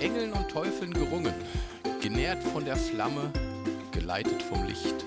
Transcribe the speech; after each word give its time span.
Engeln 0.00 0.32
und 0.32 0.48
Teufeln 0.48 0.92
gerungen, 0.92 1.34
genährt 2.00 2.42
von 2.42 2.64
der 2.64 2.76
Flamme, 2.76 3.32
geleitet 3.92 4.42
vom 4.42 4.64
Licht. 4.64 5.04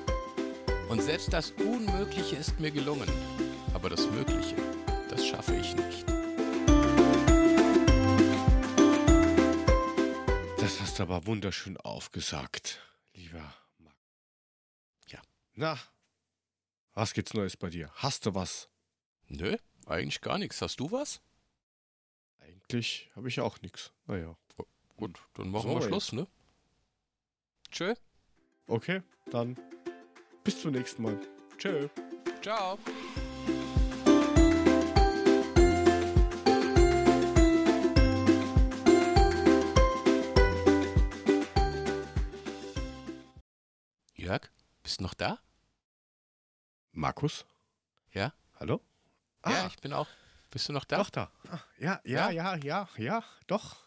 Und 0.89 1.01
selbst 1.01 1.31
das 1.31 1.51
Unmögliche 1.51 2.35
ist 2.35 2.60
mir 2.60 2.71
gelungen, 2.71 3.09
aber 3.73 3.89
das 3.89 4.09
Mögliche, 4.12 4.55
das 5.09 5.26
schaffe 5.26 5.55
ich 5.55 5.73
nicht. 5.76 6.05
Das 10.58 10.81
hast 10.81 10.99
du 10.99 11.03
aber 11.03 11.26
wunderschön 11.26 11.78
aufgesagt, 11.78 12.81
lieber 13.13 13.53
Marc. 13.78 13.96
Ja. 15.08 15.21
Na, 15.53 15.79
was 16.94 17.13
gibt's 17.13 17.34
Neues 17.34 17.55
bei 17.55 17.70
dir? 17.70 17.89
Hast 17.95 18.26
du 18.26 18.35
was? 18.35 18.67
Nö, 19.27 19.55
eigentlich 19.85 20.20
gar 20.20 20.38
nichts. 20.38 20.62
Hast 20.62 20.81
du 20.81 20.92
was? 20.92 21.22
Eigentlich 22.39 23.09
habe 23.16 23.30
ich 23.30 23.39
auch 23.39 23.62
nichts. 23.62 23.94
Naja. 24.05 24.36
Gut, 25.02 25.18
dann 25.34 25.50
machen 25.50 25.68
So, 25.68 25.76
wir 25.80 25.82
Schluss, 25.82 26.12
ne? 26.14 26.28
Tschö. 27.72 27.96
Okay, 28.68 29.02
dann 29.32 29.58
bis 30.44 30.62
zum 30.62 30.73
nächsten 30.73 31.02
Mal. 31.02 31.20
Tschö. 31.58 31.90
Ciao. 32.44 32.78
Jörg, 44.16 44.42
bist 44.84 45.00
du 45.00 45.04
noch 45.04 45.14
da? 45.14 45.40
Markus? 46.92 47.45
Ja? 48.14 48.34
Hallo? 48.59 48.81
Ja, 49.45 49.64
Ah, 49.64 49.68
ich 49.68 49.78
bin 49.78 49.94
auch. 49.94 50.08
Bist 50.52 50.68
du 50.70 50.73
noch 50.73 50.86
da? 50.86 50.98
doch 50.98 51.09
da. 51.09 51.31
Ah, 51.50 51.59
ja, 51.80 52.02
ja, 52.04 52.30
ja, 52.30 52.56
ja, 52.58 52.88
ja, 52.97 53.23
doch. 53.47 53.78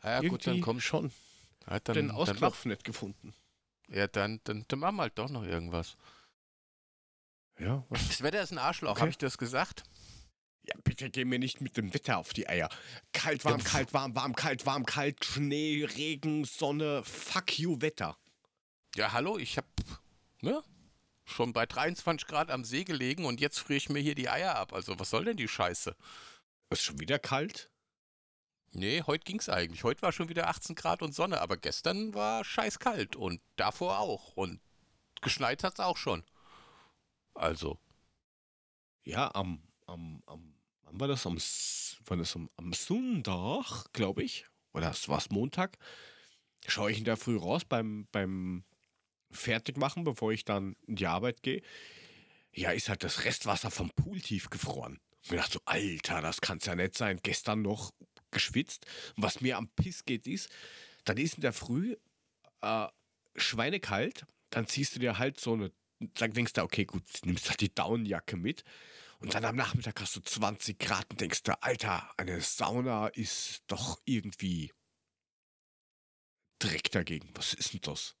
Ah, 0.00 0.22
ja, 0.22 0.28
gut, 0.28 0.46
dann 0.46 0.54
Irgendwie 0.54 0.60
komm. 0.64 0.80
schon. 0.80 1.12
Ja, 1.68 1.78
dann, 1.80 1.94
den 1.94 2.10
Ausknopf 2.10 2.64
nicht 2.64 2.84
gefunden. 2.84 3.34
ja, 3.88 4.06
dann, 4.06 4.40
dann, 4.44 4.64
dann 4.68 4.78
machen 4.78 4.96
wir 4.96 5.02
halt 5.02 5.18
doch 5.18 5.28
noch 5.30 5.44
irgendwas. 5.44 5.96
Ja, 7.58 7.84
was? 7.90 8.08
Das 8.08 8.22
Wetter 8.22 8.42
ist 8.42 8.52
ein 8.52 8.58
Arschloch, 8.58 8.92
Okay. 8.92 9.00
habe 9.00 9.10
ich 9.10 9.18
das 9.18 9.36
gesagt? 9.38 9.82
Ja, 10.62 10.74
bitte 10.84 11.10
geh 11.10 11.24
mir 11.24 11.38
nicht 11.38 11.60
mit 11.60 11.76
dem 11.76 11.92
Wetter 11.94 12.18
auf 12.18 12.32
die 12.32 12.48
Eier. 12.48 12.68
Kalt, 13.12 13.44
warm, 13.44 13.58
Ja, 13.60 13.64
pf- 13.66 13.70
kalt, 13.70 13.92
warm, 13.94 14.14
warm, 14.14 14.34
kalt, 14.34 14.66
warm, 14.66 14.84
kalt, 14.86 15.24
Schnee, 15.24 15.84
Regen, 15.84 16.44
Sonne, 16.44 17.02
fuck 17.04 17.58
you, 17.58 17.80
Wetter. 17.80 18.16
Ja, 18.94 19.12
hallo, 19.12 19.38
ich 19.38 19.56
hab, 19.56 19.66
ne? 20.42 20.62
Schon 21.24 21.52
bei 21.52 21.64
23 21.64 22.26
Grad 22.26 22.50
am 22.50 22.64
See 22.64 22.84
gelegen 22.84 23.24
und 23.24 23.40
jetzt 23.40 23.58
friere 23.60 23.76
ich 23.76 23.88
mir 23.88 24.00
hier 24.00 24.14
die 24.16 24.28
Eier 24.28 24.56
ab. 24.56 24.72
Also, 24.72 24.98
was 24.98 25.10
soll 25.10 25.24
denn 25.24 25.36
die 25.36 25.46
Scheiße? 25.48 25.94
Ist 26.70 26.82
schon 26.82 26.98
wieder 26.98 27.18
kalt? 27.18 27.70
Nee, 28.72 29.02
heute 29.06 29.24
ging's 29.24 29.48
eigentlich. 29.48 29.82
Heute 29.82 30.02
war 30.02 30.12
schon 30.12 30.28
wieder 30.28 30.48
18 30.48 30.76
Grad 30.76 31.02
und 31.02 31.14
Sonne, 31.14 31.40
aber 31.40 31.56
gestern 31.56 32.14
war 32.14 32.44
scheiß 32.44 32.78
kalt 32.78 33.16
und 33.16 33.40
davor 33.56 33.98
auch. 33.98 34.36
Und 34.36 34.60
geschneit 35.22 35.64
hat's 35.64 35.80
auch 35.80 35.96
schon. 35.96 36.24
Also, 37.34 37.78
Ja, 39.02 39.34
am, 39.34 39.62
am, 39.86 40.22
am, 40.26 40.54
wann 40.82 41.00
war 41.00 41.08
das? 41.08 41.26
Am, 41.26 41.36
wann 42.06 42.18
das 42.18 42.36
am, 42.36 42.48
am 42.56 42.72
Sonntag, 42.72 43.92
glaube 43.92 44.22
ich. 44.22 44.46
Oder 44.72 44.90
es 44.90 45.08
war 45.08 45.22
Montag. 45.30 45.76
Schaue 46.66 46.92
ich 46.92 46.98
in 46.98 47.04
der 47.04 47.16
Früh 47.16 47.36
raus 47.36 47.64
beim, 47.64 48.06
beim 48.12 48.64
Fertigmachen, 49.32 50.04
bevor 50.04 50.32
ich 50.32 50.44
dann 50.44 50.76
in 50.86 50.96
die 50.96 51.06
Arbeit 51.06 51.42
gehe. 51.42 51.62
Ja, 52.52 52.70
ist 52.70 52.88
halt 52.88 53.02
das 53.02 53.24
Restwasser 53.24 53.70
vom 53.70 53.90
Pool 53.90 54.20
tief 54.20 54.50
gefroren. 54.50 55.00
Und 55.28 55.34
ich 55.34 55.40
dachte 55.40 55.52
so, 55.54 55.60
Alter, 55.64 56.22
das 56.22 56.40
kann's 56.40 56.66
ja 56.66 56.74
nicht 56.76 56.96
sein. 56.96 57.18
Gestern 57.22 57.62
noch 57.62 57.92
geschwitzt. 58.30 58.86
Und 59.16 59.22
was 59.22 59.40
mir 59.40 59.56
am 59.56 59.68
Piss 59.68 60.04
geht, 60.04 60.26
ist, 60.26 60.48
dann 61.04 61.16
ist 61.16 61.34
in 61.34 61.42
der 61.42 61.52
Früh 61.52 61.96
äh, 62.60 62.88
schweinekalt. 63.36 64.26
Dann 64.50 64.66
ziehst 64.66 64.94
du 64.94 65.00
dir 65.00 65.18
halt 65.18 65.40
so 65.40 65.52
eine, 65.54 65.72
dann 65.98 66.32
denkst 66.32 66.54
du, 66.54 66.62
okay, 66.62 66.84
gut, 66.84 67.04
nimmst 67.24 67.48
halt 67.48 67.60
die 67.60 67.74
Daunenjacke 67.74 68.36
mit. 68.36 68.64
Und 69.20 69.34
dann 69.34 69.44
am 69.44 69.56
Nachmittag 69.56 70.00
hast 70.00 70.16
du 70.16 70.20
20 70.20 70.78
Grad 70.78 71.06
und 71.10 71.20
denkst 71.20 71.42
du, 71.42 71.62
Alter, 71.62 72.10
eine 72.16 72.40
Sauna 72.40 73.08
ist 73.08 73.62
doch 73.66 74.00
irgendwie 74.04 74.72
Dreck 76.58 76.90
dagegen. 76.90 77.28
Was 77.34 77.54
ist 77.54 77.72
denn 77.74 77.80
das? 77.82 78.16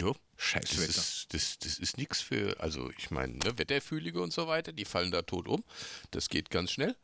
jo, 0.00 0.16
Scheiß 0.36 0.70
das 0.70 0.78
Wetter. 0.78 0.88
ist, 0.90 1.26
das, 1.30 1.58
das 1.58 1.78
ist 1.78 1.98
nichts 1.98 2.20
für, 2.20 2.58
also 2.60 2.90
ich 2.98 3.10
meine, 3.10 3.34
ne, 3.34 3.58
Wetterfühlige 3.58 4.20
und 4.20 4.32
so 4.32 4.48
weiter, 4.48 4.72
die 4.72 4.84
fallen 4.84 5.10
da 5.10 5.22
tot 5.22 5.48
um. 5.48 5.64
Das 6.10 6.28
geht 6.28 6.50
ganz 6.50 6.72
schnell. 6.72 6.96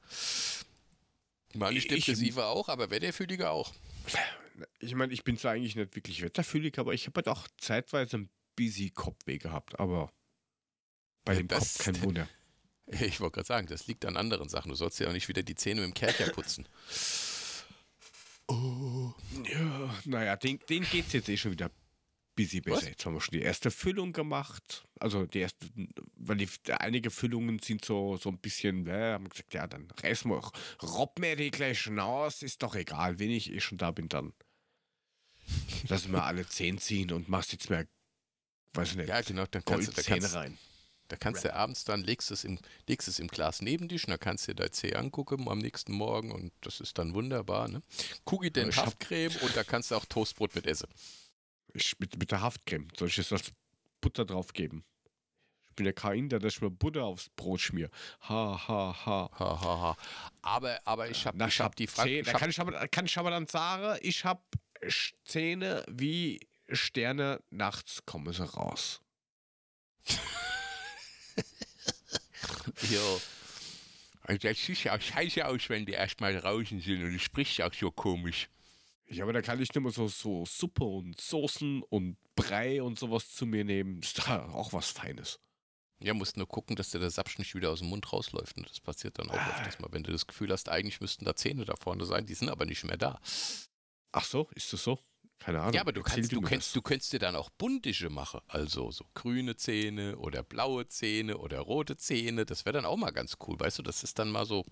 Meine 1.54 1.78
Ich- 1.78 1.88
Depressive 1.88 2.44
auch, 2.46 2.68
aber 2.68 2.90
Wetterfühlige 2.90 3.50
auch. 3.50 3.72
Ich 4.78 4.94
meine, 4.94 5.12
ich 5.12 5.24
bin 5.24 5.36
zwar 5.36 5.52
eigentlich 5.52 5.74
nicht 5.76 5.94
wirklich 5.94 6.22
wetterfühlig, 6.22 6.78
aber 6.78 6.92
ich 6.94 7.06
habe 7.06 7.16
halt 7.18 7.28
auch 7.28 7.48
zeitweise 7.58 8.18
ein 8.18 8.30
busy 8.56 8.90
Kopfweh 8.90 9.38
gehabt. 9.38 9.78
Aber 9.80 10.12
bei 11.24 11.32
Ja, 11.34 11.38
dem 11.40 11.48
das- 11.48 11.74
Kopf 11.78 11.84
kein 11.84 11.94
Wunder. 12.02 12.28
Ich 12.86 13.20
wollte 13.20 13.34
gerade 13.36 13.46
sagen, 13.46 13.66
das 13.68 13.86
liegt 13.86 14.04
an 14.04 14.16
anderen 14.16 14.48
Sachen. 14.48 14.68
Du 14.70 14.74
sollst 14.74 14.98
ja 15.00 15.08
auch 15.08 15.12
nicht 15.12 15.28
wieder 15.28 15.42
die 15.44 15.54
Zähne 15.54 15.80
mit 15.82 15.90
dem 15.90 15.94
Kercher 15.94 16.28
putzen. 16.32 16.66
Oh. 18.48 19.12
Ja, 19.48 19.94
naja, 20.04 20.36
den, 20.36 20.58
den 20.68 20.82
geht 20.84 21.06
es 21.06 21.12
jetzt 21.12 21.28
eh 21.28 21.36
schon 21.36 21.52
wieder 21.52 21.70
busy 22.34 22.60
besser. 22.60 22.82
Was? 22.82 22.88
Jetzt 22.88 23.06
haben 23.06 23.14
wir 23.14 23.20
schon 23.20 23.38
die 23.38 23.42
erste 23.42 23.70
Füllung 23.70 24.12
gemacht. 24.12 24.84
Also 24.98 25.26
die 25.26 25.40
erste, 25.40 25.66
weil 26.16 26.36
die, 26.36 26.48
einige 26.68 27.10
Füllungen 27.10 27.58
sind 27.58 27.84
so, 27.84 28.16
so 28.16 28.28
ein 28.30 28.38
bisschen, 28.38 28.86
äh, 28.86 29.12
haben 29.12 29.24
wir 29.24 29.30
gesagt, 29.30 29.54
ja, 29.54 29.66
dann 29.66 29.90
reißen 30.02 30.30
wir, 30.30 30.40
robb 30.82 31.18
mir 31.18 31.36
die 31.36 31.50
gleich 31.50 31.88
aus, 31.98 32.42
ist 32.42 32.62
doch 32.62 32.74
egal, 32.74 33.18
wenn 33.18 33.30
ich 33.30 33.52
eh 33.52 33.60
schon 33.60 33.78
da 33.78 33.90
bin, 33.90 34.08
dann 34.08 34.32
lassen 35.88 36.12
wir 36.12 36.24
alle 36.24 36.46
zehn 36.46 36.78
ziehen 36.78 37.12
und 37.12 37.28
machst 37.28 37.52
jetzt 37.52 37.70
mehr, 37.70 37.86
weiß 38.74 38.90
ich 38.90 38.96
nicht, 38.96 39.08
Ja, 39.08 39.20
genau, 39.20 39.46
dann 39.46 39.64
kannst 39.64 39.88
du, 39.88 39.92
da 39.92 40.02
kannst, 40.02 40.34
rein. 40.34 40.58
da 41.08 41.16
kannst 41.16 41.44
du 41.44 41.54
abends 41.54 41.84
dann, 41.84 42.02
legst 42.02 42.30
es, 42.30 42.44
im, 42.44 42.58
legst 42.86 43.08
es 43.08 43.18
im 43.18 43.28
Glas 43.28 43.62
neben 43.62 43.88
dich 43.88 44.04
und 44.04 44.10
dann 44.10 44.20
kannst 44.20 44.46
du 44.46 44.52
dir 44.52 44.62
dein 44.62 44.72
Zeh 44.72 44.94
angucken 44.94 45.48
am 45.48 45.58
nächsten 45.58 45.92
Morgen 45.92 46.30
und 46.30 46.52
das 46.60 46.80
ist 46.80 46.98
dann 46.98 47.14
wunderbar. 47.14 47.68
Ne? 47.68 47.82
Kugel 48.24 48.50
den 48.50 48.74
Haftcreme 48.74 49.34
und 49.42 49.56
da 49.56 49.64
kannst 49.64 49.90
du 49.90 49.96
auch 49.96 50.04
Toastbrot 50.04 50.54
mit 50.54 50.66
essen. 50.66 50.88
Mit, 51.98 52.18
mit 52.18 52.30
der 52.30 52.40
Haftcreme, 52.40 52.88
soll 52.96 53.08
ich 53.08 53.16
jetzt 53.16 53.32
als 53.32 53.52
Butter 54.00 54.24
drauf 54.24 54.52
geben? 54.52 54.84
Ich 55.68 55.76
bin 55.76 55.86
ja 55.86 55.92
kein 55.92 56.18
Inder, 56.18 56.38
dass 56.38 56.54
ich 56.54 56.60
mir 56.60 56.70
Butter 56.70 57.04
aufs 57.04 57.28
Brot 57.30 57.60
schmier. 57.60 57.90
Ha, 58.28 58.68
ha, 58.68 59.06
ha. 59.06 59.30
Ha, 59.38 59.60
ha, 59.60 59.80
ha. 59.80 59.96
Aber, 60.42 60.80
aber 60.84 61.08
ich 61.08 61.24
habe 61.26 61.46
ich 61.46 61.60
hab 61.60 61.76
die 61.76 61.84
ich 61.84 61.94
da 61.94 62.32
hab, 62.32 62.40
kann 62.40 62.50
ich, 62.50 62.60
aber, 62.60 62.88
kann 62.88 63.06
ich 63.06 63.16
aber 63.16 63.30
dann 63.30 63.46
sagen, 63.46 63.98
ich 64.02 64.24
habe 64.24 64.42
Zähne 65.24 65.84
wie 65.88 66.40
Sterne, 66.68 67.40
nachts 67.50 68.04
kommen 68.04 68.32
sie 68.32 68.44
raus. 68.44 69.00
Jo. 72.88 73.20
Also 74.22 74.48
das 74.48 74.64
sieht 74.64 74.84
ja 74.84 74.96
auch 74.96 75.00
scheiße 75.00 75.46
aus, 75.46 75.68
wenn 75.68 75.86
die 75.86 75.92
erstmal 75.92 76.40
draußen 76.40 76.80
sind 76.80 77.02
und 77.02 77.12
du 77.12 77.18
sprichst 77.18 77.60
auch 77.62 77.74
so 77.74 77.90
komisch. 77.90 78.48
Ja, 79.10 79.24
aber 79.24 79.32
da 79.32 79.42
kann 79.42 79.60
ich 79.60 79.68
nicht 79.74 79.82
mehr 79.82 79.90
so, 79.92 80.06
so 80.08 80.44
Suppe 80.46 80.84
und 80.84 81.20
Soßen 81.20 81.82
und 81.82 82.16
Brei 82.36 82.80
und 82.82 82.98
sowas 82.98 83.30
zu 83.34 83.44
mir 83.44 83.64
nehmen. 83.64 84.00
Ist 84.00 84.26
da 84.26 84.48
auch 84.50 84.72
was 84.72 84.90
Feines. 84.90 85.40
Ja, 86.02 86.14
musst 86.14 86.36
nur 86.36 86.46
gucken, 86.48 86.76
dass 86.76 86.90
dir 86.90 86.98
der 87.00 87.10
Sapsch 87.10 87.38
nicht 87.38 87.54
wieder 87.54 87.70
aus 87.70 87.80
dem 87.80 87.88
Mund 87.88 88.10
rausläuft. 88.12 88.56
Und 88.56 88.70
das 88.70 88.80
passiert 88.80 89.18
dann 89.18 89.28
auch 89.30 89.34
Ah. 89.34 89.50
öfters 89.58 89.80
mal, 89.80 89.88
wenn 89.92 90.02
du 90.04 90.12
das 90.12 90.26
Gefühl 90.26 90.50
hast, 90.52 90.68
eigentlich 90.68 91.00
müssten 91.00 91.24
da 91.24 91.34
Zähne 91.36 91.64
da 91.64 91.74
vorne 91.76 92.06
sein, 92.06 92.24
die 92.24 92.34
sind 92.34 92.48
aber 92.48 92.64
nicht 92.64 92.84
mehr 92.84 92.96
da. 92.96 93.20
Ach 94.12 94.24
so, 94.24 94.48
ist 94.54 94.72
das 94.72 94.82
so? 94.84 94.98
Keine 95.38 95.60
Ahnung. 95.60 95.74
Ja, 95.74 95.80
aber 95.80 95.92
du 95.92 96.00
Erzähl 96.00 96.14
kannst, 96.16 96.32
du, 96.32 96.40
kannst, 96.40 96.76
du 96.76 96.82
könntest 96.82 97.12
dir 97.12 97.18
dann 97.18 97.34
auch 97.36 97.50
buntische 97.50 98.10
machen. 98.10 98.40
Also 98.46 98.90
so 98.90 99.04
grüne 99.14 99.56
Zähne 99.56 100.16
oder 100.18 100.42
blaue 100.42 100.86
Zähne 100.86 101.38
oder 101.38 101.60
rote 101.60 101.96
Zähne. 101.96 102.46
Das 102.46 102.64
wäre 102.64 102.74
dann 102.74 102.84
auch 102.86 102.96
mal 102.96 103.10
ganz 103.10 103.36
cool. 103.46 103.58
Weißt 103.58 103.78
du, 103.78 103.82
das 103.82 104.02
ist 104.04 104.18
dann 104.18 104.30
mal 104.30 104.46
so 104.46 104.64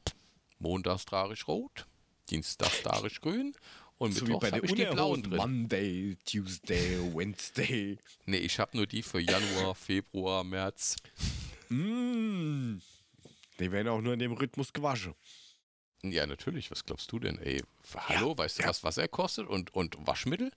montags 0.58 1.04
trarisch 1.06 1.46
rot, 1.48 1.86
dienstags 2.30 2.82
trarisch 2.82 3.20
grün 3.20 3.54
und 3.98 4.12
So 4.12 4.26
bei 4.38 4.50
habe 4.50 4.60
der 4.60 4.64
ich 4.64 4.74
die 4.74 4.84
blauen 4.84 5.22
drin. 5.22 5.36
Monday, 5.36 6.16
Tuesday, 6.24 6.98
Wednesday. 7.14 7.98
Nee, 8.26 8.38
ich 8.38 8.58
habe 8.58 8.76
nur 8.76 8.86
die 8.86 9.02
für 9.02 9.20
Januar, 9.20 9.74
Februar, 9.74 10.44
März. 10.44 10.96
Mmh. 11.68 12.80
Die 13.58 13.72
werden 13.72 13.88
auch 13.88 14.00
nur 14.00 14.12
in 14.12 14.18
dem 14.20 14.32
Rhythmus 14.32 14.72
gewaschen. 14.72 15.14
Ja, 16.02 16.26
natürlich. 16.26 16.70
Was 16.70 16.84
glaubst 16.84 17.10
du 17.10 17.18
denn, 17.18 17.38
ey? 17.38 17.62
Hallo, 17.94 18.38
weißt 18.38 18.58
du, 18.58 18.62
ja. 18.62 18.68
was 18.68 18.84
Wasser 18.84 19.08
kostet 19.08 19.48
und, 19.48 19.74
und 19.74 19.96
Waschmittel? 20.06 20.52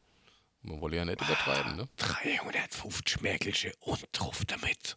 Man 0.61 0.79
wolle 0.79 0.97
ja 0.97 1.05
nicht 1.05 1.19
übertreiben, 1.19 1.75
ne? 1.75 1.89
350 1.97 3.21
Merkelsche 3.21 3.73
und 3.79 4.07
drauf 4.11 4.45
damit. 4.45 4.95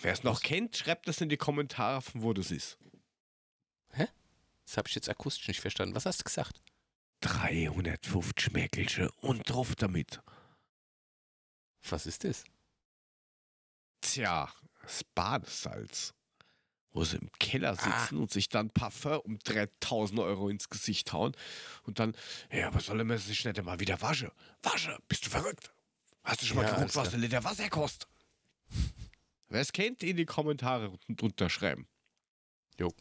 Wer 0.00 0.12
es 0.12 0.22
noch 0.22 0.40
kennt, 0.40 0.76
schreibt 0.76 1.08
das 1.08 1.20
in 1.20 1.28
die 1.28 1.36
Kommentare, 1.36 2.00
von 2.00 2.22
wo 2.22 2.32
das 2.32 2.52
ist. 2.52 2.78
Das 4.70 4.76
habe 4.76 4.88
ich 4.88 4.94
jetzt 4.94 5.08
akustisch 5.08 5.48
nicht 5.48 5.60
verstanden. 5.60 5.96
Was 5.96 6.06
hast 6.06 6.20
du 6.20 6.24
gesagt? 6.24 6.60
350 7.20 8.52
Merkelsche 8.52 9.10
und 9.20 9.48
drauf 9.48 9.74
damit. 9.76 10.20
Was 11.88 12.06
ist 12.06 12.24
das? 12.24 12.44
Tja, 14.00 14.50
das 14.82 15.04
Badesalz. 15.14 16.14
wo 16.92 17.04
sie 17.04 17.18
im 17.18 17.30
Keller 17.38 17.76
sitzen 17.76 18.18
und 18.18 18.32
sich 18.32 18.48
dann 18.48 18.70
Parfum 18.70 19.20
um 19.20 19.38
3000 19.38 20.18
Euro 20.20 20.48
ins 20.48 20.68
Gesicht 20.68 21.12
hauen 21.12 21.36
und 21.84 22.00
dann, 22.00 22.16
ja, 22.50 22.66
aber 22.66 22.80
soll 22.80 23.04
man 23.04 23.16
sich 23.18 23.44
nicht 23.44 23.62
mal 23.62 23.78
wieder 23.78 24.00
waschen? 24.02 24.30
Wasche, 24.62 24.98
bist 25.06 25.24
du 25.26 25.30
verrückt? 25.30 25.72
Hast 26.24 26.42
du 26.42 26.46
schon 26.46 26.56
mal 26.56 26.64
Ja, 26.66 26.74
geguckt, 26.74 26.96
was 26.96 27.14
ein 27.14 27.20
Liter 27.20 27.44
Wasser 27.44 27.68
kostet? 27.70 28.08
Wer 29.48 29.60
es 29.60 29.72
kennt, 29.72 30.02
in 30.02 30.16
die 30.16 30.24
Kommentare 30.26 30.90
unten 30.90 31.16
drunter 31.16 31.48
schreiben. 31.48 31.86
Jo. 32.78 32.92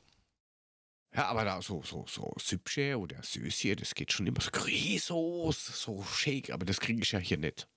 Ja, 1.15 1.25
aber 1.25 1.43
da 1.43 1.61
so, 1.61 1.81
so, 1.83 2.05
so 2.07 2.33
Süppchen 2.39 2.95
oder 2.95 3.21
Süßchen, 3.23 3.77
das 3.77 3.95
geht 3.95 4.11
schon 4.13 4.27
immer 4.27 4.41
so 4.41 4.51
Grisos, 4.51 5.65
so 5.65 6.03
Shake, 6.03 6.51
aber 6.51 6.65
das 6.65 6.79
kriege 6.79 7.01
ich 7.01 7.11
ja 7.11 7.19
hier 7.19 7.37
nicht. 7.37 7.67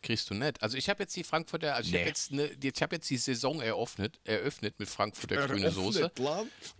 Kriegst 0.00 0.30
du 0.30 0.34
nicht. 0.34 0.62
Also 0.62 0.76
ich 0.76 0.88
habe 0.88 1.02
jetzt 1.02 1.16
die 1.16 1.24
Frankfurter, 1.24 1.74
also 1.74 1.88
ich 1.88 1.92
Nee. 1.92 1.98
habe 2.00 2.08
jetzt, 2.08 2.30
ne, 2.30 2.50
ich 2.62 2.82
habe 2.82 2.94
jetzt 2.96 3.10
die 3.10 3.16
Saison 3.16 3.60
eröffnet, 3.60 4.20
eröffnet 4.22 4.78
mit 4.78 4.88
Frankfurter 4.88 5.48
grüne 5.48 5.72
Soße. 5.72 6.12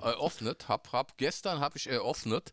Eröffnet, 0.01 0.69
hab, 0.69 0.93
hab, 0.93 1.19
gestern 1.19 1.59
habe 1.59 1.79
ich 1.79 1.89
eröffnet. 1.89 2.53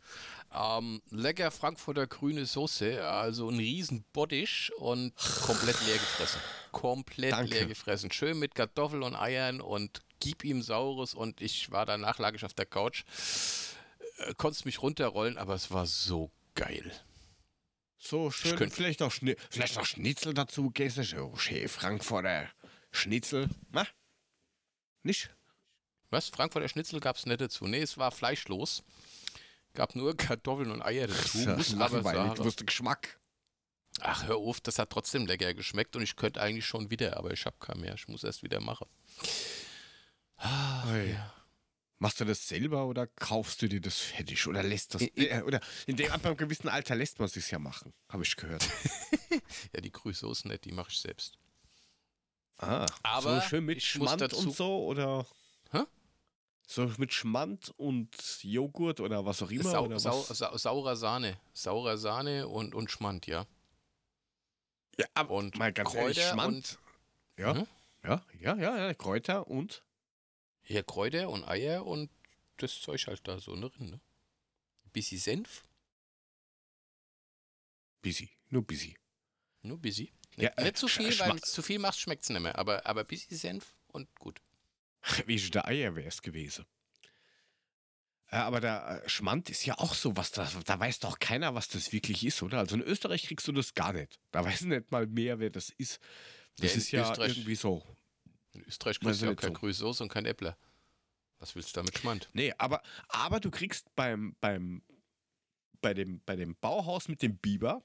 Ähm, 0.51 1.01
lecker 1.11 1.51
Frankfurter 1.51 2.07
grüne 2.07 2.45
Soße, 2.47 3.05
also 3.05 3.49
ein 3.49 3.57
riesen 3.59 4.05
Bottich 4.11 4.71
und 4.77 5.13
komplett 5.45 5.79
leer 5.85 5.97
gefressen. 5.97 6.41
Komplett 6.71 7.33
Danke. 7.33 7.53
leer 7.53 7.65
gefressen. 7.67 8.11
Schön 8.11 8.39
mit 8.39 8.55
Kartoffeln 8.55 9.03
und 9.03 9.15
Eiern 9.15 9.61
und 9.61 9.99
gib 10.25 10.43
ihm 10.43 10.63
Saures 10.63 11.13
und 11.13 11.39
ich 11.39 11.69
war 11.71 11.85
danach, 11.85 12.17
lag 12.17 12.33
ich 12.33 12.43
auf 12.43 12.55
der 12.55 12.65
Couch, 12.65 13.03
äh, 14.17 14.33
konnte 14.33 14.65
mich 14.65 14.81
runterrollen, 14.81 15.37
aber 15.37 15.53
es 15.53 15.69
war 15.69 15.85
so 15.85 16.31
geil. 16.55 16.91
So 17.99 18.31
schön, 18.31 18.55
könnte- 18.55 18.75
vielleicht 18.75 19.01
noch, 19.01 19.11
vielleicht 19.11 19.75
noch 19.75 19.85
Schnitzel 19.85 20.33
dazu 20.33 20.63
gegessen. 20.71 21.03
So 21.03 21.35
schön 21.37 21.69
Frankfurter 21.69 22.49
Schnitzel. 22.91 23.49
Na? 23.71 23.85
Nicht? 25.03 25.29
Was? 26.09 26.29
Frankfurter 26.29 26.69
Schnitzel 26.69 26.99
gab 26.99 27.17
es 27.17 27.27
nicht 27.27 27.39
dazu. 27.41 27.67
Nee, 27.67 27.81
es 27.81 27.99
war 27.99 28.11
fleischlos. 28.11 28.83
Gab 29.75 29.95
nur 29.95 30.17
Kartoffeln 30.17 30.71
und 30.71 30.81
Eier 30.81 31.05
dazu. 31.05 31.37
Ja, 31.37 31.55
Muss 31.55 31.71
aber 31.79 32.01
sagen, 32.01 32.33
du 32.33 32.43
musst 32.45 32.61
den 32.61 32.65
Geschmack. 32.65 33.19
ach, 33.99 34.23
hör 34.27 34.37
auf, 34.37 34.59
das 34.61 34.79
hat 34.79 34.89
trotzdem 34.89 35.27
lecker 35.27 35.53
geschmeckt 35.53 35.95
und 35.95 36.01
ich 36.01 36.15
könnte 36.15 36.41
eigentlich 36.41 36.65
schon 36.65 36.89
wieder, 36.89 37.15
aber 37.17 37.31
ich 37.31 37.45
habe 37.45 37.57
keinen 37.59 37.81
mehr. 37.81 37.93
Ich 37.93 38.07
muss 38.07 38.23
erst 38.23 38.41
wieder 38.43 38.59
machen. 38.59 38.87
Oi. 40.87 41.17
Machst 41.99 42.19
du 42.19 42.25
das 42.25 42.47
selber 42.47 42.85
oder 42.85 43.07
kaufst 43.07 43.61
du 43.61 43.67
dir 43.69 43.79
das 43.81 43.99
fertig 43.99 44.45
oder 44.47 44.61
lässt 44.63 44.93
das. 44.95 45.01
Äh, 45.15 45.41
oder 45.43 45.59
in 45.87 45.95
dem 45.95 46.11
ab 46.11 46.25
einem 46.25 46.35
gewissen 46.37 46.67
Alter 46.67 46.95
lässt 46.95 47.19
man 47.19 47.27
sich 47.29 47.49
ja 47.51 47.57
machen, 47.59 47.93
habe 48.09 48.23
ich 48.23 48.35
gehört. 48.35 48.67
Ja, 49.73 49.81
die 49.81 49.91
Grüßsoßen 49.91 50.49
nicht, 50.49 50.63
die 50.63 50.71
mache 50.71 50.89
ich 50.91 50.99
selbst. 50.99 51.37
Ah, 52.57 52.85
Aber 53.03 53.41
so 53.41 53.47
schön 53.49 53.65
mit 53.65 53.81
Schmand 53.83 54.33
und 54.33 54.55
so 54.55 54.85
oder? 54.85 55.25
Hä? 55.71 55.83
So 56.67 56.89
mit 56.97 57.13
Schmand 57.13 57.73
und 57.77 58.15
Joghurt 58.43 59.01
oder 59.01 59.25
was 59.25 59.41
auch 59.43 59.51
immer? 59.51 59.63
Sau, 59.71 59.85
oder 59.85 59.99
sau, 59.99 60.21
sau, 60.23 60.55
saurer 60.57 60.95
Sahne. 60.95 61.37
Saurer 61.53 61.97
Sahne 61.97 62.47
und, 62.47 62.73
und 62.73 62.89
Schmand, 62.89 63.27
ja. 63.27 63.45
Ja, 64.97 65.05
aber 65.15 65.31
und 65.33 65.57
mal 65.57 65.73
ganz 65.73 65.93
ehrlich, 65.93 66.17
Kräuter 66.17 66.31
Schmand. 66.33 66.79
Ja, 67.37 67.53
Mhm. 67.55 67.67
ja, 68.05 68.25
ja, 68.39 68.55
ja, 68.55 68.77
ja, 68.77 68.93
Kräuter 68.93 69.47
und 69.47 69.83
Ja, 70.67 70.81
Kräuter 70.83 71.29
und 71.29 71.43
Eier 71.43 71.85
und 71.85 72.09
das 72.57 72.79
Zeug 72.81 73.05
halt 73.07 73.27
da 73.27 73.39
so 73.39 73.55
drin, 73.55 73.89
ne? 73.91 74.01
Bisschen 74.93 75.19
Senf, 75.19 75.63
busy, 78.01 78.29
nur 78.49 78.63
busy. 78.65 78.95
nur 79.61 79.77
bisschen. 79.79 80.09
Ja, 80.37 80.49
Nicht, 80.49 80.59
nicht 80.59 80.77
zu 80.77 80.85
äh, 80.87 80.89
viel, 80.89 81.19
weil 81.19 81.29
wenn 81.31 81.41
zu 81.41 81.61
viel 81.61 81.79
machst, 81.79 81.99
schmeckt 82.01 82.23
es 82.23 82.29
nicht 82.29 82.41
mehr. 82.41 82.57
Aber, 82.57 82.85
aber 82.85 83.03
bisschen 83.03 83.37
Senf 83.37 83.75
und 83.87 84.13
gut. 84.19 84.41
Wie 85.25 85.37
der 85.49 85.67
Eier 85.67 85.95
wäre 85.95 86.07
es 86.07 86.21
gewesen. 86.21 86.65
Äh, 88.29 88.37
aber 88.37 88.59
der 88.59 89.01
äh, 89.05 89.09
Schmand 89.09 89.49
ist 89.49 89.65
ja 89.65 89.77
auch 89.77 89.93
so 89.93 90.15
was, 90.17 90.31
da, 90.31 90.49
da 90.65 90.79
weiß 90.79 90.99
doch 90.99 91.19
keiner, 91.19 91.55
was 91.55 91.67
das 91.67 91.91
wirklich 91.91 92.25
ist, 92.25 92.41
oder? 92.43 92.59
Also 92.59 92.75
in 92.75 92.81
Österreich 92.81 93.23
kriegst 93.23 93.47
du 93.47 93.51
das 93.51 93.73
gar 93.73 93.93
nicht. 93.93 94.19
Da 94.31 94.43
weiß 94.43 94.61
nicht 94.61 94.91
mal 94.91 95.07
mehr, 95.07 95.39
wer 95.39 95.49
das 95.49 95.69
ist. 95.71 95.99
Das 96.57 96.71
Ja, 96.73 96.77
ist 96.77 96.91
ja 96.91 97.11
Österreich- 97.11 97.37
irgendwie 97.37 97.55
so. 97.55 97.83
In 98.55 98.63
Österreich 98.63 98.99
kriegst 98.99 99.21
du 99.21 99.25
ja 99.25 99.35
keine 99.35 99.53
so. 99.53 99.59
Grüßsoße 99.59 100.03
und 100.03 100.09
kein 100.09 100.25
Äppler. 100.25 100.57
Was 101.39 101.55
willst 101.55 101.69
du 101.75 101.79
damit 101.79 101.97
Schmand? 101.97 102.29
Nee, 102.33 102.53
aber, 102.57 102.81
aber 103.09 103.39
du 103.39 103.51
kriegst 103.51 103.93
beim, 103.95 104.35
beim, 104.39 104.81
bei, 105.81 105.93
dem, 105.93 106.21
bei 106.25 106.35
dem 106.35 106.55
Bauhaus 106.55 107.07
mit 107.07 107.21
dem 107.21 107.37
Biber, 107.37 107.83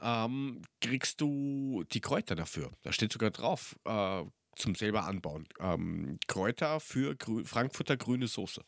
ähm, 0.00 0.62
kriegst 0.80 1.20
du 1.20 1.84
die 1.92 2.00
Kräuter 2.00 2.34
dafür. 2.34 2.72
Da 2.82 2.92
steht 2.92 3.12
sogar 3.12 3.30
drauf, 3.30 3.76
äh, 3.84 4.24
zum 4.56 4.74
selber 4.74 5.04
anbauen. 5.04 5.46
Ähm, 5.60 6.18
Kräuter 6.26 6.80
für 6.80 7.14
grü 7.14 7.44
Frankfurter 7.44 7.96
grüne 7.96 8.26
Soße. 8.26 8.64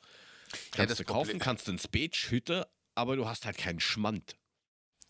Kannst 0.72 0.90
das 0.92 0.98
du 0.98 1.04
kaufen, 1.04 1.28
Problem- 1.30 1.38
kannst 1.38 1.66
du 1.66 1.72
ins 1.72 1.88
Beach, 1.88 2.30
Hütte, 2.30 2.68
aber 2.94 3.16
du 3.16 3.26
hast 3.26 3.46
halt 3.46 3.56
keinen 3.56 3.80
Schmand. 3.80 4.36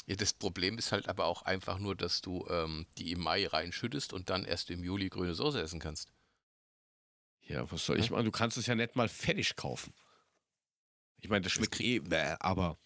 Ja, 0.08 0.16
das 0.16 0.32
Problem 0.32 0.78
ist 0.78 0.90
halt 0.90 1.06
aber 1.06 1.26
auch 1.26 1.42
einfach 1.42 1.78
nur, 1.78 1.94
dass 1.94 2.22
du 2.22 2.46
ähm, 2.48 2.86
die 2.96 3.12
im 3.12 3.20
Mai 3.20 3.46
reinschüttest 3.46 4.14
und 4.14 4.30
dann 4.30 4.46
erst 4.46 4.70
im 4.70 4.82
Juli 4.82 5.10
grüne 5.10 5.34
Soße 5.34 5.60
essen 5.60 5.80
kannst. 5.80 6.08
Ja, 7.42 7.70
was 7.70 7.84
soll 7.84 8.00
ich 8.00 8.10
machen? 8.10 8.24
Du 8.24 8.30
kannst 8.30 8.56
es 8.56 8.66
ja 8.66 8.74
nicht 8.74 8.96
mal 8.96 9.08
fertig 9.10 9.54
kaufen. 9.56 9.92
Ich 11.18 11.28
meine, 11.28 11.42
das 11.42 11.52
schmeckt 11.52 11.74
krieg- 11.74 11.86
eh, 11.96 11.98
bäh, 12.00 12.36
aber 12.40 12.78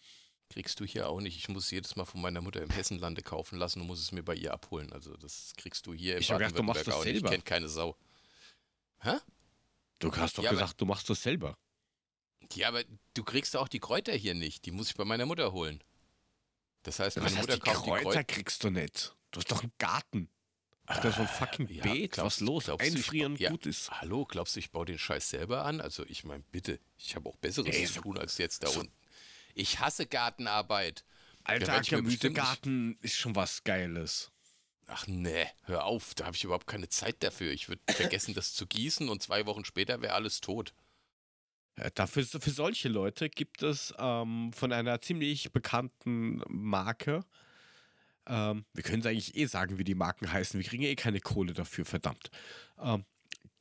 Kriegst 0.49 0.81
du 0.81 0.85
hier 0.85 1.09
auch 1.09 1.21
nicht. 1.21 1.39
Ich 1.39 1.49
muss 1.49 1.65
es 1.65 1.71
jedes 1.71 1.97
Mal 1.97 2.05
von 2.05 2.21
meiner 2.21 2.43
Mutter 2.43 2.61
im 2.61 2.69
Hessenlande 2.69 3.23
kaufen 3.23 3.57
lassen 3.59 3.81
und 3.81 3.87
muss 3.87 4.01
es 4.01 4.13
mir 4.13 4.23
bei 4.23 4.35
ihr 4.35 4.53
abholen. 4.53 4.93
Also 4.93 5.17
das 5.17 5.55
kriegst 5.57 5.87
du 5.87 5.95
hier 5.95 6.17
im 6.17 6.21
Ich 6.21 6.29
gedacht, 6.29 6.59
du 6.59 6.63
machst 6.63 6.87
das 6.87 6.95
auch 6.95 7.05
nicht. 7.05 7.15
Ich 7.15 7.21
selber. 7.21 7.31
kenne 7.31 7.43
keine 7.43 7.69
Sau. 7.71 7.97
Hä? 8.99 9.17
du 10.01 10.15
hast 10.15 10.37
doch 10.37 10.43
Ja, 10.43 10.51
gesagt, 10.51 10.79
du 10.81 10.85
machst 10.85 11.09
das 11.09 11.23
selber. 11.23 11.57
Ja, 12.53 12.69
aber 12.69 12.85
du 13.15 13.25
kriegst 13.25 13.57
auch 13.57 13.69
die 13.69 13.79
Kräuter 13.81 14.13
hier 14.13 14.35
nicht. 14.35 14.67
Die 14.67 14.73
muss 14.73 14.89
ich 14.91 14.95
bei 14.95 15.05
meiner 15.07 15.25
Mutter 15.25 15.53
holen. 15.53 15.83
Das 16.83 16.99
heißt, 16.99 17.17
Was 17.17 17.25
meine 17.25 17.37
heißt, 17.37 17.49
Mutter 17.49 17.55
die 17.65 17.71
kauft 17.71 17.85
Kräuter 17.85 17.99
die 17.99 18.05
Kräuter. 18.05 18.25
kriegst 18.25 18.65
du 18.65 18.71
nicht. 18.71 19.15
Du 19.31 19.39
hast 19.41 19.51
doch 19.51 19.63
einen 19.63 19.73
Garten. 19.79 20.29
Ach, 20.87 20.97
das 21.01 21.11
ist 21.11 21.17
so 21.17 21.23
ein 21.23 21.29
fucking 21.29 21.69
ja, 21.69 21.83
Beet. 21.85 22.13
glaubst- 22.13 22.41
Was 22.41 22.47
los? 22.47 22.69
ich 22.69 22.81
Einfrieren 22.81 23.35
ba- 23.35 23.41
ja. 23.41 23.51
gut 23.51 23.67
ist. 23.67 23.91
Hallo, 24.01 24.25
glaubst 24.25 24.57
du, 24.57 24.61
ich 24.61 24.71
baue 24.73 24.85
den 24.85 24.99
Scheiß 24.99 25.31
selber 25.31 25.65
an? 25.65 25.81
Also 25.81 26.05
ich 26.07 26.25
meine, 26.25 26.43
bitte, 26.51 26.81
ich 26.99 27.15
habe 27.15 27.29
auch 27.29 27.37
Besseres 27.37 27.75
Ey, 27.75 27.87
zu 27.87 28.01
tun 28.01 28.19
als 28.19 28.37
jetzt 28.39 28.63
da 28.65 28.67
so- 28.69 28.81
unten. 28.81 28.93
Ich 29.55 29.79
hasse 29.79 30.07
Gartenarbeit. 30.07 31.05
Alter, 31.45 31.81
ich 31.81 31.91
Gemüsegarten 31.91 32.99
ist 33.01 33.15
schon 33.17 33.35
was 33.37 33.65
Geiles. 33.65 34.31
Ach 34.87 35.07
nee, 35.07 35.47
hör 35.65 35.85
auf, 35.87 36.15
da 36.15 36.27
habe 36.27 36.37
ich 36.37 36.45
überhaupt 36.45 36.67
keine 36.67 36.89
Zeit 36.89 37.23
dafür. 37.23 37.53
Ich 37.53 37.69
würde 37.69 37.81
vergessen, 37.89 38.35
das 38.35 38.53
zu 38.53 38.67
gießen 38.67 39.09
und 39.09 39.23
zwei 39.23 39.47
Wochen 39.47 39.65
später 39.65 40.03
wäre 40.03 40.15
alles 40.15 40.41
tot. 40.41 40.75
Ja, 41.79 41.91
Dafür, 41.91 42.25
für 42.25 42.51
solche 42.51 42.89
Leute 42.89 43.31
gibt 43.31 43.63
es 43.63 43.95
ähm, 43.99 44.53
von 44.53 44.73
einer 44.73 45.01
ziemlich 45.01 45.53
bekannten 45.53 46.43
Marke, 46.49 47.25
ähm, 48.27 48.65
wir 48.73 48.83
können 48.83 49.01
es 49.01 49.07
eigentlich 49.07 49.37
eh 49.37 49.47
sagen, 49.47 49.79
wie 49.79 49.85
die 49.85 49.95
Marken 49.95 50.31
heißen, 50.31 50.59
wir 50.59 50.67
kriegen 50.67 50.85
eh 50.85 50.95
keine 50.95 51.21
Kohle 51.21 51.53
dafür, 51.53 51.85
verdammt. 51.85 52.31
Ähm, 52.79 53.05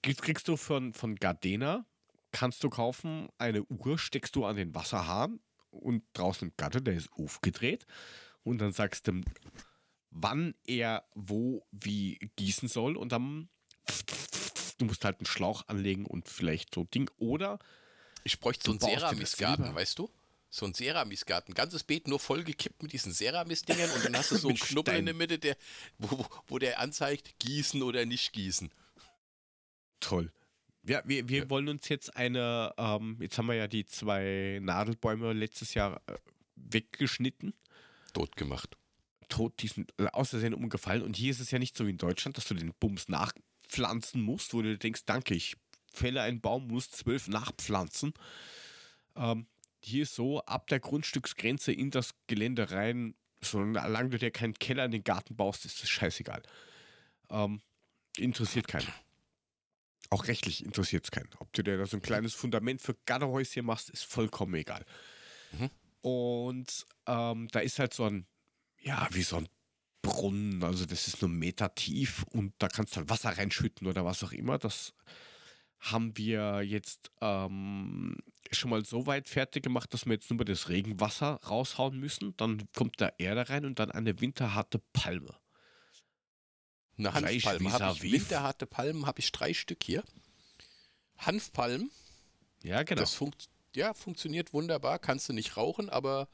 kriegst, 0.03 0.21
kriegst 0.21 0.47
du 0.47 0.57
von, 0.57 0.93
von 0.93 1.15
Gardena, 1.15 1.85
kannst 2.31 2.63
du 2.63 2.69
kaufen, 2.69 3.29
eine 3.37 3.63
Uhr 3.63 3.97
steckst 3.97 4.35
du 4.35 4.45
an 4.45 4.55
den 4.55 4.75
Wasserhahn 4.75 5.39
und 5.71 6.03
draußen 6.13 6.49
im 6.49 6.53
Gatte, 6.57 6.81
der 6.81 6.95
ist 6.95 7.11
aufgedreht 7.13 7.85
und 8.43 8.59
dann 8.59 8.71
sagst 8.71 9.07
du, 9.07 9.21
wann 10.11 10.53
er 10.67 11.05
wo 11.15 11.65
wie 11.71 12.19
gießen 12.35 12.67
soll 12.67 12.97
und 12.97 13.11
dann 13.11 13.49
du 14.77 14.85
musst 14.85 15.05
halt 15.05 15.19
einen 15.19 15.25
Schlauch 15.25 15.67
anlegen 15.67 16.05
und 16.05 16.27
vielleicht 16.27 16.73
so 16.73 16.83
Ding 16.85 17.09
oder 17.17 17.59
Ich 18.23 18.39
bräuchte 18.39 18.65
so 18.65 18.71
einen 18.71 18.79
Ceramisgarten, 18.79 19.73
weißt 19.75 19.97
du? 19.99 20.09
So 20.49 20.65
ein 20.65 20.73
Ceramisgarten. 20.73 21.53
Ganzes 21.53 21.83
Beet 21.83 22.07
nur 22.07 22.19
vollgekippt 22.19 22.83
mit 22.83 22.91
diesen 22.93 23.13
Ceramis-Dingern 23.13 23.89
und 23.91 24.03
dann 24.05 24.17
hast 24.17 24.31
du 24.31 24.37
so 24.37 24.47
einen 24.49 24.57
Knubbel 24.59 24.95
in 24.95 25.05
der 25.05 25.13
Mitte, 25.15 25.39
der, 25.39 25.55
wo, 25.97 26.25
wo- 26.47 26.59
der 26.59 26.79
anzeigt, 26.79 27.39
gießen 27.39 27.81
oder 27.81 28.05
nicht 28.05 28.33
gießen. 28.33 28.69
Toll. 29.99 30.31
Ja, 30.83 31.01
wir, 31.05 31.29
wir 31.29 31.43
Ja. 31.43 31.49
wollen 31.49 31.69
uns 31.69 31.87
jetzt 31.89 32.15
eine, 32.15 32.73
ähm, 32.77 33.17
jetzt 33.21 33.37
haben 33.37 33.45
wir 33.47 33.53
ja 33.55 33.67
die 33.67 33.85
zwei 33.85 34.59
Nadelbäume 34.61 35.31
letztes 35.33 35.73
Jahr 35.73 36.01
äh, 36.07 36.15
weggeschnitten. 36.55 37.53
Tot 38.13 38.35
gemacht. 38.35 38.75
Tot, 39.29 39.53
die 39.61 39.67
sind 39.67 39.93
äh, 39.99 40.07
aus 40.07 40.31
Versehen 40.31 40.53
umgefallen. 40.53 41.01
Und 41.03 41.15
hier 41.15 41.31
ist 41.31 41.39
es 41.39 41.51
ja 41.51 41.59
nicht 41.59 41.77
so 41.77 41.85
wie 41.85 41.91
in 41.91 41.97
Deutschland, 41.97 42.35
dass 42.37 42.45
du 42.45 42.55
den 42.55 42.73
Bums 42.79 43.07
nachpflanzen 43.09 44.21
musst, 44.21 44.53
wo 44.53 44.61
du 44.61 44.77
denkst, 44.77 45.03
danke, 45.05 45.35
ich 45.35 45.55
fälle 45.93 46.21
einen 46.21 46.41
Baum, 46.41 46.67
muss 46.67 46.91
zwölf 46.91 47.27
nachpflanzen. 47.27 48.13
Ähm, 49.15 49.47
hier 49.83 50.05
so, 50.05 50.41
ab 50.41 50.67
der 50.67 50.79
Grundstücksgrenze 50.79 51.71
in 51.71 51.91
das 51.91 52.11
Gelände 52.27 52.71
rein, 52.71 53.15
solange 53.41 54.09
du 54.09 54.19
dir 54.19 54.31
keinen 54.31 54.53
Keller 54.53 54.85
in 54.85 54.91
den 54.91 55.03
Garten 55.03 55.35
baust, 55.35 55.65
ist 55.65 55.81
das 55.81 55.89
scheißegal. 55.89 56.43
Ähm, 57.29 57.61
interessiert 58.17 58.67
keinen. 58.67 58.91
Auch 60.09 60.27
rechtlich 60.27 60.63
interessiert 60.63 61.05
es 61.05 61.11
keinen. 61.11 61.29
Ob 61.39 61.51
du 61.53 61.63
dir 61.63 61.77
da 61.77 61.85
so 61.85 61.97
ein 61.97 62.01
kleines 62.01 62.33
Fundament 62.33 62.81
für 62.81 62.95
Gartenhäuschen 63.05 63.65
machst, 63.65 63.89
ist 63.89 64.03
vollkommen 64.03 64.53
egal. 64.55 64.85
Mhm. 65.53 65.69
Und 66.01 66.85
ähm, 67.07 67.47
da 67.51 67.59
ist 67.59 67.79
halt 67.79 67.93
so 67.93 68.05
ein, 68.05 68.27
ja, 68.79 69.07
wie 69.11 69.23
so 69.23 69.37
ein 69.37 69.47
Brunnen, 70.01 70.63
also 70.63 70.85
das 70.85 71.07
ist 71.07 71.21
nur 71.21 71.29
Meter 71.29 71.73
tief 71.75 72.23
und 72.31 72.53
da 72.57 72.67
kannst 72.67 72.93
du 72.93 72.97
halt 72.97 73.09
Wasser 73.09 73.37
reinschütten 73.37 73.87
oder 73.87 74.03
was 74.03 74.23
auch 74.23 74.31
immer. 74.31 74.57
Das 74.57 74.93
haben 75.81 76.15
wir 76.15 76.61
jetzt 76.61 77.11
ähm, 77.21 78.15
schon 78.51 78.69
mal 78.69 78.85
so 78.85 79.07
weit 79.07 79.27
fertig 79.27 79.63
gemacht, 79.63 79.93
dass 79.93 80.05
wir 80.05 80.13
jetzt 80.13 80.29
nur 80.29 80.37
mal 80.37 80.45
das 80.45 80.69
Regenwasser 80.69 81.39
raushauen 81.43 81.99
müssen. 81.99 82.35
Dann 82.37 82.67
kommt 82.75 83.01
da 83.01 83.11
Erde 83.17 83.49
rein 83.49 83.65
und 83.65 83.79
dann 83.79 83.91
eine 83.91 84.21
winterharte 84.21 84.79
Palme. 84.93 85.35
Eine 86.97 87.13
Hanfpalme 87.13 87.73
habe 87.73 88.05
ich. 88.05 88.11
Winterharte 88.11 88.67
Palmen 88.67 89.07
habe 89.07 89.19
ich 89.19 89.31
drei 89.31 89.53
Stück 89.53 89.83
hier. 89.83 90.03
Hanfpalmen, 91.17 91.91
Ja, 92.63 92.83
genau. 92.83 93.01
das 93.01 93.15
funkt, 93.15 93.49
ja, 93.75 93.93
funktioniert 93.93 94.53
wunderbar. 94.53 94.99
Kannst 94.99 95.29
du 95.29 95.33
nicht 95.33 95.57
rauchen, 95.57 95.89
aber 95.89 96.27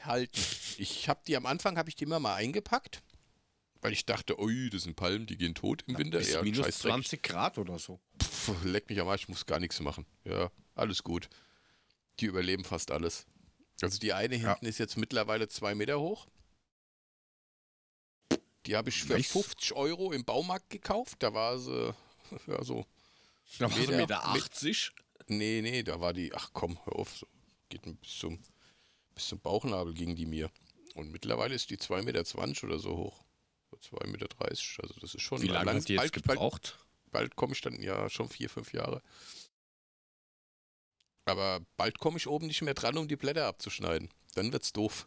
halten. 0.00 0.40
Ich 0.78 1.08
habe 1.08 1.20
die 1.26 1.36
am 1.36 1.46
Anfang, 1.46 1.78
habe 1.78 1.88
ich 1.88 1.96
die 1.96 2.04
immer 2.04 2.20
mal 2.20 2.34
eingepackt, 2.34 3.02
weil 3.80 3.92
ich 3.92 4.04
dachte, 4.06 4.38
ui, 4.40 4.70
das 4.70 4.82
sind 4.82 4.96
Palmen, 4.96 5.26
die 5.26 5.36
gehen 5.36 5.54
tot 5.54 5.84
im 5.86 5.96
Winter. 5.98 6.18
Bis 6.18 6.32
Ja, 6.32 6.42
minus 6.42 6.66
Scheißdreck. 6.66 6.92
20 6.92 7.22
Grad 7.22 7.58
oder 7.58 7.78
so. 7.78 8.00
Leck 8.64 8.88
mich 8.88 9.00
am 9.00 9.08
Arsch, 9.08 9.22
ich 9.22 9.28
muss 9.28 9.46
gar 9.46 9.60
nichts 9.60 9.80
machen. 9.80 10.06
Ja, 10.24 10.50
alles 10.74 11.02
gut. 11.02 11.28
Die 12.20 12.26
überleben 12.26 12.64
fast 12.64 12.90
alles. 12.90 13.26
Also 13.80 13.98
die 13.98 14.12
eine 14.12 14.36
Ja. 14.36 14.50
hinten 14.52 14.66
ist 14.66 14.78
jetzt 14.78 14.96
mittlerweile 14.96 15.48
zwei 15.48 15.74
Meter 15.74 16.00
hoch. 16.00 16.26
Die 18.66 18.76
habe 18.76 18.90
ich 18.90 19.02
für 19.02 19.14
Nice. 19.14 19.28
50 19.30 19.72
Euro 19.72 20.12
im 20.12 20.24
Baumarkt 20.24 20.68
gekauft. 20.70 21.22
Da 21.22 21.32
war 21.32 21.58
sie, 21.58 21.94
ja 22.46 22.62
so, 22.64 22.84
Da 23.58 23.70
war 23.70 23.78
Meter- 23.78 23.96
Meter 23.96 24.24
80. 24.28 24.92
nee, 25.28 25.60
nee, 25.62 25.82
da 25.82 26.00
war 26.00 26.12
die, 26.12 26.34
ach 26.34 26.50
komm, 26.52 26.78
hör 26.84 26.96
auf, 26.96 27.16
so, 27.16 27.26
geht 27.68 27.82
bis 28.00 28.18
zum, 28.18 28.38
bis 29.14 29.28
zum 29.28 29.40
Bauchnabel 29.40 29.94
ging 29.94 30.14
die 30.16 30.26
mir. 30.26 30.50
Und 30.94 31.10
mittlerweile 31.12 31.54
ist 31.54 31.70
die 31.70 31.78
2,20 31.78 32.02
Meter 32.04 32.64
oder 32.66 32.78
so 32.78 32.96
hoch. 32.96 33.24
So 33.70 33.96
2,30 33.96 34.06
Meter. 34.08 34.26
Also 34.82 34.94
das 35.00 35.14
ist 35.14 35.22
schon 35.22 35.40
Wie 35.40 35.46
lange 35.48 35.66
lang- 35.66 35.76
hat 35.76 35.88
die 35.88 35.92
jetzt 35.94 36.00
bald, 36.00 36.12
gebraucht? 36.12 36.76
bald 36.76 36.87
komme 37.36 37.52
ich 37.52 37.60
dann 37.60 37.80
ja 37.82 38.08
schon 38.10 38.28
vier, 38.28 38.48
fünf 38.50 38.72
Jahre. 38.72 39.02
Aber 41.24 41.60
bald 41.76 41.98
komme 41.98 42.16
ich 42.16 42.26
oben 42.26 42.46
nicht 42.46 42.62
mehr 42.62 42.74
dran, 42.74 42.96
um 42.96 43.06
die 43.06 43.16
Blätter 43.16 43.46
abzuschneiden. 43.46 44.08
Dann 44.34 44.52
wird's 44.52 44.72
doof. 44.72 45.06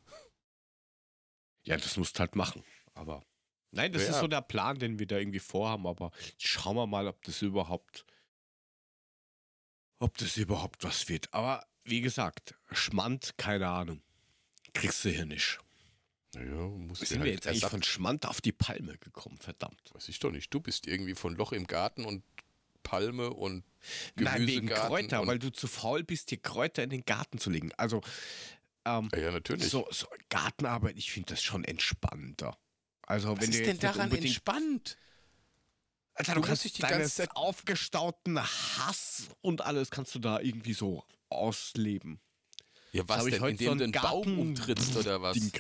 Ja, 1.64 1.78
das 1.78 1.98
musst 1.98 2.20
halt 2.20 2.36
machen. 2.36 2.64
Aber 2.94 3.26
nein, 3.72 3.92
das 3.92 4.04
Ja. 4.04 4.10
ist 4.12 4.20
so 4.20 4.28
der 4.28 4.42
Plan, 4.42 4.78
den 4.78 5.00
wir 5.00 5.08
da 5.08 5.18
irgendwie 5.18 5.40
vorhaben. 5.40 5.88
Aber 5.88 6.12
schauen 6.38 6.76
wir 6.76 6.88
mal, 6.88 7.08
ob 7.08 7.22
das 7.24 7.42
überhaupt, 7.42 8.06
ob 10.00 10.18
das 10.18 10.38
überhaupt 10.38 10.84
was 10.84 11.08
wird. 11.10 11.34
Aber 11.34 11.66
wie 11.84 12.02
gesagt, 12.02 12.56
Schmand, 12.72 13.38
keine 13.38 13.68
Ahnung. 13.70 14.04
Kriegst 14.74 15.04
du 15.04 15.10
hier 15.10 15.26
nicht. 15.26 15.60
Naja, 16.34 16.56
muss 16.68 17.00
Sind 17.00 17.24
wir 17.24 17.32
jetzt 17.32 17.48
eigentlich 17.48 17.66
von 17.66 17.84
Schmand 17.84 18.26
auf 18.26 18.40
die 18.42 18.54
Palme 18.54 18.98
gekommen, 18.98 19.38
verdammt. 19.38 19.82
Weiß 19.94 20.08
ich 20.10 20.20
doch 20.20 20.32
nicht. 20.32 20.54
Du 20.54 20.60
bist 20.62 20.88
irgendwie 20.88 21.16
von 21.16 21.36
Loch 21.36 21.52
im 21.52 21.68
Garten 21.68 22.06
und 22.06 22.24
Palme 22.84 23.32
und 23.32 23.64
Nein, 24.16 24.48
wegen 24.48 24.68
Gemüsegarten 24.68 24.88
Kräuter, 24.90 25.22
und, 25.22 25.28
weil 25.28 25.40
du 25.40 25.52
zu 25.52 25.68
faul 25.68 26.04
bist, 26.04 26.32
dir 26.32 26.38
Kräuter 26.38 26.84
in 26.84 26.90
den 26.90 27.04
Garten 27.06 27.38
zu 27.38 27.50
legen. 27.50 27.72
Also, 27.78 28.02
ähm, 28.86 29.10
Ja, 29.14 29.20
ja, 29.20 29.32
natürlich. 29.32 29.68
so, 29.70 29.88
so 29.92 30.08
Gartenarbeit, 30.30 30.98
ich 30.98 31.12
finde 31.12 31.34
das 31.34 31.44
schon 31.44 31.64
entspannter. 31.66 32.58
Also, 33.04 33.32
Was 33.36 33.42
wenn 33.44 33.50
ist 33.52 33.60
du 33.60 33.64
denn 33.66 33.80
daran 33.80 34.12
entspannt? 34.12 34.98
Alter, 36.14 36.36
Du 36.36 36.42
kannst 36.42 36.64
dich 36.66 36.74
die 36.74 36.82
deines 36.82 36.98
ganze 36.98 37.16
Zeit- 37.16 37.36
aufgestauten 37.36 38.40
Hass 38.42 39.28
und 39.42 39.62
alles 39.62 39.90
kannst 39.92 40.14
du 40.16 40.20
da 40.20 40.40
irgendwie 40.40 40.74
so 40.74 41.04
ausleben. 41.30 42.20
Ja, 42.94 43.08
was 43.08 43.26
denn? 43.26 43.42
heute 43.42 43.52
Indem 43.52 43.68
so 43.70 43.76
du 43.76 43.84
einen 43.86 43.92
Baum 43.94 44.40
umtrittst 44.40 44.96
oder 44.98 45.22
was? 45.22 45.38
Ding. 45.38 45.52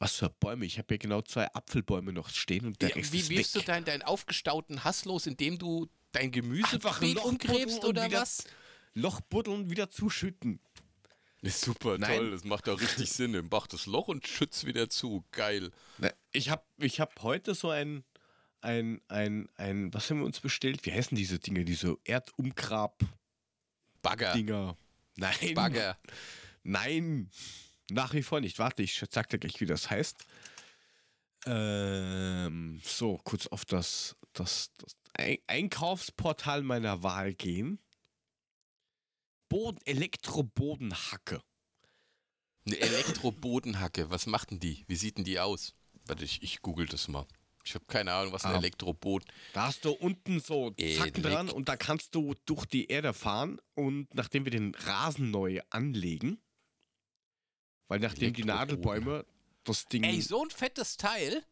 Was 0.00 0.16
für 0.16 0.30
Bäume? 0.30 0.64
Ich 0.64 0.78
habe 0.78 0.86
hier 0.88 0.98
genau 0.98 1.20
zwei 1.22 1.46
Apfelbäume 1.52 2.12
noch 2.12 2.30
stehen 2.30 2.64
und 2.66 2.80
der 2.82 2.88
Ja, 2.88 2.94
Rest 2.96 3.12
wie 3.12 3.18
ist 3.18 3.28
wirst 3.30 3.54
du 3.54 3.60
deinen, 3.60 3.84
deinen 3.84 4.02
aufgestauten 4.02 4.82
Hass 4.82 5.04
los, 5.04 5.26
indem 5.26 5.58
du 5.58 5.88
dein 6.12 6.32
Gemüse 6.32 6.72
Einfach 6.76 7.00
ein 7.02 7.12
Loch 7.12 7.24
umgräbst 7.26 7.84
oder 7.84 8.06
wieder- 8.06 8.22
was? 8.22 8.44
Loch 8.94 9.20
buddeln, 9.20 9.70
wieder 9.70 9.88
zuschütten. 9.90 10.58
Ist 11.42 11.60
super 11.60 11.96
Nein. 11.98 12.16
toll, 12.18 12.30
das 12.32 12.44
macht 12.44 12.66
doch 12.66 12.80
richtig 12.80 13.10
Sinn. 13.10 13.46
Mach 13.50 13.66
das 13.66 13.86
Loch 13.86 14.08
und 14.08 14.26
schütz 14.26 14.64
wieder 14.64 14.88
zu. 14.90 15.24
Geil. 15.32 15.70
Ne, 15.98 16.12
Ich 16.32 16.50
habe 16.50 16.64
ich 16.78 16.98
hab 17.00 17.22
heute 17.22 17.54
so 17.54 17.70
ein, 17.70 18.02
ein, 18.62 19.00
ein, 19.08 19.48
ein, 19.56 19.94
was 19.94 20.10
haben 20.10 20.18
wir 20.20 20.26
uns 20.26 20.40
bestellt? 20.40 20.84
Wie 20.84 20.92
heißen 20.92 21.16
diese 21.16 21.38
Dinge? 21.38 21.64
Diese 21.64 21.96
Erdumgrab-Dinger. 22.04 23.06
Bagger. 24.02 24.76
Nein. 25.16 25.54
Bagger. 25.54 25.98
Nein, 26.62 27.30
nach 27.90 28.14
wie 28.14 28.22
vor 28.22 28.40
nicht. 28.40 28.58
Warte, 28.58 28.82
ich 28.82 29.02
sag 29.10 29.28
dir 29.28 29.38
gleich, 29.38 29.60
wie 29.60 29.66
das 29.66 29.90
heißt. 29.90 30.24
Ähm, 31.46 32.80
so, 32.84 33.18
kurz 33.24 33.46
auf 33.46 33.64
das, 33.64 34.16
das, 34.32 34.70
das 34.78 34.94
Ein 35.14 35.38
Einkaufsportal 35.46 36.62
meiner 36.62 37.02
Wahl 37.02 37.34
gehen. 37.34 37.78
Boden, 39.48 39.78
Elektrobodenhacke. 39.84 41.42
Eine 42.66 42.78
Elektrobodenhacke. 42.78 44.10
Was 44.10 44.26
macht 44.26 44.50
denn 44.50 44.60
die? 44.60 44.84
Wie 44.86 44.96
sieht 44.96 45.16
denn 45.16 45.24
die 45.24 45.40
aus? 45.40 45.74
Warte, 46.06 46.24
ich, 46.24 46.42
ich 46.42 46.60
google 46.62 46.86
das 46.86 47.08
mal. 47.08 47.26
Ich 47.64 47.74
habe 47.74 47.84
keine 47.86 48.12
Ahnung, 48.12 48.32
was 48.32 48.44
ein 48.44 48.54
Ah. 48.54 48.58
Elektroboden. 48.58 49.28
Da 49.52 49.66
hast 49.66 49.84
du 49.84 49.90
unten 49.92 50.40
so 50.40 50.70
Zacken 50.70 51.22
dran 51.22 51.46
Elekt- 51.46 51.52
und 51.52 51.68
da 51.68 51.76
kannst 51.76 52.14
du 52.14 52.34
durch 52.46 52.64
die 52.66 52.86
Erde 52.86 53.12
fahren 53.12 53.60
und 53.74 54.14
nachdem 54.14 54.44
wir 54.44 54.50
den 54.50 54.74
Rasen 54.74 55.30
neu 55.30 55.60
anlegen, 55.70 56.40
weil 57.90 57.98
nachdem 57.98 58.32
die. 58.32 58.44
Nadelbäume 58.44 59.26
das 59.64 59.84
Ding 59.86 60.04
Ey, 60.04 60.20
so 60.22 60.42
ein 60.42 60.48
fettes 60.50 60.96
Teil. 60.96 61.44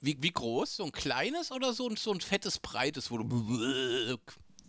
Wie, 0.00 0.16
wie 0.22 0.30
groß? 0.30 0.76
So 0.76 0.84
ein 0.84 0.92
kleines 0.92 1.50
oder 1.50 1.72
so 1.74 1.88
ein, 1.88 1.96
so 1.96 2.12
ein 2.12 2.20
fettes, 2.20 2.58
breites, 2.60 3.10
wo 3.10 3.18
du. 3.18 4.18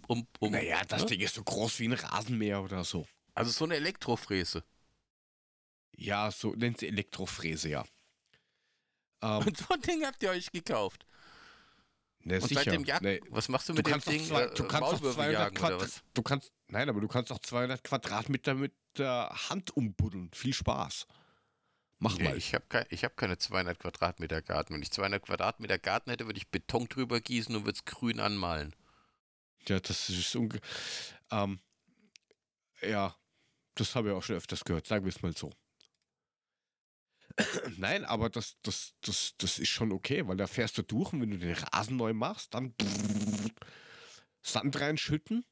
Um, 0.07 0.27
um, 0.39 0.51
Naja, 0.51 0.81
das 0.85 1.03
ne? 1.03 1.07
Ding 1.09 1.21
ist 1.21 1.35
so 1.35 1.43
groß 1.43 1.79
wie 1.79 1.87
ein 1.87 1.93
Rasenmäher 1.93 2.61
oder 2.61 2.83
so. 2.83 3.07
Also 3.35 3.51
so 3.51 3.63
eine 3.65 3.75
Elektrofräse. 3.75 4.63
Ja, 5.95 6.29
so 6.31 6.49
nennt 6.55 6.79
sie 6.79 6.87
Elektrofräse, 6.87 7.69
ja. 7.69 7.85
Ähm, 9.21 9.45
Und 9.45 9.55
so 9.57 9.65
ein 9.73 9.81
Ding 9.81 10.03
habt 10.05 10.21
ihr 10.23 10.31
euch 10.31 10.51
gekauft. 10.51 11.05
ne, 12.21 12.41
Und 12.41 12.47
sicher. 12.49 12.63
seit 12.65 12.73
dem 12.73 12.83
Jagen. 12.83 13.05
Nee, 13.05 13.21
Was 13.29 13.47
machst 13.47 13.69
du 13.69 13.73
du 13.73 13.77
mit 13.77 13.85
dem 13.87 13.91
kannst, 13.91 14.07
Ding? 14.09 14.25
zwei, 14.25 14.41
Äh, 14.43 14.53
du 14.55 14.63
kannst 14.63 14.73
doch 14.73 14.79
Maulwürfe 14.99 15.15
200 15.15 15.33
jagen 15.33 15.57
oder 15.57 15.67
Quadrat, 15.69 15.81
was? 15.81 16.01
du 16.13 16.21
kannst, 16.23 16.51
nein, 16.73 16.89
aber 16.89 16.99
du 16.99 17.07
kannst 17.07 17.31
auch 17.31 17.39
200 17.39 17.83
Quadratmeter 17.83 18.55
mit 18.55 18.73
der 18.97 19.29
Hand 19.49 19.71
umbuddeln. 19.71 20.29
Viel 20.33 20.53
Spaß. 20.53 21.07
Mach 21.99 22.17
Nee, 22.17 22.25
mal. 22.25 22.37
ich 22.37 22.53
habe 22.53 22.65
kein, 22.67 22.85
ich 22.89 23.05
hab 23.05 23.15
keine 23.15 23.37
200 23.37 23.79
Quadratmeter 23.79 24.41
Garten. 24.41 24.73
Wenn 24.73 24.81
ich 24.81 24.91
200 24.91 25.23
Quadratmeter 25.23 25.79
Garten 25.79 26.09
hätte, 26.09 26.25
würde 26.25 26.37
ich 26.37 26.49
Beton 26.49 26.89
drüber 26.89 27.21
gießen 27.21 27.55
und 27.55 27.65
würde 27.65 27.77
es 27.77 27.85
grün 27.85 28.19
anmalen. 28.19 28.75
Ja, 29.67 29.79
das 29.79 30.09
ist 30.09 30.35
unge 30.35 30.59
ähm, 31.31 31.59
ja, 32.81 33.15
das 33.75 33.95
habe 33.95 34.09
ich 34.09 34.15
auch 34.15 34.23
schon 34.23 34.35
öfters 34.35 34.65
gehört, 34.65 34.85
sagen 34.87 35.05
wir 35.05 35.09
es 35.09 35.21
mal 35.21 35.35
so. 35.35 35.51
Nein, 37.77 38.03
aber 38.03 38.29
das, 38.29 38.57
das, 38.61 38.93
das, 39.01 39.35
das 39.37 39.59
ist 39.59 39.69
schon 39.69 39.91
okay, 39.93 40.27
weil 40.27 40.35
da 40.37 40.47
fährst 40.47 40.77
du 40.77 40.81
durch 40.83 41.13
und 41.13 41.21
wenn 41.21 41.31
du 41.31 41.37
den 41.37 41.55
Rasen 41.55 41.95
neu 41.95 42.13
machst, 42.13 42.53
dann 42.53 42.75
Sand 44.41 44.79
reinschütten 44.79 45.45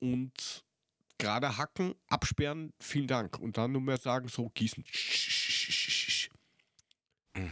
und 0.00 0.64
gerade 1.18 1.56
hacken, 1.56 1.94
absperren, 2.08 2.72
vielen 2.80 3.06
Dank. 3.08 3.38
Und 3.38 3.56
dann 3.58 3.72
nur 3.72 3.80
mehr 3.82 3.98
sagen, 3.98 4.28
so 4.28 4.48
gießen. 4.50 4.84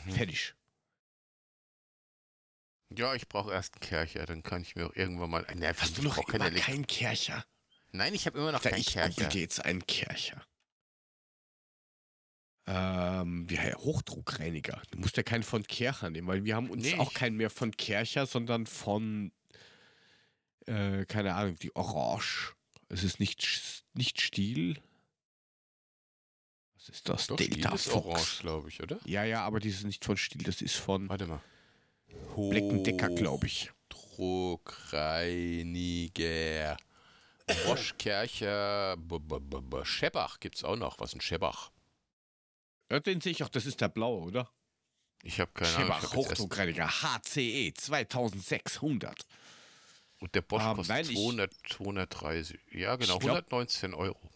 Fertig. 0.08 0.54
Ja, 2.96 3.14
ich 3.14 3.28
brauche 3.28 3.52
erst 3.52 3.74
einen 3.74 3.80
Kercher, 3.80 4.26
dann 4.26 4.42
kann 4.42 4.62
ich 4.62 4.76
mir 4.76 4.86
auch 4.86 4.94
irgendwann 4.94 5.30
mal. 5.30 5.46
Nee, 5.54 5.66
Hast 5.76 5.98
du 5.98 6.02
noch 6.02 6.16
immer 6.28 6.50
keinen 6.50 6.86
Kercher? 6.86 7.44
Nein, 7.92 8.14
ich 8.14 8.26
habe 8.26 8.38
immer 8.38 8.52
noch 8.52 8.60
Da 8.62 8.70
keinen 8.70 8.80
ich 8.80 8.92
Kercher. 8.92 9.30
jetzt 9.32 9.64
einen 9.64 9.86
Kercher. 9.86 10.44
Ähm, 12.68 13.48
wie 13.48 13.58
heißt 13.58 13.76
Hochdruckreiniger. 13.78 14.82
Du 14.90 14.98
musst 14.98 15.16
ja 15.16 15.22
keinen 15.22 15.44
von 15.44 15.62
Kercher 15.62 16.10
nehmen, 16.10 16.26
weil 16.26 16.44
wir 16.44 16.56
haben 16.56 16.68
uns 16.68 16.82
Nee, 16.82 16.96
auch 16.98 17.14
keinen 17.14 17.36
mehr 17.36 17.50
von 17.50 17.70
Kercher, 17.70 18.26
sondern 18.26 18.66
von, 18.66 19.32
äh, 20.66 21.06
keine 21.06 21.34
Ahnung, 21.34 21.56
die 21.56 21.74
Orange. 21.74 22.54
Es 22.88 23.02
ist 23.02 23.18
nicht, 23.20 23.82
nicht 23.94 24.20
Stiel. 24.20 24.80
Was 26.74 26.90
ist 26.90 27.08
das? 27.08 27.26
Doch, 27.26 27.36
Delta 27.36 27.54
Stiel 27.54 27.74
ist 27.74 27.88
Fox. 27.88 28.06
orange, 28.06 28.38
glaube 28.40 28.68
ich, 28.68 28.80
oder? 28.82 28.98
Ja, 29.04 29.24
ja, 29.24 29.44
aber 29.44 29.58
die 29.60 29.70
ist 29.70 29.84
nicht 29.84 30.04
von 30.04 30.16
Stiel, 30.16 30.42
das 30.42 30.62
ist 30.62 30.76
von 30.76 31.08
Warte 31.08 31.26
mal. 31.26 31.42
Black 32.36 32.84
Decker, 32.84 33.08
glaube 33.10 33.46
ich. 33.46 33.72
Druckreiniger. 33.88 36.76
-b 37.48 39.84
Schebbach 39.84 40.40
gibt 40.40 40.56
es 40.56 40.64
auch 40.64 40.76
noch. 40.76 40.98
Was 40.98 41.10
ist 41.10 41.16
ein 41.16 41.20
Schebbach? 41.20 41.70
Ja, 42.90 43.00
den 43.00 43.20
sehe 43.20 43.32
ich 43.32 43.42
auch, 43.42 43.48
das 43.48 43.66
ist 43.66 43.80
der 43.80 43.88
blaue, 43.88 44.22
oder? 44.22 44.48
Ich 45.22 45.40
habe 45.40 45.50
keine 45.52 45.76
Ahnung. 45.76 45.88
Jetzt 45.88 46.02
erst, 46.04 46.14
Hochdruckreiniger 46.14 46.88
HCE 46.88 47.72
2600. 47.74 49.26
und 50.20 50.34
der 50.34 50.42
Bosch 50.42 50.62
Ähm, 50.62 50.76
kostet 50.76 50.94
nein, 50.96 51.04
ich- 51.08 51.16
200, 51.16 51.52
230. 51.68 52.60
Ja, 52.72 52.96
genau. 52.96 53.18
Glaub- 53.18 53.36
119 53.36 53.94
Euro. 53.94 54.30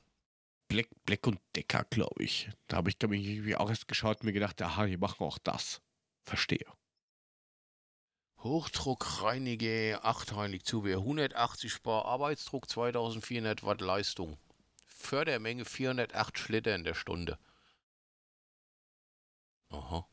Black, 0.68 0.88
Black 1.04 1.26
und 1.26 1.40
Decker, 1.56 1.84
glaube 1.90 2.22
ich. 2.22 2.48
Da 2.68 2.76
habe 2.76 2.90
ich, 2.90 2.98
glaube 2.98 3.16
ich, 3.16 3.26
irgendwie 3.26 3.56
auch 3.56 3.68
erst 3.68 3.88
geschaut 3.88 4.18
und 4.20 4.24
mir 4.26 4.32
gedacht, 4.32 4.60
aha, 4.62 4.86
die 4.86 4.96
machen 4.96 5.24
auch 5.24 5.38
das. 5.38 5.80
Verstehe. 6.24 6.66
Hochdruckreiniger, 8.38 10.04
achtheilig 10.04 10.64
Zubehör, 10.64 11.00
180 11.00 11.82
Bar 11.82 12.04
Arbeitsdruck, 12.06 12.68
2400 12.70 13.64
Watt 13.64 13.80
Leistung. 13.80 14.38
Fördermenge 14.86 15.64
408 15.64 16.48
Liter 16.48 16.74
in 16.74 16.84
der 16.84 16.94
Stunde. 16.94 17.38
Aha. 19.70 20.06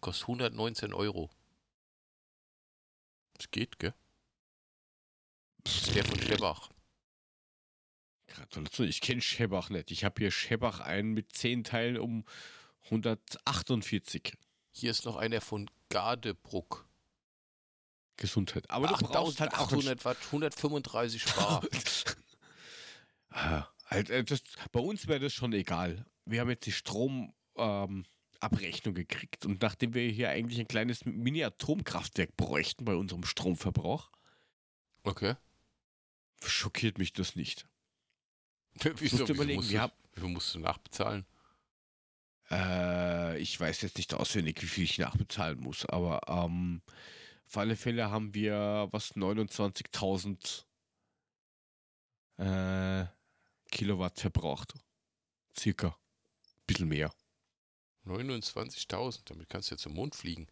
Kostet 0.00 0.28
119 0.28 0.92
Euro. 0.94 1.30
Das 3.34 3.50
geht, 3.50 3.78
gell? 3.78 3.94
Das 5.64 5.76
ist 5.76 5.94
der 5.94 6.04
von 6.04 6.20
Schebach. 6.20 6.68
Gratulation, 8.28 8.88
ich 8.88 9.00
kenne 9.00 9.20
Schebach 9.20 9.70
nicht. 9.70 9.90
Ich 9.90 10.04
habe 10.04 10.14
hier 10.18 10.30
Schebach 10.30 10.80
einen 10.80 11.12
mit 11.12 11.34
10 11.34 11.64
Teilen 11.64 11.98
um 11.98 12.24
148. 12.84 14.34
Hier 14.72 14.90
ist 14.90 15.04
noch 15.04 15.16
einer 15.16 15.40
von 15.40 15.70
Gardebruck. 15.88 16.86
Gesundheit. 18.16 18.70
Aber 18.70 18.88
du 18.88 18.96
brauchst 18.96 19.40
halt 19.40 19.54
auch 19.54 19.72
800 19.72 20.04
Watt, 20.04 20.18
135 20.26 21.24
Bar. 21.34 21.66
Ah, 23.36 23.66
halt, 23.86 24.10
äh, 24.10 24.22
das, 24.22 24.44
bei 24.70 24.78
uns 24.78 25.08
wäre 25.08 25.18
das 25.18 25.32
schon 25.32 25.52
egal. 25.54 26.06
Wir 26.24 26.40
haben 26.40 26.50
jetzt 26.50 26.66
die 26.66 26.72
Stromabrechnung 26.72 27.34
ähm, 27.58 28.94
gekriegt 28.94 29.44
und 29.44 29.60
nachdem 29.60 29.92
wir 29.92 30.08
hier 30.08 30.30
eigentlich 30.30 30.60
ein 30.60 30.68
kleines 30.68 31.04
Mini-Atomkraftwerk 31.04 32.36
bräuchten 32.36 32.84
bei 32.84 32.94
unserem 32.94 33.24
Stromverbrauch, 33.24 34.12
Okay. 35.04 35.34
Schockiert 36.48 36.98
mich 36.98 37.12
das 37.12 37.36
nicht. 37.36 37.66
Wieso, 38.96 39.18
musst 39.18 39.28
du 39.28 39.34
überlegen, 39.34 39.56
musst 39.60 39.70
wir 39.70 39.78
du, 39.78 39.82
haben- 39.82 39.92
wie 40.14 40.20
viel 40.20 40.28
musst 40.30 40.54
du 40.54 40.58
nachbezahlen? 40.60 41.26
Äh, 42.50 43.38
ich 43.38 43.58
weiß 43.58 43.80
jetzt 43.82 43.96
nicht 43.96 44.12
auswendig, 44.14 44.60
wie 44.62 44.66
viel 44.66 44.84
ich 44.84 44.98
nachbezahlen 44.98 45.60
muss, 45.60 45.86
aber 45.86 46.20
ähm, 46.28 46.82
auf 47.46 47.56
alle 47.56 47.76
Fälle 47.76 48.10
haben 48.10 48.34
wir 48.34 48.88
was 48.90 49.14
29.000 49.16 50.64
äh, 52.38 53.06
Kilowatt 53.70 54.20
verbraucht. 54.20 54.74
Circa. 55.58 55.96
Bisschen 56.66 56.88
mehr. 56.88 57.12
29.000, 58.06 59.20
damit 59.26 59.48
kannst 59.48 59.70
du 59.70 59.74
ja 59.74 59.78
zum 59.78 59.94
Mond 59.94 60.14
fliegen. 60.14 60.48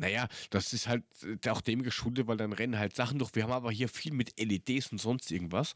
Naja, 0.00 0.28
das 0.48 0.72
ist 0.72 0.88
halt 0.88 1.04
äh, 1.44 1.50
auch 1.50 1.60
dem 1.60 1.82
geschuldet, 1.82 2.26
weil 2.26 2.38
dann 2.38 2.54
rennen 2.54 2.78
halt 2.78 2.96
Sachen 2.96 3.18
durch. 3.18 3.34
Wir 3.34 3.42
haben 3.44 3.52
aber 3.52 3.70
hier 3.70 3.88
viel 3.88 4.12
mit 4.14 4.32
LEDs 4.40 4.90
und 4.92 4.98
sonst 4.98 5.30
irgendwas. 5.30 5.74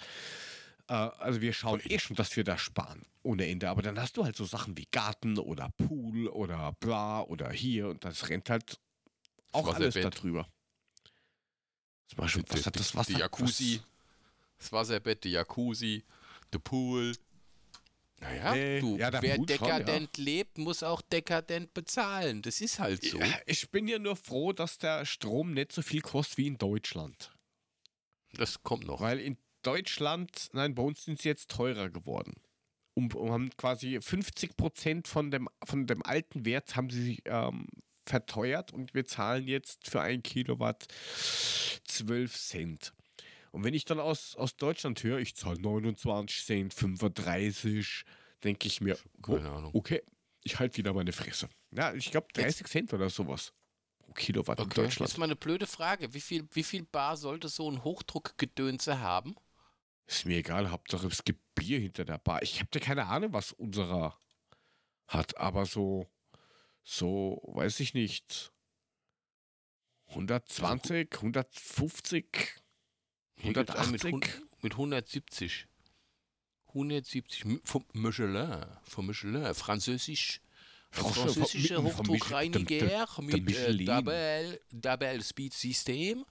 Äh, 0.88 0.94
also 0.94 1.42
wir 1.42 1.52
schauen 1.52 1.80
eh 1.84 1.98
schon, 1.98 2.16
dass 2.16 2.34
wir 2.34 2.42
da 2.42 2.56
sparen. 2.56 3.02
Ohne 3.22 3.46
Ende. 3.46 3.68
Aber 3.68 3.82
dann 3.82 4.00
hast 4.00 4.16
du 4.16 4.24
halt 4.24 4.34
so 4.34 4.46
Sachen 4.46 4.76
wie 4.78 4.86
Garten 4.90 5.38
oder 5.38 5.70
Pool 5.76 6.28
oder 6.28 6.72
bla 6.80 7.20
oder 7.20 7.50
hier 7.52 7.88
und 7.88 8.02
das 8.04 8.30
rennt 8.30 8.48
halt 8.48 8.80
auch 9.52 9.66
Das 9.66 9.76
alles 9.76 9.94
darüber. 9.94 10.48
Zum 12.08 12.16
Beispiel, 12.16 12.42
Die- 12.44 12.52
was 12.52 12.66
hat 12.66 12.76
das 12.78 12.94
Wasser? 12.94 13.12
Die 13.12 13.18
Jacuzzi, 13.20 13.80
das 14.58 14.72
Wasserbett, 14.72 15.24
die 15.24 15.30
Jacuzzi, 15.32 16.02
der 16.52 16.58
Pool. 16.60 17.14
Naja, 18.20 18.54
Nee, 18.54 18.80
du, 18.80 18.96
ja, 18.96 19.12
wer 19.12 19.36
Pool 19.36 19.48
schon, 19.48 19.68
ja. 19.68 19.78
dekadent 19.78 20.16
lebt, 20.16 20.58
muss 20.58 20.82
auch 20.82 21.02
dekadent 21.02 21.74
bezahlen. 21.74 22.42
Das 22.42 22.60
ist 22.60 22.78
halt 22.78 23.02
so. 23.04 23.18
Ja, 23.18 23.26
ich 23.46 23.70
bin 23.70 23.88
ja 23.88 23.98
nur 23.98 24.16
froh, 24.16 24.52
dass 24.52 24.78
der 24.78 25.04
Strom 25.04 25.52
nicht 25.52 25.72
so 25.72 25.82
viel 25.82 26.00
kostet 26.00 26.38
wie 26.38 26.46
in 26.46 26.58
Deutschland. 26.58 27.32
Das 28.32 28.62
kommt 28.62 28.86
noch. 28.86 29.00
Weil 29.00 29.20
in 29.20 29.36
Deutschland, 29.62 30.48
nein, 30.52 30.74
bei 30.74 30.82
uns 30.82 31.04
sind 31.04 31.20
sie 31.20 31.28
jetzt 31.28 31.50
teurer 31.50 31.90
geworden. 31.90 32.34
Und, 32.94 33.14
und 33.14 33.30
haben 33.30 33.50
quasi 33.56 34.00
50 34.00 34.56
Prozent 34.56 35.08
von 35.08 35.30
dem, 35.30 35.48
von 35.64 35.86
dem 35.86 36.02
alten 36.04 36.44
Wert 36.44 36.76
haben 36.76 36.90
sie 36.90 37.20
ähm, 37.24 37.66
verteuert 38.06 38.72
und 38.72 38.94
wir 38.94 39.04
zahlen 39.04 39.48
jetzt 39.48 39.88
für 39.90 40.00
ein 40.00 40.22
Kilowatt 40.22 40.86
12 41.84 42.38
Cent. 42.38 42.93
Und 43.54 43.62
wenn 43.62 43.72
ich 43.72 43.84
dann 43.84 44.00
aus, 44.00 44.34
aus 44.34 44.56
Deutschland 44.56 45.00
höre, 45.04 45.20
ich 45.20 45.36
zahle 45.36 45.60
29 45.60 46.44
Cent, 46.44 46.74
35, 46.74 48.04
denke 48.42 48.66
ich 48.66 48.80
mir, 48.80 48.98
oh, 49.28 49.70
okay, 49.72 50.02
ich 50.42 50.58
halte 50.58 50.76
wieder 50.78 50.92
meine 50.92 51.12
Fresse. 51.12 51.48
Ja, 51.70 51.94
ich 51.94 52.10
glaube 52.10 52.26
30 52.32 52.66
Cent 52.66 52.92
oder 52.92 53.08
sowas 53.10 53.52
pro 53.98 54.12
Kilowatt 54.12 54.58
in 54.58 54.64
Okay, 54.64 54.82
Deutschland. 54.82 55.08
jetzt 55.08 55.18
mal 55.18 55.26
eine 55.26 55.36
blöde 55.36 55.68
Frage. 55.68 56.12
Wie 56.14 56.20
viel, 56.20 56.48
wie 56.50 56.64
viel 56.64 56.82
Bar 56.82 57.16
sollte 57.16 57.48
so 57.48 57.70
ein 57.70 57.84
Hochdruckgedönse 57.84 58.98
haben? 58.98 59.36
Ist 60.06 60.26
mir 60.26 60.38
egal, 60.38 60.72
Hauptsache 60.72 61.06
es 61.06 61.22
gibt 61.22 61.40
Bier 61.54 61.78
hinter 61.78 62.04
der 62.04 62.18
Bar. 62.18 62.42
Ich 62.42 62.58
habe 62.58 62.70
da 62.72 62.80
keine 62.80 63.06
Ahnung, 63.06 63.32
was 63.32 63.52
unserer 63.52 64.18
hat, 65.06 65.36
aber 65.36 65.64
so, 65.64 66.10
so, 66.82 67.40
weiß 67.54 67.78
ich 67.78 67.94
nicht. 67.94 68.52
120, 70.08 71.14
150, 71.14 72.63
Hier 73.36 73.52
gibt's 73.52 73.74
einen 73.74 73.90
mit, 73.92 74.02
180. 74.04 74.12
hun- 74.40 74.48
mit 74.62 74.72
170. 74.74 75.66
170 76.68 77.44
M- 77.44 77.60
vom 77.64 77.84
Michelin, 77.92 78.64
vom 78.82 79.06
Michelin, 79.06 79.54
französisch. 79.54 80.40
Franz- 80.90 81.16
Französischer 81.16 81.76
vom- 81.76 81.90
vom 81.90 82.06
Mich- 82.06 82.22
Hochdruckreiniger 82.22 83.08
mit 83.22 83.50
äh. 83.56 83.84
Double, 83.84 84.60
Double 84.70 85.22
Speed 85.24 85.52
System 85.52 86.24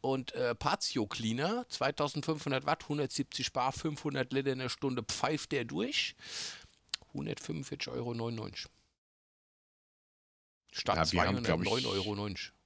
und 0.00 0.32
äh, 0.34 0.54
Patio 0.54 1.06
Cleaner, 1.06 1.66
2500 1.68 2.64
Watt, 2.64 2.84
170 2.84 3.52
Bar, 3.52 3.72
500 3.72 4.32
Liter 4.32 4.52
in 4.52 4.60
der 4.60 4.68
Stunde 4.68 5.02
pfeift 5.02 5.50
der 5.52 5.64
durch. 5.64 6.14
145,99 7.14 7.88
Euro. 7.88 8.14
Statt 10.70 10.96
Ja, 10.96 11.12
wir 11.12 11.22
haben, 11.26 11.42
glaub 11.42 11.62
ich- 11.62 11.68
209,90 11.68 11.86
Euro. 11.86 12.61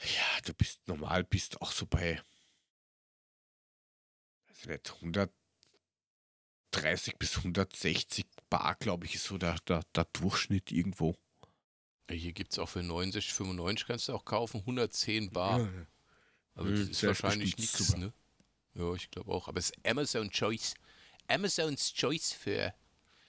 Ja, 0.00 0.40
du 0.44 0.54
bist 0.54 0.86
normal, 0.86 1.24
bist 1.24 1.60
auch 1.60 1.72
so 1.72 1.86
bei, 1.86 2.22
ich 4.48 4.66
nicht, 4.66 4.94
130 4.94 5.32
bis 7.18 7.36
160 7.38 8.26
Bar, 8.48 8.76
glaube 8.76 9.06
ich, 9.06 9.16
ist 9.16 9.24
so 9.24 9.38
der, 9.38 9.56
der, 9.66 9.82
der 9.94 10.04
Durchschnitt 10.12 10.70
irgendwo. 10.70 11.16
Hier 12.08 12.32
gibt 12.32 12.52
es 12.52 12.58
auch 12.58 12.68
für 12.68 12.82
69, 12.82 13.34
95 13.34 13.86
kannst 13.86 14.08
du 14.08 14.14
auch 14.14 14.24
kaufen, 14.24 14.60
110 14.60 15.30
Bar. 15.30 15.60
Ja. 15.60 15.68
Aber 16.54 16.68
Nö, 16.68 16.78
das 16.78 16.90
ist 16.90 17.02
der 17.02 17.08
wahrscheinlich 17.08 17.58
nichts, 17.58 17.96
ne? 17.96 18.12
Ja, 18.74 18.94
ich 18.94 19.10
glaube 19.10 19.32
auch. 19.32 19.48
Aber 19.48 19.58
es 19.58 19.70
ist 19.70 19.86
Amazon 19.86 20.30
Choice. 20.30 20.74
Amazons 21.28 21.92
Choice 21.92 22.32
für 22.32 22.72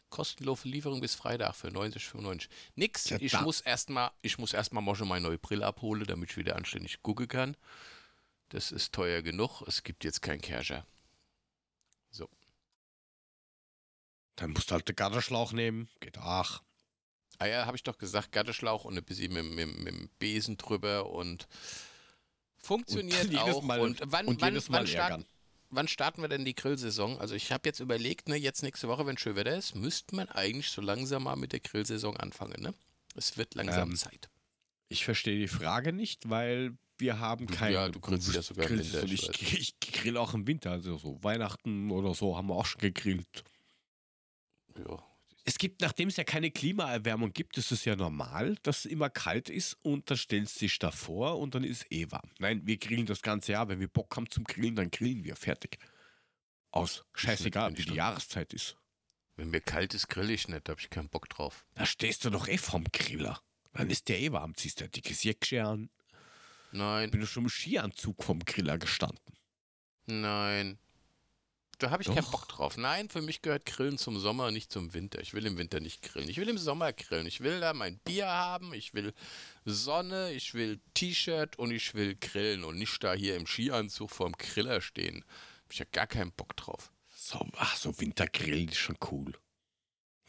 kostenlose 0.09 0.67
Lieferung 0.67 1.01
bis 1.01 1.15
Freitag 1.15 1.55
für 1.55 1.67
90,95. 1.67 2.47
Nix. 2.75 3.09
Ja, 3.09 3.17
ich 3.19 3.39
muss 3.41 3.61
erstmal, 3.61 4.11
ich 4.21 4.37
muss 4.37 4.53
erstmal 4.53 4.83
mal 4.83 4.95
schon 4.95 5.07
meine 5.07 5.27
neue 5.27 5.37
Brille 5.37 5.65
abholen, 5.65 6.05
damit 6.05 6.31
ich 6.31 6.37
wieder 6.37 6.55
anständig 6.55 7.01
gucken 7.03 7.27
kann. 7.27 7.57
Das 8.49 8.71
ist 8.71 8.93
teuer 8.93 9.21
genug. 9.21 9.61
Es 9.67 9.83
gibt 9.83 10.03
jetzt 10.03 10.21
keinen 10.21 10.41
Casher. 10.41 10.85
Dann 14.37 14.51
musst 14.51 14.69
du 14.69 14.75
halt 14.75 14.87
den 14.87 14.95
Gartenschlauch 14.95 15.51
nehmen, 15.51 15.89
geht 15.99 16.19
auch. 16.19 16.61
Ah 17.39 17.47
ja, 17.47 17.65
habe 17.65 17.75
ich 17.75 17.83
doch 17.83 17.97
gesagt, 17.97 18.31
Gatteschlauch 18.31 18.85
und 18.85 18.97
ein 18.97 19.03
bisschen 19.03 19.33
mit, 19.33 19.45
mit, 19.45 19.79
mit 19.79 19.93
dem 19.93 20.09
Besen 20.19 20.57
drüber 20.57 21.09
und 21.09 21.47
funktioniert 22.57 23.25
Und 23.29 23.37
auch. 23.37 23.61
Mal- 23.63 23.79
und 23.79 24.01
wann, 24.05 24.27
und 24.27 24.41
wann, 24.41 24.53
jedes 24.53 24.69
Mal 24.69 24.79
wann, 24.79 24.87
starten, 24.87 25.11
ärgern. 25.11 25.25
Wann 25.69 25.87
starten 25.87 26.21
wir 26.21 26.29
denn 26.29 26.45
die 26.45 26.55
Grillsaison? 26.55 27.19
Also 27.19 27.35
ich 27.35 27.51
habe 27.51 27.63
jetzt 27.65 27.79
überlegt, 27.79 28.29
ne, 28.29 28.35
jetzt 28.35 28.63
nächste 28.63 28.87
Woche, 28.87 29.05
wenn 29.05 29.17
schön 29.17 29.35
Wetter 29.35 29.55
ist, 29.55 29.75
müsste 29.75 30.15
man 30.15 30.29
eigentlich 30.29 30.69
so 30.69 30.81
langsam 30.81 31.23
mal 31.23 31.35
mit 31.35 31.53
der 31.53 31.59
Grillsaison 31.59 32.17
anfangen. 32.17 32.61
Ne? 32.61 32.73
Es 33.15 33.37
wird 33.37 33.55
langsam 33.55 33.89
Ähm, 33.89 33.95
Zeit. 33.95 34.29
Ich 34.89 35.03
verstehe 35.05 35.37
die 35.37 35.47
Frage 35.47 35.91
nicht, 35.93 36.29
weil 36.29 36.77
wir 36.97 37.19
haben 37.19 37.45
keinen. 37.47 37.73
ja, 37.73 37.89
du 37.89 37.99
grillst 37.99 38.33
ja 38.33 38.41
sogar 38.41 38.69
im 38.69 38.79
Winter, 38.79 39.01
Und 39.03 39.11
ich 39.11 39.29
ich, 39.29 39.59
ich 39.59 39.79
grill 39.79 40.17
auch 40.17 40.33
im 40.33 40.47
Winter, 40.47 40.71
also 40.71 40.97
so 40.97 41.23
Weihnachten 41.23 41.91
oder 41.91 42.13
so 42.15 42.37
haben 42.37 42.47
wir 42.47 42.55
auch 42.55 42.65
schon 42.65 42.81
gegrillt. 42.81 43.43
Ja. 45.47 45.53
Es 45.53 45.57
gibt, 45.57 45.81
nachdem 45.81 46.09
es 46.09 46.17
ja 46.17 46.23
keine 46.25 46.51
Klimaerwärmung 46.51 47.31
gibt, 47.31 47.57
ist 47.57 47.71
es 47.71 47.85
ja 47.85 47.95
normal, 47.95 48.57
dass 48.63 48.79
es 48.79 48.85
immer 48.85 49.09
kalt 49.09 49.49
ist 49.49 49.77
und 49.81 50.09
dann 50.09 50.17
stellst 50.17 50.57
du 50.57 50.65
dich 50.65 50.77
davor 50.77 51.39
und 51.39 51.55
dann 51.55 51.63
ist 51.63 51.83
es 51.83 51.91
eh 51.91 52.11
warm. 52.11 52.29
Nein, 52.39 52.61
wir 52.65 52.77
grillen 52.77 53.05
das 53.05 53.21
ganze 53.21 53.53
Jahr. 53.53 53.69
Wenn 53.69 53.79
wir 53.79 53.87
Bock 53.87 54.15
haben 54.17 54.29
zum 54.29 54.43
Grillen, 54.43 54.75
dann 54.75 54.91
grillen 54.91 55.23
wir. 55.23 55.35
Fertig. 55.35 55.77
Aus. 56.71 57.05
Scheißegal, 57.15 57.77
wie 57.77 57.83
die 57.85 57.95
Jahreszeit 57.95 58.53
ist. 58.53 58.75
Wenn 59.37 59.49
mir 59.49 59.61
kalt 59.61 59.93
ist, 59.93 60.09
grill 60.09 60.29
ich 60.31 60.47
nicht, 60.47 60.67
da 60.67 60.71
habe 60.71 60.81
ich 60.81 60.89
keinen 60.89 61.09
Bock 61.09 61.29
drauf. 61.29 61.65
Da 61.75 61.85
stehst 61.85 62.25
du 62.25 62.29
doch 62.29 62.47
eh 62.47 62.57
vorm 62.57 62.83
Griller. 62.91 63.41
Dann 63.73 63.89
ist 63.89 64.09
der 64.09 64.19
eh 64.19 64.31
warm, 64.31 64.55
ziehst 64.55 64.81
ein 64.81 64.91
dickes 64.91 65.23
Jäckchen 65.23 65.65
an. 65.65 65.89
Nein, 66.71 67.09
Bin 67.11 67.21
du 67.21 67.27
schon 67.27 67.43
im 67.43 67.49
Skianzug 67.49 68.23
vom 68.23 68.39
Griller 68.43 68.77
gestanden. 68.77 69.21
nein. 70.07 70.77
Da 71.79 71.91
habe 71.91 72.01
ich 72.01 72.07
keinen 72.07 72.23
Doch. 72.23 72.31
Bock 72.31 72.47
drauf. 72.47 72.77
Nein, 72.77 73.07
für 73.07 73.21
mich 73.21 73.43
gehört 73.43 73.65
Grillen 73.65 73.99
zum 73.99 74.17
Sommer, 74.17 74.49
nicht 74.49 74.71
zum 74.71 74.93
Winter. 74.95 75.21
Ich 75.21 75.33
will 75.35 75.45
im 75.45 75.57
Winter 75.57 75.79
nicht 75.79 76.01
grillen. 76.01 76.27
Ich 76.27 76.37
will 76.37 76.49
im 76.49 76.57
Sommer 76.57 76.91
grillen. 76.91 77.27
Ich 77.27 77.41
will 77.41 77.59
da 77.59 77.73
mein 77.73 77.99
Bier 77.99 78.27
haben, 78.27 78.73
ich 78.73 78.95
will 78.95 79.13
Sonne, 79.63 80.31
ich 80.31 80.55
will 80.55 80.79
T-Shirt 80.95 81.59
und 81.59 81.69
ich 81.69 81.93
will 81.93 82.15
grillen 82.15 82.63
und 82.63 82.77
nicht 82.77 83.03
da 83.03 83.13
hier 83.13 83.35
im 83.35 83.45
Skianzug 83.45 84.09
vorm 84.09 84.33
Griller 84.33 84.81
stehen. 84.81 85.23
Hab 85.63 85.73
ich 85.73 85.79
ja 85.79 85.85
gar 85.91 86.07
keinen 86.07 86.31
Bock 86.31 86.55
drauf. 86.57 86.91
So, 87.09 87.45
ach, 87.57 87.75
so 87.75 87.99
Wintergrillen 87.99 88.69
ist 88.69 88.77
schon 88.77 88.97
cool. 89.11 89.33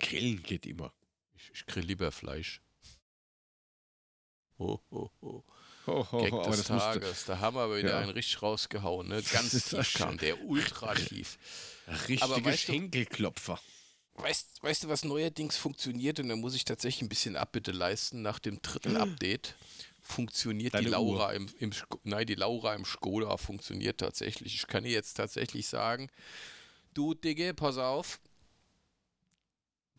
Grillen 0.00 0.42
geht 0.42 0.66
immer. 0.66 0.92
Ich, 1.34 1.50
ich 1.54 1.66
grill 1.66 1.84
lieber 1.84 2.12
Fleisch. 2.12 2.60
ho, 4.58 4.82
ho, 4.90 5.10
ho. 5.22 5.44
Ho, 5.88 6.06
ho, 6.12 6.18
Gag 6.22 6.32
ho, 6.32 6.40
aber 6.42 6.50
des 6.56 6.68
musste, 6.68 7.00
Tages. 7.00 7.24
Da 7.24 7.38
haben 7.38 7.56
wir 7.56 7.76
wieder 7.76 7.90
Ja. 7.90 7.98
einen 7.98 8.10
richtig 8.10 8.42
rausgehauen. 8.42 9.08
Ne? 9.08 9.22
Ganz 9.32 9.64
tief 9.70 9.94
kam 9.94 10.18
der, 10.18 10.42
ultra 10.44 10.94
tief. 10.94 11.38
richtige 12.08 12.22
Aber 12.22 12.44
weißt 12.44 12.68
du- 12.68 12.72
Schenkelklopfer. 12.72 13.58
Weißt, 14.14 14.62
weißt 14.62 14.84
du, 14.84 14.88
was 14.88 15.04
neuerdings 15.04 15.56
funktioniert? 15.56 16.18
Und 16.20 16.28
da 16.28 16.36
muss 16.36 16.54
ich 16.54 16.64
tatsächlich 16.64 17.02
ein 17.02 17.08
bisschen 17.08 17.36
Abbitte 17.36 17.70
leisten. 17.72 18.20
Nach 18.22 18.38
dem 18.40 18.60
dritten 18.60 18.96
Update 18.96 19.54
funktioniert 20.02 20.72
die 20.72 20.78
Deine 20.78 20.88
Laura 20.88 21.32
im, 21.34 21.48
im 21.60 21.70
nein, 22.02 22.26
die 22.26 22.34
Laura 22.34 22.74
im 22.74 22.84
Skoda 22.84 23.36
funktioniert 23.36 23.98
tatsächlich. 24.00 24.54
Ich 24.56 24.66
kann 24.66 24.82
dir 24.84 24.90
jetzt 24.90 25.14
tatsächlich 25.14 25.68
sagen, 25.68 26.10
du 26.94 27.14
Digge, 27.14 27.54
pass 27.54 27.78
auf. 27.78 28.18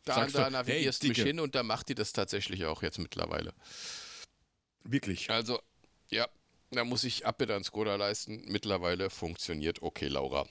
Da 0.04 0.16
Sagst 0.16 0.36
da 0.36 0.46
du, 0.46 0.52
navigierst 0.52 1.02
hey, 1.04 1.10
mich 1.10 1.22
hin 1.22 1.40
und 1.40 1.56
da 1.56 1.64
macht 1.64 1.90
die 1.90 1.96
das 1.96 2.12
tatsächlich 2.12 2.66
auch 2.66 2.82
jetzt 2.84 2.98
mittlerweile. 3.00 3.54
Wirklich. 4.84 5.30
Also, 5.30 5.62
ja, 6.10 6.28
da 6.72 6.84
muss 6.84 7.04
ich 7.04 7.26
Abbitte 7.26 7.56
an 7.56 7.64
Skoda 7.64 7.96
leisten. 7.96 8.44
Mittlerweile 8.48 9.10
funktioniert 9.10 9.82
okay, 9.82 10.08
Laura. 10.08 10.48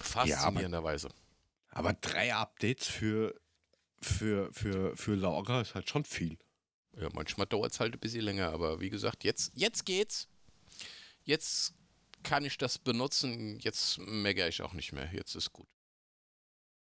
Faszinierenderweise. 0.00 1.10
Aber 1.70 1.92
drei 1.94 2.34
Updates 2.34 2.86
für, 2.86 3.38
für, 4.00 4.52
für, 4.52 4.96
für 4.96 5.14
Laura 5.14 5.60
ist 5.60 5.74
halt 5.74 5.88
schon 5.88 6.04
viel. 6.04 6.38
Ja, 6.96 7.08
manchmal 7.12 7.46
dauert 7.46 7.72
es 7.72 7.80
halt 7.80 7.94
ein 7.94 8.00
bisschen 8.00 8.22
länger, 8.22 8.50
aber 8.50 8.80
wie 8.80 8.90
gesagt, 8.90 9.24
jetzt, 9.24 9.52
jetzt 9.54 9.84
geht's. 9.84 10.28
Jetzt 11.24 11.74
kann 12.22 12.44
ich 12.44 12.56
das 12.56 12.78
benutzen. 12.78 13.58
Jetzt 13.60 13.98
meckere 13.98 14.48
ich 14.48 14.62
auch 14.62 14.72
nicht 14.72 14.92
mehr. 14.92 15.12
Jetzt 15.12 15.34
ist 15.34 15.52
gut. 15.52 15.68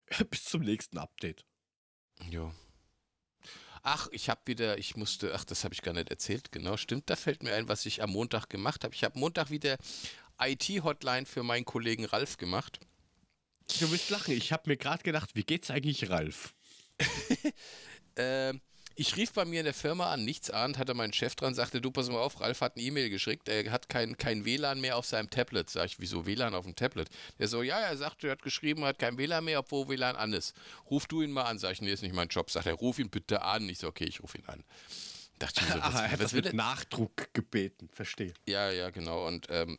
Bis 0.29 0.45
zum 0.45 0.61
nächsten 0.61 0.97
Update. 0.97 1.45
Ja. 2.29 2.53
Ach, 3.89 4.09
ich 4.11 4.27
habe 4.27 4.41
wieder, 4.43 4.77
ich 4.77 4.97
musste, 4.97 5.33
ach, 5.33 5.45
das 5.45 5.63
habe 5.63 5.73
ich 5.73 5.81
gar 5.81 5.93
nicht 5.93 6.09
erzählt, 6.09 6.51
genau, 6.51 6.75
stimmt, 6.75 7.09
da 7.09 7.15
fällt 7.15 7.41
mir 7.41 7.53
ein, 7.53 7.69
was 7.69 7.85
ich 7.85 8.03
am 8.03 8.09
Montag 8.09 8.49
gemacht 8.49 8.83
habe. 8.83 8.93
Ich 8.93 9.05
habe 9.05 9.17
Montag 9.17 9.49
wieder 9.49 9.77
IT-Hotline 10.41 11.25
für 11.25 11.41
meinen 11.41 11.63
Kollegen 11.63 12.03
Ralf 12.03 12.35
gemacht. 12.35 12.81
Du 13.79 13.89
wirst 13.89 14.09
lachen. 14.09 14.33
Ich 14.33 14.51
habe 14.51 14.69
mir 14.69 14.75
gerade 14.75 15.03
gedacht, 15.03 15.35
wie 15.35 15.45
geht's 15.45 15.71
eigentlich 15.71 16.09
Ralf? 16.09 16.53
Ähm, 18.19 18.61
ich 18.97 19.15
rief 19.15 19.31
bei 19.31 19.45
mir 19.45 19.59
in 19.59 19.65
der 19.65 19.75
Firma 19.75 20.11
an, 20.11 20.25
nichts 20.25 20.49
ahnt, 20.49 20.77
hatte 20.79 20.95
mein 20.95 21.13
Chef 21.13 21.35
dran, 21.35 21.53
sagte, 21.53 21.81
du 21.81 21.91
pass 21.91 22.09
mal 22.09 22.17
auf, 22.17 22.41
Ralf 22.41 22.61
hat 22.61 22.75
eine 22.75 22.83
E-Mail 22.83 23.09
geschickt, 23.09 23.47
er 23.47 23.71
hat 23.71 23.89
kein, 23.89 24.17
kein 24.17 24.43
WLAN 24.43 24.81
mehr 24.81 24.97
auf 24.97 25.05
seinem 25.05 25.29
Tablet. 25.29 25.69
Sag 25.69 25.85
ich, 25.85 25.99
wieso 25.99 26.25
WLAN 26.25 26.55
auf 26.55 26.65
dem 26.65 26.75
Tablet? 26.75 27.07
Der 27.37 27.47
so, 27.47 27.61
ja, 27.61 27.79
er 27.79 27.95
sagt, 27.95 28.23
er 28.23 28.31
hat 28.31 28.41
geschrieben, 28.41 28.81
er 28.81 28.89
hat 28.89 28.99
kein 28.99 29.17
WLAN 29.17 29.45
mehr, 29.45 29.59
obwohl 29.59 29.87
WLAN 29.87 30.15
an 30.15 30.33
ist. 30.33 30.55
Ruf 30.89 31.05
du 31.05 31.21
ihn 31.21 31.31
mal 31.31 31.43
an, 31.43 31.59
sag 31.59 31.73
ich, 31.73 31.81
nee, 31.81 31.91
ist 31.91 32.01
nicht 32.01 32.15
mein 32.15 32.27
Job. 32.27 32.49
Sagt 32.49 32.65
er, 32.65 32.73
ruf 32.73 32.97
ihn 32.97 33.09
bitte 33.09 33.43
an. 33.43 33.69
Ich 33.69 33.77
so, 33.77 33.87
okay, 33.87 34.05
ich 34.05 34.21
ruf 34.21 34.33
ihn 34.33 34.45
an. 34.47 34.63
Dachte 35.37 35.61
ich 35.61 35.67
so, 35.67 35.73
was, 35.79 35.83
Aha, 35.83 36.01
er 36.03 36.11
hat 36.11 36.19
was 36.19 36.31
das 36.31 36.33
mit? 36.33 36.53
Nachdruck 36.53 37.33
gebeten. 37.33 37.89
Verstehe. 37.93 38.33
Ja, 38.47 38.71
ja, 38.71 38.89
genau. 38.89 39.27
Und 39.27 39.45
ähm, 39.51 39.77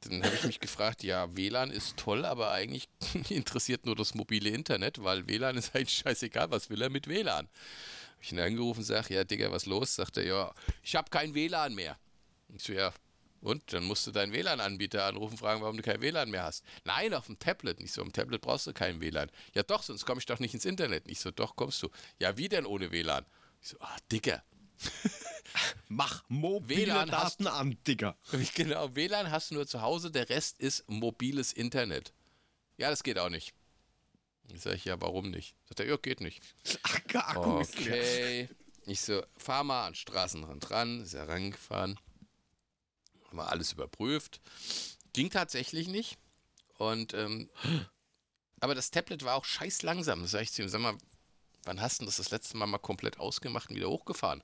dann 0.00 0.22
habe 0.22 0.34
ich 0.34 0.44
mich 0.44 0.60
gefragt, 0.60 1.02
ja, 1.02 1.34
WLAN 1.36 1.70
ist 1.70 1.96
toll, 1.96 2.24
aber 2.24 2.52
eigentlich 2.52 2.88
interessiert 3.28 3.86
nur 3.86 3.96
das 3.96 4.14
mobile 4.14 4.50
Internet, 4.50 5.02
weil 5.02 5.26
WLAN 5.26 5.56
ist 5.56 5.74
eigentlich 5.74 5.98
scheißegal, 5.98 6.50
was 6.50 6.70
will 6.70 6.82
er 6.82 6.90
mit 6.90 7.08
WLAN? 7.08 7.46
Hab 7.46 8.22
ich 8.22 8.32
ihn 8.32 8.40
angerufen 8.40 8.80
und 8.80 8.84
sage, 8.84 9.14
ja, 9.14 9.24
Digga, 9.24 9.50
was 9.50 9.66
los? 9.66 9.94
Sagt 9.94 10.16
er, 10.16 10.24
ja, 10.24 10.54
ich 10.82 10.96
habe 10.96 11.10
kein 11.10 11.34
WLAN 11.34 11.74
mehr. 11.74 11.98
Ich 12.54 12.62
so, 12.62 12.72
ja, 12.72 12.92
und? 13.40 13.72
Dann 13.72 13.84
musst 13.84 14.06
du 14.06 14.10
deinen 14.10 14.32
WLAN-Anbieter 14.32 15.04
anrufen, 15.04 15.36
fragen, 15.38 15.62
warum 15.62 15.76
du 15.76 15.82
kein 15.82 16.00
WLAN 16.00 16.30
mehr 16.30 16.44
hast. 16.44 16.64
Nein, 16.84 17.14
auf 17.14 17.26
dem 17.26 17.38
Tablet. 17.38 17.80
Nicht 17.80 17.92
so, 17.92 18.02
am 18.02 18.12
Tablet 18.12 18.40
brauchst 18.40 18.66
du 18.66 18.72
kein 18.72 19.00
WLAN. 19.00 19.30
Ja 19.54 19.62
doch, 19.62 19.82
sonst 19.82 20.04
komme 20.04 20.18
ich 20.18 20.26
doch 20.26 20.40
nicht 20.40 20.54
ins 20.54 20.64
Internet. 20.64 21.06
Nicht 21.06 21.20
so, 21.20 21.30
doch, 21.30 21.54
kommst 21.54 21.82
du. 21.82 21.90
Ja, 22.18 22.36
wie 22.36 22.48
denn 22.48 22.66
ohne 22.66 22.90
WLAN? 22.90 23.24
Ich 23.62 23.68
so, 23.68 23.76
ah, 23.80 23.96
Digga. 24.10 24.42
Mach 25.88 26.24
mobile 26.28 26.86
WLAN 26.86 27.10
hast- 27.12 27.40
Daten 27.40 27.46
an, 27.46 27.78
Digga. 27.86 28.16
Genau, 28.54 28.94
WLAN 28.94 29.30
hast 29.30 29.50
du 29.50 29.54
nur 29.54 29.66
zu 29.66 29.80
Hause, 29.82 30.10
der 30.10 30.28
Rest 30.28 30.60
ist 30.60 30.88
mobiles 30.88 31.52
Internet. 31.52 32.12
Ja, 32.76 32.90
das 32.90 33.02
geht 33.02 33.18
auch 33.18 33.30
nicht. 33.30 33.54
Ich 34.52 34.62
sage, 34.62 34.80
ja, 34.84 35.00
warum 35.00 35.30
nicht? 35.30 35.54
Sagt 35.68 35.80
er, 35.80 35.86
ja, 35.86 35.96
geht 35.96 36.20
nicht. 36.20 36.42
Ach, 36.82 37.00
Akku 37.14 37.60
ist 37.60 37.78
leer. 37.80 37.94
Okay. 37.94 38.48
Ich 38.86 39.02
so, 39.02 39.22
fahr 39.36 39.64
mal 39.64 39.84
an 39.86 39.90
den 39.92 39.96
Straßenrand 39.96 40.70
ran, 40.70 41.02
ist 41.02 41.12
er 41.12 41.28
rangefahren. 41.28 42.00
Haben 43.26 43.36
wir 43.36 43.50
alles 43.50 43.72
überprüft. 43.72 44.40
Ging 45.12 45.28
tatsächlich 45.28 45.88
nicht. 45.88 46.16
Und, 46.78 47.12
ähm, 47.12 47.50
aber 48.60 48.74
das 48.74 48.90
Tablet 48.90 49.24
war 49.24 49.34
auch 49.34 49.44
scheiß 49.44 49.82
langsam. 49.82 50.22
Das 50.22 50.30
sag 50.30 50.40
ich 50.40 50.52
zu 50.52 50.62
ihm, 50.62 50.70
sag 50.70 50.80
mal, 50.80 50.96
wann 51.64 51.82
hast 51.82 52.00
du 52.00 52.06
das 52.06 52.16
das 52.16 52.30
letzte 52.30 52.56
Mal 52.56 52.64
mal 52.64 52.78
komplett 52.78 53.18
ausgemacht 53.20 53.68
und 53.68 53.76
wieder 53.76 53.90
hochgefahren? 53.90 54.42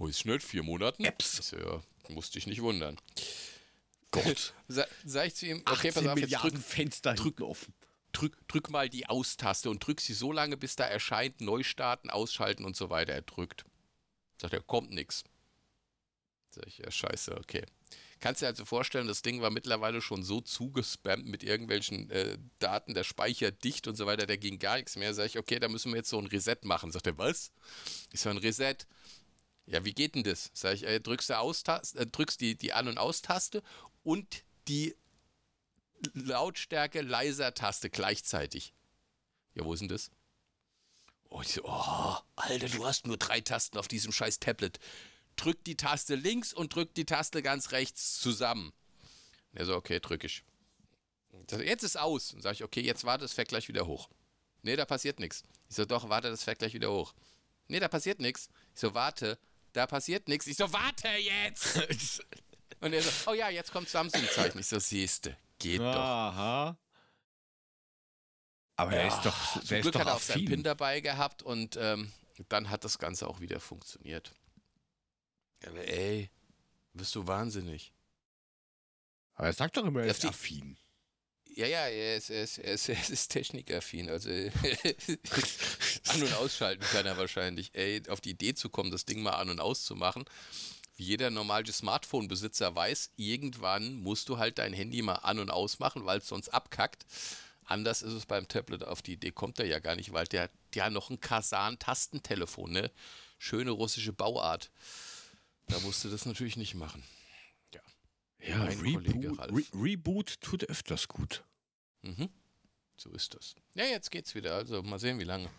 Wo 0.00 0.06
ist 0.06 0.24
nicht? 0.24 0.42
Vier 0.42 0.62
Monaten? 0.62 1.04
Ich 1.04 1.26
so, 1.26 1.58
ja, 1.58 1.82
musste 2.08 2.38
ich 2.38 2.46
nicht 2.46 2.62
wundern. 2.62 2.96
Gott. 4.10 4.54
Sa 4.68 4.86
sag 5.04 5.26
ich 5.26 5.34
zu 5.34 5.46
ihm, 5.46 5.58
okay, 5.66 5.90
18 5.90 5.92
pass 5.92 6.06
auf, 6.06 6.18
jetzt 6.18 6.32
drück, 6.32 6.54
Milliarden 6.54 6.62
Fenster 6.62 7.12
hinten 7.12 7.42
offen. 7.42 7.74
drück, 8.12 8.48
drück 8.48 8.70
mal 8.70 8.88
die 8.88 9.06
Aus-Taste 9.06 9.68
und 9.68 9.86
drück 9.86 10.00
sie 10.00 10.14
so 10.14 10.32
lange, 10.32 10.56
bis 10.56 10.74
da 10.74 10.84
erscheint, 10.86 11.42
neu 11.42 11.62
starten, 11.62 12.08
ausschalten 12.08 12.64
und 12.64 12.76
so 12.76 12.88
weiter. 12.88 13.12
Er 13.12 13.20
drückt. 13.20 13.66
Sagt 14.40 14.54
er, 14.54 14.62
kommt 14.62 14.90
nix. 14.90 15.22
Sag 16.48 16.66
ich, 16.66 16.78
ja, 16.78 16.90
scheiße, 16.90 17.36
okay. 17.36 17.66
Kannst 18.20 18.40
dir 18.40 18.46
also 18.46 18.64
vorstellen, 18.64 19.06
das 19.06 19.20
Ding 19.20 19.42
war 19.42 19.50
mittlerweile 19.50 20.00
schon 20.00 20.22
so 20.22 20.40
zugespammt 20.40 21.26
mit 21.26 21.42
irgendwelchen 21.42 22.08
äh, 22.08 22.38
Daten, 22.58 22.94
der 22.94 23.04
Speicher 23.04 23.50
dicht 23.50 23.86
und 23.86 23.96
so 23.96 24.06
weiter, 24.06 24.26
da 24.26 24.36
ging 24.36 24.58
gar 24.58 24.76
nichts 24.76 24.96
mehr. 24.96 25.12
Sag 25.12 25.26
ich, 25.26 25.38
okay, 25.38 25.58
da 25.58 25.68
müssen 25.68 25.92
wir 25.92 25.98
jetzt 25.98 26.08
so 26.08 26.18
ein 26.18 26.26
Reset 26.26 26.56
machen. 26.62 26.90
Sagt 26.90 27.06
er, 27.06 27.18
was? 27.18 27.52
Ich 28.12 28.20
so, 28.20 28.30
ein 28.30 28.38
Reset. 28.38 28.76
Ja, 29.70 29.84
wie 29.84 29.94
geht 29.94 30.16
denn 30.16 30.24
das? 30.24 30.50
Sag 30.52 30.74
ich, 30.74 30.84
äh, 30.84 30.98
drückst 30.98 31.30
äh, 31.30 32.06
drückst 32.06 32.40
die, 32.40 32.56
die 32.56 32.72
An- 32.72 32.88
und 32.88 32.98
Aus-Taste 32.98 33.62
und 34.02 34.42
die 34.66 34.96
Lautstärke 36.12 37.02
leiser 37.02 37.54
Taste 37.54 37.88
gleichzeitig. 37.88 38.74
Ja, 39.54 39.64
wo 39.64 39.72
ist 39.72 39.80
denn 39.80 39.88
das? 39.88 40.10
Oh, 41.28 41.40
ich 41.42 41.52
so, 41.52 41.62
oh, 41.64 42.16
Alter, 42.34 42.68
du 42.68 42.84
hast 42.84 43.06
nur 43.06 43.16
drei 43.16 43.40
Tasten 43.40 43.78
auf 43.78 43.86
diesem 43.86 44.10
scheiß 44.10 44.40
Tablet. 44.40 44.80
Drück 45.36 45.62
die 45.62 45.76
Taste 45.76 46.16
links 46.16 46.52
und 46.52 46.74
drück 46.74 46.92
die 46.94 47.04
Taste 47.04 47.40
ganz 47.40 47.70
rechts 47.70 48.18
zusammen. 48.18 48.72
Er 49.52 49.66
so, 49.66 49.76
okay, 49.76 50.00
drück 50.00 50.24
ich. 50.24 50.42
Jetzt 51.48 51.84
ist 51.84 51.96
aus. 51.96 52.32
Dann 52.32 52.42
sage 52.42 52.54
ich, 52.54 52.64
okay, 52.64 52.80
jetzt 52.80 53.04
warte, 53.04 53.24
es 53.24 53.34
fährt 53.34 53.48
gleich 53.48 53.68
wieder 53.68 53.86
hoch. 53.86 54.08
Nee, 54.62 54.74
da 54.74 54.84
passiert 54.84 55.20
nichts. 55.20 55.44
Ich 55.68 55.76
so, 55.76 55.84
doch, 55.84 56.08
warte, 56.08 56.28
das 56.28 56.42
fährt 56.42 56.58
gleich 56.58 56.74
wieder 56.74 56.90
hoch. 56.90 57.14
Nee, 57.68 57.78
da 57.78 57.86
passiert 57.86 58.18
nichts. 58.18 58.48
Ich 58.74 58.80
so, 58.80 58.94
warte, 58.94 59.38
da 59.72 59.86
passiert 59.86 60.28
nichts. 60.28 60.46
Ich 60.46 60.56
so, 60.56 60.72
warte 60.72 61.08
jetzt! 61.08 61.80
Und 62.80 62.92
er 62.92 63.02
so, 63.02 63.30
oh 63.30 63.34
ja, 63.34 63.50
jetzt 63.50 63.72
kommt 63.72 63.88
Samsung-Zeichen. 63.88 64.58
Ich 64.58 64.66
so, 64.66 64.78
siehste, 64.78 65.36
geht 65.58 65.80
doch. 65.80 65.94
Aha. 65.94 66.78
Aber 68.76 68.90
der 68.92 69.08
ist 69.08 69.20
doch, 69.22 69.52
Zum 69.52 69.68
der 69.68 69.80
Glück 69.82 69.94
ist 69.94 70.00
hat 70.00 70.06
doch 70.06 70.12
er 70.12 70.16
auch 70.16 70.20
seinen 70.20 70.46
PIN 70.46 70.62
dabei 70.62 71.00
gehabt 71.00 71.42
und 71.42 71.76
ähm, 71.78 72.10
dann 72.48 72.70
hat 72.70 72.84
das 72.84 72.98
Ganze 72.98 73.28
auch 73.28 73.40
wieder 73.40 73.60
funktioniert. 73.60 74.32
Aber 75.66 75.86
ey, 75.86 76.30
bist 76.94 77.14
du 77.14 77.26
wahnsinnig. 77.26 77.92
Aber 79.34 79.48
er 79.48 79.52
sagt 79.52 79.76
doch 79.76 79.84
immer, 79.84 80.00
er 80.00 80.06
ist 80.06 80.24
affin. 80.24 80.78
Ja, 81.44 81.66
ja, 81.66 81.88
er 81.88 82.16
ist, 82.16 82.30
er 82.30 82.44
ist, 82.44 82.58
er 82.58 82.72
ist, 82.72 82.88
er 82.88 83.10
ist 83.10 83.28
technikaffin. 83.28 84.08
Also 84.08 84.30
an- 86.08 86.22
und 86.22 86.32
ausschalten 86.34 86.84
kann 86.84 87.06
er 87.06 87.16
wahrscheinlich. 87.16 87.70
Ey, 87.74 88.02
auf 88.08 88.20
die 88.20 88.30
Idee 88.30 88.54
zu 88.54 88.68
kommen, 88.70 88.90
das 88.90 89.04
Ding 89.04 89.22
mal 89.22 89.32
an- 89.32 89.50
und 89.50 89.60
auszumachen. 89.60 90.24
Wie 90.96 91.04
jeder 91.04 91.30
normale 91.30 91.72
Smartphone-Besitzer 91.72 92.74
weiß, 92.74 93.10
irgendwann 93.16 93.94
musst 93.94 94.28
du 94.28 94.38
halt 94.38 94.58
dein 94.58 94.72
Handy 94.72 95.02
mal 95.02 95.14
an- 95.16 95.38
und 95.38 95.50
ausmachen, 95.50 96.04
weil 96.04 96.18
es 96.18 96.28
sonst 96.28 96.48
abkackt. 96.50 97.06
Anders 97.64 98.02
ist 98.02 98.12
es 98.12 98.26
beim 98.26 98.48
Tablet. 98.48 98.84
Auf 98.84 99.00
die 99.00 99.12
Idee 99.12 99.30
kommt 99.30 99.58
er 99.60 99.66
ja 99.66 99.78
gar 99.78 99.96
nicht, 99.96 100.12
weil 100.12 100.26
der 100.26 100.42
hat 100.44 100.50
ja 100.74 100.90
noch 100.90 101.08
ein 101.10 101.20
Kasan-Tastentelefon, 101.20 102.72
ne? 102.72 102.90
Schöne 103.38 103.70
russische 103.70 104.12
Bauart. 104.12 104.70
Da 105.68 105.78
musst 105.80 106.04
du 106.04 106.08
das 106.08 106.26
natürlich 106.26 106.56
nicht 106.56 106.74
machen. 106.74 107.02
Ja, 108.42 108.56
Mein 108.56 108.78
Kollege 108.78 109.28
Reboot, 109.28 109.38
Ralf. 109.38 109.52
Re 109.52 109.62
Reboot 109.74 110.40
tut 110.40 110.64
öfters 110.64 111.08
gut. 111.08 111.44
Mhm. 112.02 112.30
So 112.96 113.10
ist 113.10 113.34
das. 113.34 113.54
Ja, 113.74 113.84
jetzt 113.84 114.10
geht's 114.10 114.34
wieder. 114.34 114.54
Also 114.54 114.82
mal 114.82 114.98
sehen, 114.98 115.18
wie 115.18 115.24
lange. 115.24 115.50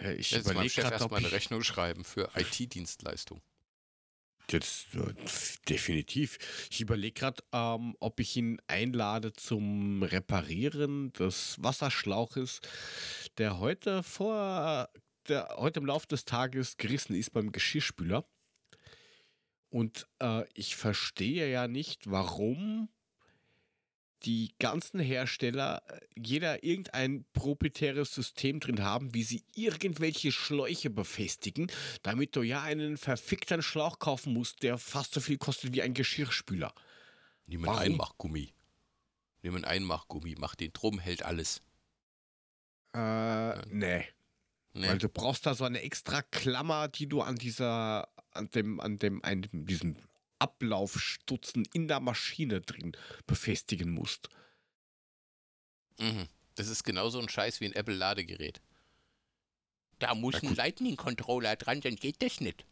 Ja, 0.00 0.10
ich 0.12 0.30
Jetzt 0.30 0.48
überlege 0.48 0.74
gerade, 0.74 0.94
erstmal 0.94 1.18
eine 1.18 1.32
Rechnung 1.32 1.62
schreiben 1.62 2.04
für 2.04 2.30
IT-Dienstleistung. 2.36 3.42
jetzt, 4.50 4.94
äh, 4.94 5.14
definitiv. 5.68 6.38
Ich 6.70 6.80
überlege 6.80 7.12
gerade, 7.20 7.42
ähm, 7.52 7.96
ob 8.00 8.20
ich 8.20 8.36
ihn 8.36 8.60
einlade 8.66 9.32
zum 9.32 10.02
Reparieren 10.02 11.12
des 11.14 11.56
Wasserschlauches, 11.58 12.60
der 13.38 13.58
heute 13.58 14.02
vor, 14.02 14.88
der 15.28 15.48
heute 15.56 15.80
im 15.80 15.86
Laufe 15.86 16.06
des 16.06 16.24
Tages 16.24 16.76
gerissen 16.76 17.14
ist 17.14 17.30
beim 17.32 17.52
Geschirrspüler. 17.52 18.24
Und 19.70 20.06
äh, 20.22 20.44
ich 20.54 20.76
verstehe 20.76 21.50
ja 21.50 21.68
nicht, 21.68 22.10
warum 22.10 22.88
die 24.24 24.54
ganzen 24.58 25.00
Hersteller, 25.00 25.82
äh, 25.88 26.00
jeder 26.16 26.64
irgendein 26.64 27.24
proprietäres 27.32 28.14
System 28.14 28.60
drin 28.60 28.82
haben, 28.82 29.14
wie 29.14 29.22
sie 29.22 29.44
irgendwelche 29.54 30.32
Schläuche 30.32 30.90
befestigen, 30.90 31.70
damit 32.02 32.34
du 32.36 32.42
ja 32.42 32.62
einen 32.62 32.96
verfickten 32.96 33.62
Schlauch 33.62 33.98
kaufen 33.98 34.32
musst, 34.32 34.62
der 34.62 34.78
fast 34.78 35.14
so 35.14 35.20
viel 35.20 35.38
kostet 35.38 35.72
wie 35.72 35.82
ein 35.82 35.94
Geschirrspüler. 35.94 36.72
Nimm 37.46 37.68
einen? 37.68 37.78
Einmachgummi. 37.78 38.52
Nimm 39.42 39.54
einen 39.54 39.64
Einmachgummi, 39.64 40.34
mach 40.38 40.54
den 40.54 40.72
drum, 40.72 40.98
hält 40.98 41.22
alles. 41.22 41.62
Äh, 42.94 43.66
nee. 43.66 44.04
Nee. 44.74 44.88
Weil 44.88 44.98
du 44.98 45.08
brauchst 45.08 45.46
da 45.46 45.54
so 45.54 45.64
eine 45.64 45.82
extra 45.82 46.22
Klammer, 46.22 46.88
die 46.88 47.08
du 47.08 47.22
an 47.22 47.36
dieser, 47.36 48.08
an 48.32 48.50
dem, 48.50 48.80
an 48.80 48.98
dem, 48.98 49.24
einem, 49.24 49.48
diesem 49.52 49.96
Ablaufstutzen 50.38 51.66
in 51.72 51.88
der 51.88 52.00
Maschine 52.00 52.60
drin 52.60 52.92
befestigen 53.26 53.90
musst. 53.90 54.28
Mhm. 55.98 56.28
Das 56.54 56.68
ist 56.68 56.84
genauso 56.84 57.20
ein 57.20 57.28
Scheiß 57.28 57.60
wie 57.60 57.66
ein 57.66 57.72
Apple-Ladegerät. 57.72 58.60
Da 59.98 60.14
muss 60.14 60.42
ein. 60.42 60.54
Lightning-Controller 60.54 61.56
dran, 61.56 61.80
dann 61.80 61.96
geht 61.96 62.22
das 62.22 62.40
nicht. 62.40 62.64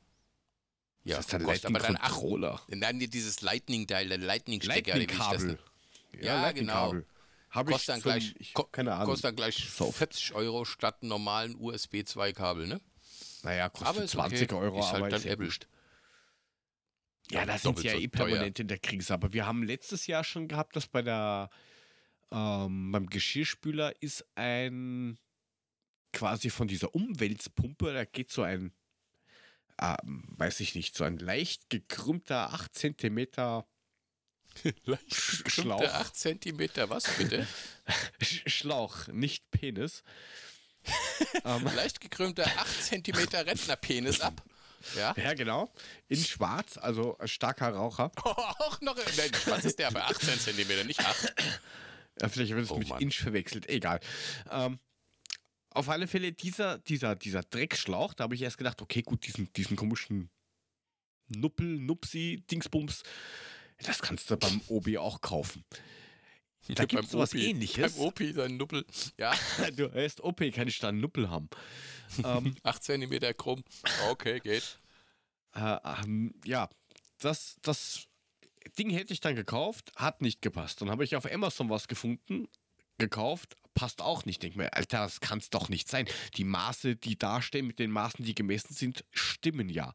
Ja, 1.04 1.16
das 1.16 1.26
ist 1.26 1.34
ein 1.34 1.40
dann. 1.40 1.48
Lightning-Controller. 1.48 2.62
Dann 2.68 2.98
dir 2.98 3.08
dieses 3.08 3.40
Lightning-Teil, 3.40 4.08
der 4.08 4.18
Lightning-Stecker, 4.18 4.96
Lightning-Kabel. 4.96 5.46
nennt. 5.46 5.58
Ja, 6.20 6.50
genau. 6.52 6.94
Habe 7.50 7.70
ich 7.70 7.74
Kostet 7.76 7.88
dann 7.94 8.02
gleich, 8.02 8.34
ich, 8.38 8.54
keine 8.72 8.92
Ahnung. 8.94 9.06
kostet 9.06 9.24
dann 9.26 9.36
gleich 9.36 9.56
So. 9.70 9.90
40 9.90 10.34
Euro 10.34 10.64
statt 10.64 11.02
normalen 11.02 11.56
USB 11.56 11.96
2-Kabel, 11.96 12.66
ne? 12.66 12.80
naja, 13.42 13.68
kostet 13.68 13.88
Aber 13.88 14.02
ist 14.02 14.10
20 14.10 14.52
okay. 14.52 14.54
Euro, 14.64 14.80
Ist 14.80 14.86
halt 14.86 14.96
aber 14.96 15.08
dann 15.10 15.18
ist 15.20 15.24
ja 15.24 15.32
Apple. 15.32 15.50
Ja, 17.30 17.44
da 17.44 17.58
sind 17.58 17.78
sie 17.78 17.86
ja 17.88 17.92
so 17.94 17.98
eh 17.98 18.08
permanent 18.08 18.58
in 18.60 18.68
der 18.68 18.78
Krise. 18.78 19.12
Aber 19.14 19.32
wir 19.32 19.46
haben 19.46 19.62
letztes 19.62 20.06
Jahr 20.06 20.22
schon 20.24 20.48
gehabt, 20.48 20.76
dass 20.76 20.86
bei 20.86 21.02
der 21.02 21.50
ähm, 22.30 22.92
beim 22.92 23.06
Geschirrspüler 23.06 23.94
ist 24.00 24.24
ein 24.34 25.18
quasi 26.12 26.50
von 26.50 26.66
dieser 26.68 26.94
Umwälzpumpe, 26.94 27.92
da 27.92 28.04
geht 28.04 28.30
so 28.30 28.42
ein, 28.42 28.72
ähm, 29.80 30.24
weiß 30.36 30.60
ich 30.60 30.74
nicht, 30.74 30.96
so 30.96 31.04
ein 31.04 31.18
leicht 31.18 31.68
gekrümmter 31.70 32.52
8 32.54 32.74
Zentimeter 32.74 33.66
Leicht 34.84 35.12
Sch- 35.12 35.48
Schlauch. 35.50 35.80
Schlauch. 35.82 35.94
8 35.94 36.16
Zentimeter, 36.16 36.88
was 36.88 37.04
bitte? 37.18 37.46
Sch- 38.20 38.48
Schlauch, 38.48 39.08
nicht 39.08 39.50
Penis. 39.50 40.02
ähm, 41.44 41.64
Leicht 41.76 42.00
gekrümmter 42.00 42.46
8 42.46 42.82
Zentimeter 42.84 43.44
Rentnerpenis 43.44 44.20
ab. 44.20 44.42
Ja? 44.96 45.14
ja, 45.16 45.34
genau. 45.34 45.72
In 46.08 46.18
schwarz, 46.18 46.76
also 46.78 47.16
starker 47.24 47.70
Raucher. 47.70 48.12
Auch 48.24 48.80
noch. 48.80 48.96
Nein, 48.96 49.30
was 49.46 49.64
ist 49.64 49.78
der? 49.78 49.88
Aber 49.88 50.04
18 50.06 50.38
Zentimeter, 50.38 50.84
nicht 50.84 51.00
8. 51.00 51.34
Ja, 52.20 52.28
vielleicht 52.28 52.52
wird 52.52 52.64
es 52.64 52.70
Oh 52.70 52.78
mit 52.78 52.88
Mann. 52.88 53.00
Inch 53.02 53.16
verwechselt. 53.18 53.68
Egal. 53.68 54.00
Ähm, 54.50 54.78
auf 55.70 55.88
alle 55.90 56.06
Fälle, 56.06 56.32
dieser, 56.32 56.78
dieser, 56.78 57.14
dieser 57.16 57.42
Dreckschlauch, 57.42 58.14
da 58.14 58.24
habe 58.24 58.34
ich 58.34 58.42
erst 58.42 58.56
gedacht, 58.56 58.80
okay, 58.80 59.02
gut, 59.02 59.26
diesen, 59.26 59.52
diesen 59.52 59.76
komischen 59.76 60.30
Nuppel, 61.28 61.66
Nupsi, 61.66 62.42
Dingsbums, 62.50 63.02
das 63.82 64.00
kannst 64.00 64.30
du 64.30 64.36
beim 64.36 64.62
Obi 64.68 64.96
auch 64.96 65.20
kaufen. 65.20 65.64
Da 66.68 66.84
gibt 66.84 67.04
es 67.04 67.10
sowas 67.10 67.30
Opi. 67.32 67.50
ähnliches. 67.50 67.94
Beim 67.94 68.06
Opi, 68.06 68.32
sein 68.32 68.56
Nuppel. 68.56 68.84
Ja, 69.18 69.32
Du 69.76 69.92
heißt 69.92 70.22
OP, 70.22 70.38
kann 70.52 70.66
ich 70.66 70.78
da 70.78 70.88
einen 70.88 71.00
Nuppel 71.00 71.30
haben. 71.30 71.48
Ähm, 72.24 72.56
8 72.62 72.82
Zentimeter 72.82 73.32
krumm. 73.34 73.62
Okay, 74.10 74.40
geht. 74.40 74.78
äh, 75.54 75.76
ähm, 76.02 76.34
ja, 76.44 76.68
das, 77.18 77.56
das 77.62 78.06
Ding 78.78 78.90
hätte 78.90 79.12
ich 79.12 79.20
dann 79.20 79.36
gekauft, 79.36 79.92
hat 79.96 80.20
nicht 80.22 80.42
gepasst. 80.42 80.80
Dann 80.80 80.90
habe 80.90 81.04
ich 81.04 81.16
auf 81.16 81.30
Amazon 81.30 81.70
was 81.70 81.88
gefunden, 81.88 82.48
gekauft, 82.98 83.56
passt 83.74 84.02
auch 84.02 84.24
nicht. 84.24 84.42
Denk 84.42 84.56
mir, 84.56 84.72
Alter, 84.74 84.98
das 84.98 85.20
kann 85.20 85.38
es 85.38 85.50
doch 85.50 85.68
nicht 85.68 85.88
sein. 85.88 86.06
Die 86.36 86.44
Maße, 86.44 86.96
die 86.96 87.16
da 87.18 87.40
stehen, 87.42 87.66
mit 87.66 87.78
den 87.78 87.90
Maßen, 87.90 88.24
die 88.24 88.34
gemessen 88.34 88.74
sind, 88.74 89.04
stimmen 89.12 89.68
ja. 89.68 89.92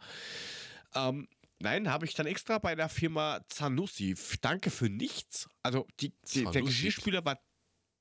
Ähm, 0.93 1.27
nein, 1.59 1.89
habe 1.89 2.05
ich 2.05 2.13
dann 2.13 2.27
extra 2.27 2.57
bei 2.59 2.75
der 2.75 2.89
Firma 2.89 3.41
Zanussi. 3.49 4.15
Danke 4.41 4.69
für 4.71 4.89
nichts. 4.89 5.47
Also 5.63 5.87
die, 5.99 6.09
die, 6.33 6.43
der 6.43 6.51
Zanussi. 6.53 6.61
Geschirrspüler 6.61 7.25
war 7.25 7.39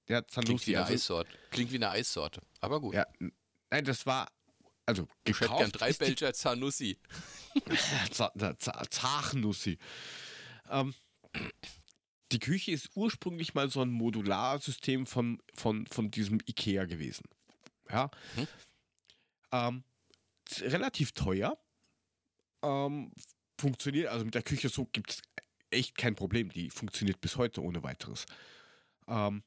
der 0.08 0.22
Klingt 0.22 0.46
wie 0.46 0.46
Zanussi. 0.46 0.76
eine 0.76 0.84
Also, 0.84 0.94
Eissorte. 0.94 1.38
Klingt 1.50 1.72
wie 1.72 1.76
eine 1.76 1.90
Eissorte. 1.90 2.42
Aber 2.60 2.80
gut. 2.80 2.94
ja, 2.94 3.06
nein, 3.70 3.84
das 3.84 4.06
war 4.06 4.30
also 4.86 5.06
ich 5.24 5.38
hätte 5.40 5.48
gern 5.54 5.70
gekauft. 5.70 5.80
drei 5.80 5.92
Belcher 5.92 6.32
Zanussi. 6.32 6.98
Z- 8.10 8.32
Z- 8.36 8.60
Z- 8.60 8.92
Zachnussi. 8.92 9.78
Ähm, 10.68 10.94
die 12.32 12.38
Küche 12.40 12.72
ist 12.72 12.90
ursprünglich 12.94 13.54
mal 13.54 13.70
so 13.70 13.82
ein 13.82 13.90
Modularsystem 13.90 15.06
von, 15.06 15.40
von, 15.54 15.86
von 15.86 16.10
diesem 16.10 16.40
Ikea 16.46 16.86
gewesen. 16.86 17.24
Ja. 17.88 18.10
Mhm. 18.36 18.48
Ähm, 19.52 19.84
relativ 20.60 21.12
teuer. 21.12 21.56
Ähm, 22.62 23.12
funktioniert, 23.60 24.08
also 24.08 24.24
mit 24.24 24.34
der 24.34 24.42
Küche 24.42 24.68
so 24.68 24.86
gibt 24.86 25.10
es 25.10 25.22
echt 25.70 25.96
kein 25.96 26.14
Problem. 26.16 26.50
Die 26.50 26.70
funktioniert 26.70 27.20
bis 27.20 27.36
heute 27.36 27.62
ohne 27.62 27.82
weiteres. 27.82 28.26
Ähm, 29.06 29.44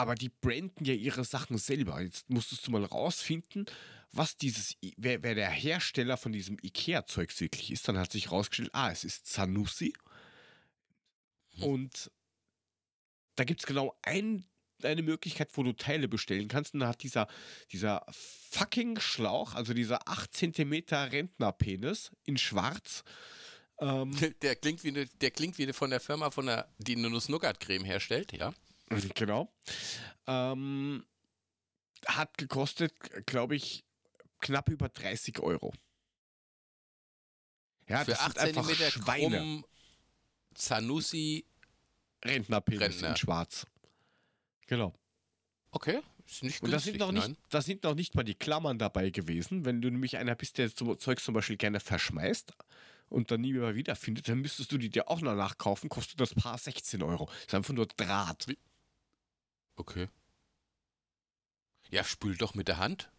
aber 0.00 0.14
die 0.14 0.28
branden 0.28 0.84
ja 0.84 0.94
ihre 0.94 1.24
Sachen 1.24 1.58
selber. 1.58 2.00
Jetzt 2.00 2.30
musstest 2.30 2.66
du 2.66 2.70
mal 2.70 2.84
rausfinden, 2.84 3.66
was 4.12 4.36
dieses, 4.36 4.76
wer, 4.96 5.22
wer 5.22 5.34
der 5.34 5.50
Hersteller 5.50 6.16
von 6.16 6.32
diesem 6.32 6.58
Ikea-Zeugs 6.62 7.40
wirklich 7.40 7.70
ist. 7.70 7.86
Dann 7.86 7.98
hat 7.98 8.12
sich 8.12 8.32
rausgestellt, 8.32 8.70
ah, 8.72 8.90
es 8.90 9.04
ist 9.04 9.26
Zanussi. 9.26 9.92
Hm. 11.56 11.64
Und 11.64 12.10
da 13.36 13.44
gibt 13.44 13.60
es 13.60 13.66
genau 13.66 13.96
ein, 14.02 14.44
eine 14.82 15.02
Möglichkeit, 15.02 15.50
wo 15.54 15.62
du 15.62 15.72
Teile 15.72 16.08
bestellen 16.08 16.48
kannst. 16.48 16.74
Und 16.74 16.80
da 16.80 16.88
hat 16.88 17.02
dieser, 17.02 17.28
dieser 17.70 18.04
fucking 18.10 18.98
Schlauch, 18.98 19.54
also 19.54 19.74
dieser 19.74 20.08
8 20.08 20.34
cm 20.34 20.82
Rentnerpenis 20.90 22.10
in 22.24 22.36
schwarz, 22.36 23.04
ähm, 23.80 24.10
Der 24.42 24.56
klingt 24.56 24.84
wie 24.84 24.88
eine, 24.88 25.06
der 25.06 25.30
klingt 25.30 25.58
wie 25.58 25.64
eine 25.64 25.72
von 25.72 25.90
der 25.90 26.00
Firma, 26.00 26.30
von 26.30 26.46
der, 26.46 26.68
die 26.78 26.96
eine 26.96 27.10
Nuss-Nougat-Creme 27.10 27.84
herstellt, 27.84 28.32
ja. 28.32 28.52
Genau. 29.14 29.52
Ähm, 30.26 31.04
hat 32.06 32.36
gekostet, 32.38 32.92
glaube 33.26 33.56
ich, 33.56 33.84
knapp 34.40 34.68
über 34.68 34.88
30 34.88 35.38
Euro. 35.40 35.72
Ja, 37.88 38.04
Für 38.04 38.12
das 38.12 38.20
8 38.20 38.38
sind 38.38 38.48
einfach 38.48 38.66
Zentimeter 38.66 38.90
Schweine. 38.90 39.36
krumm 39.38 39.64
Zanussi. 40.54 41.44
Rentnerpenis 42.24 42.80
Rentner. 42.82 43.08
in 43.10 43.16
schwarz. 43.16 43.66
Genau. 44.66 44.94
Okay, 45.72 46.00
ist 46.26 46.42
nicht 46.42 46.60
günstig. 46.60 46.62
Und 46.62 46.70
das 46.72 46.84
sind, 46.84 46.98
noch 46.98 47.12
nicht, 47.12 47.26
nein. 47.28 47.36
das 47.48 47.64
sind 47.64 47.82
noch 47.82 47.94
nicht 47.94 48.14
mal 48.14 48.24
die 48.24 48.34
Klammern 48.34 48.78
dabei 48.78 49.10
gewesen. 49.10 49.64
Wenn 49.64 49.80
du 49.80 49.90
nämlich 49.90 50.16
einer 50.18 50.34
bist, 50.34 50.58
der 50.58 50.68
so 50.68 50.94
Zeug 50.96 51.20
zum 51.20 51.34
Beispiel 51.34 51.56
gerne 51.56 51.80
verschmeißt 51.80 52.52
und 53.08 53.30
dann 53.30 53.40
nie 53.40 53.52
mehr 53.54 53.74
wiederfindet, 53.74 54.28
dann 54.28 54.38
müsstest 54.40 54.70
du 54.72 54.78
die 54.78 54.90
dir 54.90 55.08
auch 55.08 55.20
noch 55.22 55.34
nachkaufen, 55.34 55.88
kostet 55.88 56.20
das 56.20 56.34
Paar 56.34 56.58
16 56.58 57.02
Euro. 57.02 57.28
ist 57.46 57.54
einfach 57.54 57.72
nur 57.74 57.86
Draht. 57.86 58.46
Wie- 58.48 58.58
Okay. 59.80 60.08
Ja, 61.90 62.04
spül 62.04 62.36
doch 62.36 62.54
mit 62.54 62.68
der 62.68 62.76
Hand. 62.76 63.10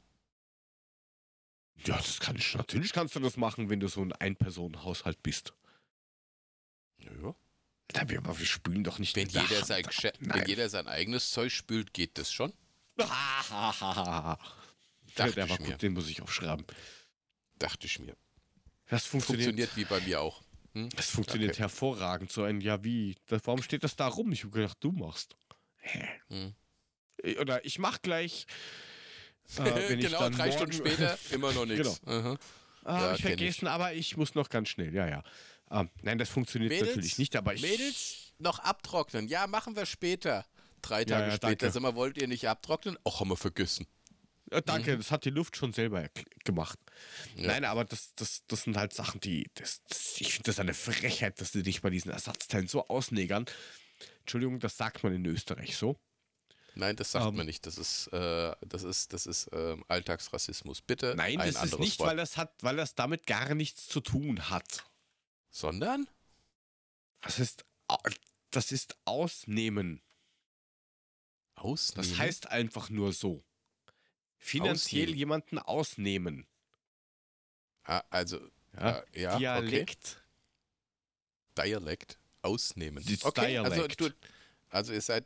Ja, 1.85 1.97
das 1.97 2.19
kann 2.19 2.35
ich. 2.35 2.53
Natürlich 2.53 2.93
kannst 2.93 3.15
du 3.15 3.19
das 3.19 3.35
machen, 3.35 3.69
wenn 3.69 3.79
du 3.79 3.87
so 3.87 4.01
ein 4.01 4.13
Ein-Personen-Haushalt 4.13 5.23
bist. 5.23 5.53
Ja. 6.99 7.33
Da 7.87 8.07
wir, 8.07 8.19
aber 8.19 8.37
wir 8.37 8.45
spülen 8.45 8.83
doch 8.83 8.99
nicht 8.99 9.15
Wenn, 9.15 9.25
mit 9.25 9.33
der 9.35 9.41
jeder 9.43 9.57
Hand. 9.57 9.65
sein, 9.67 9.85
wenn 10.19 10.45
jeder 10.47 10.69
sein 10.69 10.87
eigenes 10.87 11.31
Zeug 11.31 11.51
spült, 11.51 11.93
geht 11.93 12.17
das 12.19 12.31
schon. 12.31 12.53
ja, 12.99 14.37
Dachte 15.15 15.33
der 15.33 15.49
war 15.49 15.55
ich 15.59 15.61
mir. 15.65 15.71
gut, 15.71 15.81
den 15.81 15.93
muss 15.93 16.07
ich 16.07 16.21
aufschreiben. 16.21 16.65
Dachte 17.57 17.87
ich 17.87 17.97
mir. 17.99 18.15
Das 18.87 19.05
funktioniert, 19.07 19.47
Funktioniert 19.47 19.77
wie 19.77 19.85
bei 19.85 19.99
mir 20.01 20.21
auch. 20.21 20.43
Hm? 20.73 20.89
das 20.91 21.09
funktioniert 21.09 21.51
Okay. 21.51 21.59
hervorragend. 21.63 22.31
So 22.31 22.43
ein, 22.43 22.61
ja, 22.61 22.81
wie? 22.83 23.15
Das, 23.25 23.41
warum 23.45 23.61
steht 23.63 23.83
das 23.83 23.95
da 23.95 24.07
rum? 24.07 24.31
Ich 24.31 24.43
habe 24.43 24.51
gedacht, 24.53 24.77
du 24.79 24.91
machst. 24.91 25.35
Hä? 25.81 26.07
Hm. 26.29 26.53
Oder 27.39 27.63
ich 27.65 27.77
mach 27.79 28.01
gleich. 28.01 28.45
Äh, 29.57 29.95
genau, 29.97 30.29
drei 30.29 30.51
Stunden 30.51 30.73
später 30.73 31.17
immer 31.31 31.51
noch 31.51 31.65
nichts. 31.65 32.01
Aha. 32.05 32.37
Ah, 32.83 32.99
Ja, 32.99 33.13
ich 33.13 33.21
kenn 33.21 33.31
ich. 33.33 33.37
vergessen, 33.37 33.67
aber 33.67 33.93
ich 33.93 34.17
muss 34.17 34.33
noch 34.35 34.49
ganz 34.49 34.69
schnell. 34.69 34.93
Ja, 34.93 35.07
ja. 35.07 35.23
Ähm, 35.69 35.89
nein, 36.01 36.17
das 36.17 36.29
funktioniert 36.29 36.71
Mädels, 36.71 36.89
natürlich 36.89 37.17
nicht, 37.17 37.35
aber 37.35 37.53
ich. 37.53 37.61
Mädels, 37.61 38.33
noch 38.39 38.59
abtrocknen. 38.59 39.27
Ja, 39.27 39.45
machen 39.47 39.75
wir 39.75 39.85
später. 39.85 40.45
Drei 40.81 41.01
Ja, 41.01 41.05
Tage 41.05 41.23
ja, 41.25 41.31
später. 41.31 41.47
danke. 41.47 41.71
Sag 41.71 41.81
mal, 41.83 41.95
wollt 41.95 42.17
ihr 42.17 42.27
nicht 42.27 42.47
abtrocknen? 42.47 42.97
Och, 43.05 43.19
haben 43.19 43.29
wir 43.29 43.37
vergessen. 43.37 43.85
Äh, 44.49 44.61
danke, 44.63 44.97
das 44.97 45.11
hat 45.11 45.25
die 45.25 45.29
Luft 45.29 45.55
schon 45.55 45.71
selber 45.73 46.09
gemacht. 46.43 46.79
Ja. 47.35 47.47
Nein, 47.47 47.65
aber 47.65 47.85
das, 47.85 48.13
das, 48.15 48.41
das 48.47 48.63
sind 48.63 48.75
halt 48.77 48.93
Sachen, 48.93 49.21
die. 49.21 49.49
Das, 49.53 49.81
das, 49.87 50.19
ich 50.19 50.33
finde 50.33 50.47
das 50.47 50.59
eine 50.59 50.73
Frechheit, 50.73 51.39
dass 51.39 51.51
sie 51.51 51.63
dich 51.63 51.81
bei 51.81 51.89
diesen 51.91 52.11
Ersatzteilen 52.11 52.67
so 52.67 52.87
ausnegern. 52.87 53.45
Entschuldigung, 54.31 54.61
das 54.61 54.77
sagt 54.77 55.03
man 55.03 55.13
in 55.13 55.25
Österreich 55.25 55.75
so. 55.75 55.99
Nein, 56.75 56.95
das 56.95 57.11
sagt 57.11 57.25
Ähm. 57.27 57.35
man 57.35 57.45
nicht. 57.45 57.65
Das 57.65 57.77
ist, 57.77 58.07
äh, 58.13 58.55
das 58.61 58.83
ist, 58.83 59.11
das 59.11 59.25
ist 59.25 59.49
ähm, 59.51 59.83
Alltagsrassismus. 59.89 60.81
Bitte 60.81 61.15
Nein, 61.17 61.37
ein 61.41 61.51
das 61.53 61.65
ist 61.65 61.79
nicht, 61.79 61.99
Wort. 61.99 62.11
weil 62.11 62.15
das 62.15 62.37
hat, 62.37 62.53
weil 62.63 62.77
das 62.77 62.95
damit 62.95 63.27
gar 63.27 63.53
nichts 63.55 63.89
zu 63.89 63.99
tun 63.99 64.49
hat. 64.49 64.85
Sondern? 65.49 66.07
Das 67.19 67.39
ist. 67.39 67.65
Das 68.51 68.71
ist 68.71 68.95
ausnehmen. 69.03 70.01
Ausnehmen. 71.55 72.09
Das 72.09 72.17
heißt 72.17 72.47
einfach 72.51 72.89
nur 72.89 73.11
so. 73.11 73.43
Finanziell 74.37 75.03
Ausnehmen. 75.03 75.17
jemanden 75.17 75.59
ausnehmen. 75.59 76.47
Ah, 77.83 78.01
also, 78.09 78.39
Ja? 78.75 78.99
äh, 79.11 79.21
ja, 79.21 79.37
Dialekt. 79.37 80.23
okay. 81.57 81.67
Dialekt. 81.67 82.17
Ausnehmen. 82.41 83.03
Okay, 83.23 83.57
also, 83.57 83.87
du, 83.87 84.09
also 84.69 84.93
ihr 84.93 85.01
seid 85.01 85.25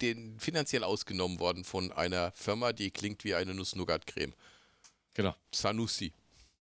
den 0.00 0.38
finanziell 0.40 0.84
ausgenommen 0.84 1.38
worden 1.40 1.64
von 1.64 1.92
einer 1.92 2.32
Firma, 2.32 2.72
die 2.72 2.90
klingt 2.90 3.24
wie 3.24 3.34
eine 3.34 3.54
Nuss-Nougat-Creme. 3.54 4.34
Genau. 5.14 5.34
Sanusi. 5.54 6.12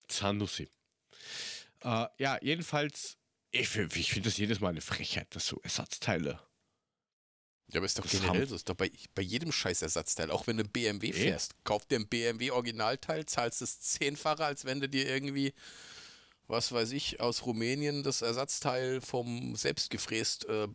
Zanussi. 0.09 0.69
Äh, 1.83 2.07
ja, 2.19 2.39
jedenfalls, 2.43 3.17
ich, 3.51 3.75
ich 3.77 4.13
finde 4.13 4.29
das 4.29 4.39
jedes 4.39 4.61
Mal 4.61 4.71
eine 4.71 4.81
Frechheit, 4.81 5.35
dass 5.35 5.47
so 5.47 5.61
Ersatzteile. 5.63 6.41
Ja, 7.73 7.77
aber 7.79 7.87
ist 7.87 7.99
doch 7.99 8.03
Das 8.03 8.13
generell 8.13 8.41
haben- 8.43 8.49
so. 8.49 8.57
Ist 8.57 8.69
doch 8.69 8.75
bei, 8.75 8.91
bei 9.15 9.23
jedem 9.23 9.53
scheiß 9.53 9.83
Ersatzteil. 9.83 10.31
Auch 10.31 10.47
wenn 10.47 10.57
du 10.57 10.65
BMW 10.65 11.13
fährst, 11.13 11.55
kauf 11.65 11.87
dir 11.87 12.01
ein 12.01 12.09
BMW 12.09 12.51
Originalteil, 12.51 13.27
zahlst 13.27 13.63
es 13.63 13.81
zehnfacher, 13.81 14.45
als 14.47 14.65
wenn 14.65 14.81
du 14.81 14.89
dir 14.89 15.07
irgendwie, 15.09 15.53
was 16.51 16.73
weiß 16.73 16.93
ich, 16.93 17.21
aus 17.21 17.47
Rumänien 17.47 18.03
das 18.03 18.23
Ersatzteil 18.23 19.01
vom 19.01 19.57
selbstgefräst 19.57 20.45
äh, 20.47 20.69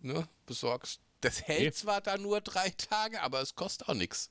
ne, 0.00 0.28
besorgst. 0.46 1.00
Das 1.20 1.42
hält 1.42 1.60
Eh. 1.60 1.72
zwar 1.72 2.00
da 2.00 2.16
nur 2.16 2.40
drei 2.40 2.70
Tage, 2.70 3.20
aber 3.22 3.40
es 3.40 3.54
kostet 3.54 3.88
auch 3.88 3.94
nichts. 3.94 4.30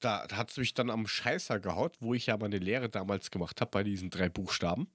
Da 0.00 0.28
hat 0.32 0.50
es 0.50 0.58
mich 0.58 0.74
dann 0.74 0.90
am 0.90 1.06
Scheißer 1.06 1.58
gehaut, 1.60 1.96
wo 2.00 2.12
ich 2.12 2.26
ja 2.26 2.36
meine 2.36 2.58
Lehre 2.58 2.90
damals 2.90 3.30
gemacht 3.30 3.60
habe 3.62 3.70
bei 3.70 3.82
diesen 3.82 4.10
drei 4.10 4.28
Buchstaben. 4.28 4.92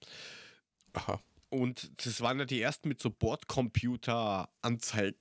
Aha. 0.93 1.19
Und 1.49 1.91
das 2.05 2.21
waren 2.21 2.37
ja 2.37 2.45
die 2.45 2.61
ersten 2.61 2.89
mit 2.89 3.01
so 3.01 3.09
Bordcomputer-Anzeigen. 3.09 5.17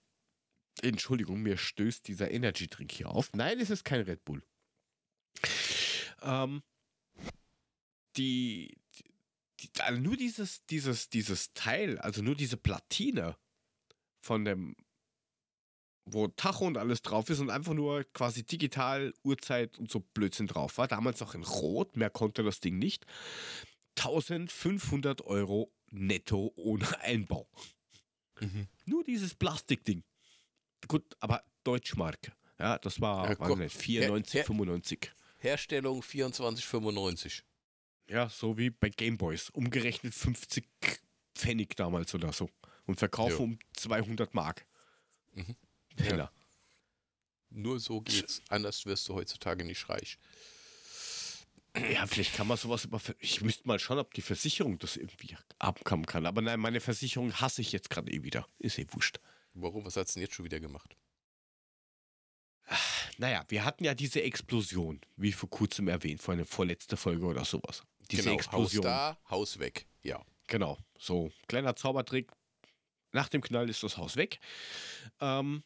Entschuldigung, 0.83 1.40
mir 1.40 1.57
stößt 1.57 2.07
dieser 2.07 2.31
Energy-Drink 2.31 2.92
hier 2.92 3.09
auf. 3.09 3.33
Nein, 3.33 3.59
es 3.61 3.70
ist 3.70 3.85
kein 3.85 4.03
Red 4.03 4.27
Bull. 4.27 4.42
Ähm, 6.20 6.62
die, 8.18 8.77
also 9.79 10.01
nur 10.01 10.16
dieses, 10.16 10.64
dieses, 10.66 11.09
dieses 11.09 11.53
Teil, 11.53 11.99
also 11.99 12.23
nur 12.23 12.35
diese 12.35 12.57
Platine 12.57 13.37
von 14.21 14.44
dem, 14.44 14.77
wo 16.05 16.29
Tacho 16.29 16.66
und 16.66 16.79
alles 16.79 17.03
drauf 17.03 17.29
ist 17.31 17.40
und 17.40 17.51
einfach 17.51 17.75
nur 17.75 18.05
quasi 18.12 18.44
digital 18.44 19.12
Uhrzeit 19.23 19.79
und 19.79 19.90
so 19.90 20.01
Blödsinn 20.01 20.47
drauf 20.47 20.79
war. 20.79 20.88
Damals 20.88 21.21
noch 21.21 21.35
in 21.35 21.42
Rot, 21.42 21.97
mehr 21.97 22.11
konnte 22.11 22.42
das 22.42 22.61
Ding 22.61 22.79
nicht. 22.79 23.05
1500 23.99 25.23
Euro 25.23 25.73
netto 25.90 26.53
ohne 26.57 26.87
Einbau. 27.01 27.49
Mhm. 28.40 28.68
Nur 28.87 29.05
dieses 29.05 29.35
Plastikding. 29.35 30.05
Gut, 30.87 31.05
aber 31.21 31.42
Deutschmarke. 31.64 32.33
Ja, 32.59 32.79
das 32.79 33.01
war, 33.01 33.29
Ja, 33.29 33.57
nicht, 33.57 33.77
94, 33.77 34.35
ja, 34.35 34.40
ja. 34.40 34.47
95. 34.47 35.12
Herstellung 35.38 36.03
2495. 36.03 37.44
Ja, 38.09 38.29
so 38.29 38.57
wie 38.57 38.71
bei 38.71 38.88
Gameboys. 38.88 39.51
Umgerechnet 39.51 40.14
50 40.14 40.66
Pfennig 41.35 41.77
damals 41.77 42.14
oder 42.14 42.33
so. 42.33 42.49
Und 42.87 42.99
verkaufen 42.99 43.37
Jo. 43.37 43.42
um 43.44 43.59
200 43.75 44.33
Mark. 44.35 44.66
Mhm. 45.35 45.57
Penner. 45.97 46.33
Nur 47.51 47.81
so 47.81 48.01
geht's. 48.01 48.42
Anders 48.49 48.87
wirst 48.87 49.09
du 49.09 49.14
heutzutage 49.14 49.64
nicht 49.64 49.88
reich. 49.88 50.18
Ja. 51.77 52.07
vielleicht 52.07 52.35
kann 52.35 52.47
man 52.47 52.57
sowas 52.57 52.85
über. 52.85 53.01
Ich 53.18 53.40
müsste 53.42 53.68
mal 53.68 53.79
schauen, 53.79 53.99
ob 53.99 54.12
die 54.14 54.23
Versicherung 54.23 54.79
das 54.79 54.97
irgendwie 54.97 55.37
abkommen 55.59 56.07
kann. 56.07 56.27
Aber 56.27 56.40
nein, 56.40 56.61
meine 56.61 56.81
Versicherung 56.81 57.33
hasse 57.35 57.61
ich 57.61 57.73
jetzt 57.73 57.90
gerade 57.90 58.11
eh 58.11 58.23
wieder. 58.23 58.49
Ist 58.59 58.79
eh 58.79 58.87
wurscht. 58.90 59.21
Warum? 59.55 59.85
Was 59.85 59.97
hat's 59.97 60.14
denn 60.14 60.23
jetzt 60.23 60.35
schon 60.35 60.44
wieder 60.44 60.61
gemacht? 60.61 60.97
Naja, 63.16 63.44
wir 63.49 63.64
hatten 63.64 63.85
ja 63.85 63.94
diese 63.94 64.23
Explosion, 64.23 65.01
wie 65.16 65.33
vor 65.33 65.51
kurzem 65.51 65.88
erwähnt, 65.88 66.23
vor 66.23 66.35
einer 66.35 66.44
vorletzte 66.44 66.97
Folge 66.97 67.27
oder 67.27 67.44
sowas. 67.44 67.83
Diese 68.11 68.25
genau, 68.25 68.37
Explosion. 68.37 68.85
Haus 68.85 68.90
da, 68.90 69.18
Haus 69.31 69.59
weg. 69.59 69.87
Ja. 70.03 70.23
Genau, 70.47 70.79
so 70.99 71.31
kleiner 71.47 71.77
Zaubertrick. 71.77 72.31
Nach 73.12 73.29
dem 73.29 73.42
Knall 73.42 73.68
ist 73.68 73.83
das 73.83 73.97
Haus 73.97 74.16
weg. 74.16 74.40
Ähm, 75.21 75.62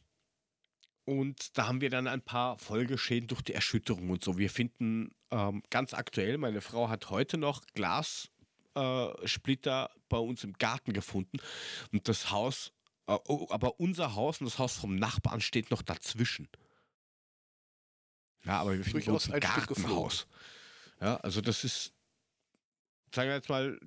und 1.05 1.59
da 1.59 1.67
haben 1.67 1.81
wir 1.81 1.91
dann 1.91 2.07
ein 2.07 2.23
paar 2.23 2.59
Folgeschäden 2.59 3.29
durch 3.29 3.43
die 3.43 3.55
Erschütterung 3.55 4.11
und 4.11 4.23
so. 4.23 4.39
Wir 4.39 4.51
finden 4.51 5.13
ähm, 5.31 5.63
ganz 5.71 5.95
aktuell, 5.95 6.39
meine 6.39 6.61
Frau 6.61 6.89
hat 6.89 7.11
heute 7.11 7.39
noch 7.39 7.63
Glassplitter 7.75 9.91
äh, 9.93 9.99
bei 10.09 10.19
uns 10.19 10.45
im 10.45 10.53
Garten 10.55 10.93
gefunden. 10.93 11.39
Und 11.93 12.09
das 12.09 12.31
Haus, 12.31 12.73
äh, 13.07 13.19
oh, 13.27 13.49
aber 13.51 13.81
unser 13.81 14.15
Haus 14.15 14.41
und 14.41 14.47
das 14.47 14.59
Haus 14.59 14.77
vom 14.77 14.95
Nachbarn 14.95 15.41
steht 15.41 15.73
noch 15.73 15.83
dazwischen. 15.83 16.49
Ja, 18.45 18.61
aber 18.61 18.77
wir 18.77 18.85
finden 18.85 19.11
uns 19.11 19.31
ein 19.31 19.41
Gartenhaus. 19.41 20.27
Ja, 21.01 21.17
also 21.17 21.41
das 21.41 21.65
ist, 21.65 21.95
sagen 23.15 23.29
wir 23.29 23.37
jetzt 23.37 23.49
mal, 23.49 23.79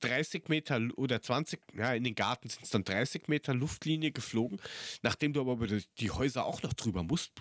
30 0.00 0.48
Meter 0.48 0.80
oder 0.96 1.22
20, 1.22 1.60
ja, 1.74 1.92
in 1.94 2.04
den 2.04 2.14
Garten 2.14 2.48
sind 2.48 2.64
es 2.64 2.70
dann 2.70 2.84
30 2.84 3.28
Meter 3.28 3.54
Luftlinie 3.54 4.10
geflogen. 4.10 4.60
Nachdem 5.02 5.32
du 5.32 5.40
aber 5.40 5.52
über 5.52 5.66
die- 5.66 5.84
die 5.98 6.10
Häuser 6.10 6.44
auch 6.44 6.62
noch 6.62 6.72
drüber 6.72 7.02
musst, 7.02 7.32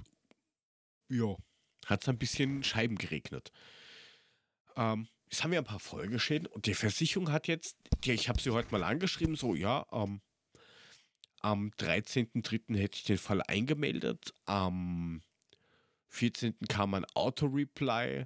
ja, 1.09 1.35
hat 1.85 2.01
es 2.03 2.09
ein 2.09 2.17
bisschen 2.17 2.63
Scheiben 2.63 2.97
geregnet. 2.97 3.51
Ähm, 4.75 5.07
jetzt 5.29 5.43
haben 5.43 5.51
wir 5.51 5.59
ein 5.59 5.65
paar 5.65 5.79
Folgeschäden 5.79 6.47
und 6.47 6.65
die 6.65 6.73
Versicherung 6.73 7.31
hat 7.31 7.47
jetzt, 7.47 7.77
die, 8.03 8.11
ich 8.11 8.29
habe 8.29 8.41
sie 8.41 8.51
heute 8.51 8.71
mal 8.71 8.83
angeschrieben, 8.83 9.35
so, 9.35 9.55
ja, 9.55 9.85
ähm, 9.91 10.21
am 11.41 11.71
13.03. 11.77 12.75
hätte 12.75 12.97
ich 12.97 13.03
den 13.03 13.17
Fall 13.17 13.41
eingemeldet, 13.43 14.33
am 14.45 15.21
14. 16.09 16.55
kam 16.67 16.93
ein 16.95 17.05
Auto-Reply, 17.13 18.25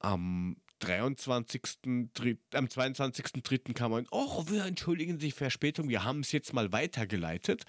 am 0.00 0.56
23.3., 0.82 2.38
am 2.54 2.66
22.3. 2.66 3.72
kam 3.72 3.94
ein, 3.94 4.06
oh, 4.10 4.44
wir 4.48 4.64
entschuldigen 4.64 5.20
sich 5.20 5.34
Verspätung, 5.34 5.88
wir 5.88 6.04
haben 6.04 6.20
es 6.20 6.32
jetzt 6.32 6.52
mal 6.52 6.72
weitergeleitet. 6.72 7.64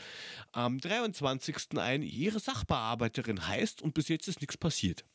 Am 0.52 0.80
23. 0.80 1.78
ein, 1.78 2.02
Ihre 2.02 2.40
Sachbearbeiterin 2.40 3.48
heißt 3.48 3.82
und 3.82 3.94
bis 3.94 4.08
jetzt 4.08 4.28
ist 4.28 4.42
nichts 4.42 4.58
passiert. 4.58 5.06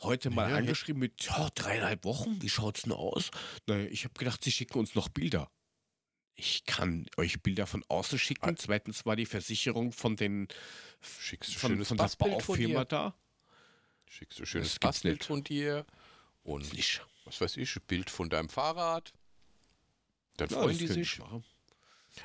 Heute 0.00 0.30
mal 0.30 0.50
Ja, 0.50 0.56
angeschrieben 0.56 0.98
mit, 0.98 1.22
ja, 1.24 1.48
dreieinhalb 1.54 2.04
Wochen, 2.04 2.42
wie 2.42 2.48
schaut's 2.48 2.82
denn 2.82 2.92
aus? 2.92 3.30
Na, 3.66 3.78
ich 3.78 4.04
habe 4.04 4.14
gedacht, 4.14 4.42
Sie 4.42 4.50
schicken 4.50 4.78
uns 4.78 4.94
noch 4.94 5.08
Bilder. 5.08 5.50
Ich 6.34 6.64
kann 6.64 7.06
euch 7.18 7.42
Bilder 7.42 7.66
von 7.66 7.84
außen 7.88 8.18
schicken. 8.18 8.48
Ah. 8.48 8.56
Zweitens 8.56 9.04
war 9.06 9.16
die 9.16 9.26
Versicherung 9.26 9.92
von 9.92 10.16
den 10.16 10.48
Schickst 11.00 11.54
von, 11.54 11.84
von 11.84 11.96
der 11.96 12.10
Baufirma 12.18 12.84
da. 12.84 13.14
Schickst 14.12 14.38
du 14.38 14.44
schönes 14.44 14.78
nicht. 15.04 15.24
von 15.24 15.42
dir. 15.42 15.86
Und 16.44 16.70
Nicht. 16.74 17.00
was 17.24 17.40
weiß 17.40 17.56
ich, 17.56 17.74
Bild 17.86 18.10
von 18.10 18.28
deinem 18.28 18.50
Fahrrad. 18.50 19.12
Dann 20.36 20.50
Ja, 20.50 20.60
freuen 20.60 20.76
die 20.76 20.86
sich. 20.86 21.18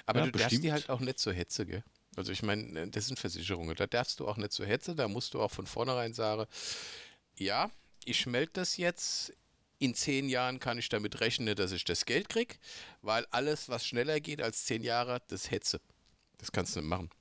Aber 0.06 0.20
Ja, 0.20 0.26
du 0.26 0.32
darfst 0.32 0.34
bestimmt. 0.34 0.64
die 0.66 0.72
halt 0.74 0.90
auch 0.90 1.00
nicht 1.00 1.18
zur 1.18 1.32
Hetze, 1.34 1.66
gell? 1.66 1.84
Also 2.18 2.32
ich 2.34 2.44
meine, 2.44 2.90
das 2.90 3.06
sind 3.08 3.18
Versicherungen. 3.20 3.74
Da 3.76 3.88
darfst 3.88 4.20
du 4.20 4.28
auch 4.28 4.36
nicht 4.36 4.52
zur 4.52 4.66
Hetze. 4.66 4.96
Da 4.96 5.08
musst 5.08 5.34
du 5.34 5.42
auch 5.42 5.52
von 5.52 5.66
vornherein 5.66 6.14
sagen, 6.14 6.46
ja, 7.38 7.72
ich 8.04 8.26
melde 8.26 8.52
das 8.54 8.76
jetzt. 8.78 9.34
In 9.80 9.94
zehn 9.94 10.28
Jahren 10.28 10.60
kann 10.60 10.80
ich 10.80 10.90
damit 10.90 11.22
rechnen, 11.22 11.56
dass 11.56 11.72
ich 11.72 11.84
das 11.86 12.06
Geld 12.06 12.28
kriege, 12.30 12.56
weil 13.04 13.26
alles, 13.30 13.70
was 13.70 13.86
schneller 13.86 14.20
geht 14.20 14.42
als 14.42 14.66
zehn 14.66 14.84
Jahre, 14.84 15.22
das 15.28 15.52
Hetze. 15.52 15.80
Das 16.40 16.52
kannst 16.52 16.76
du 16.76 16.80
nicht 16.80 16.90
machen. 16.90 17.12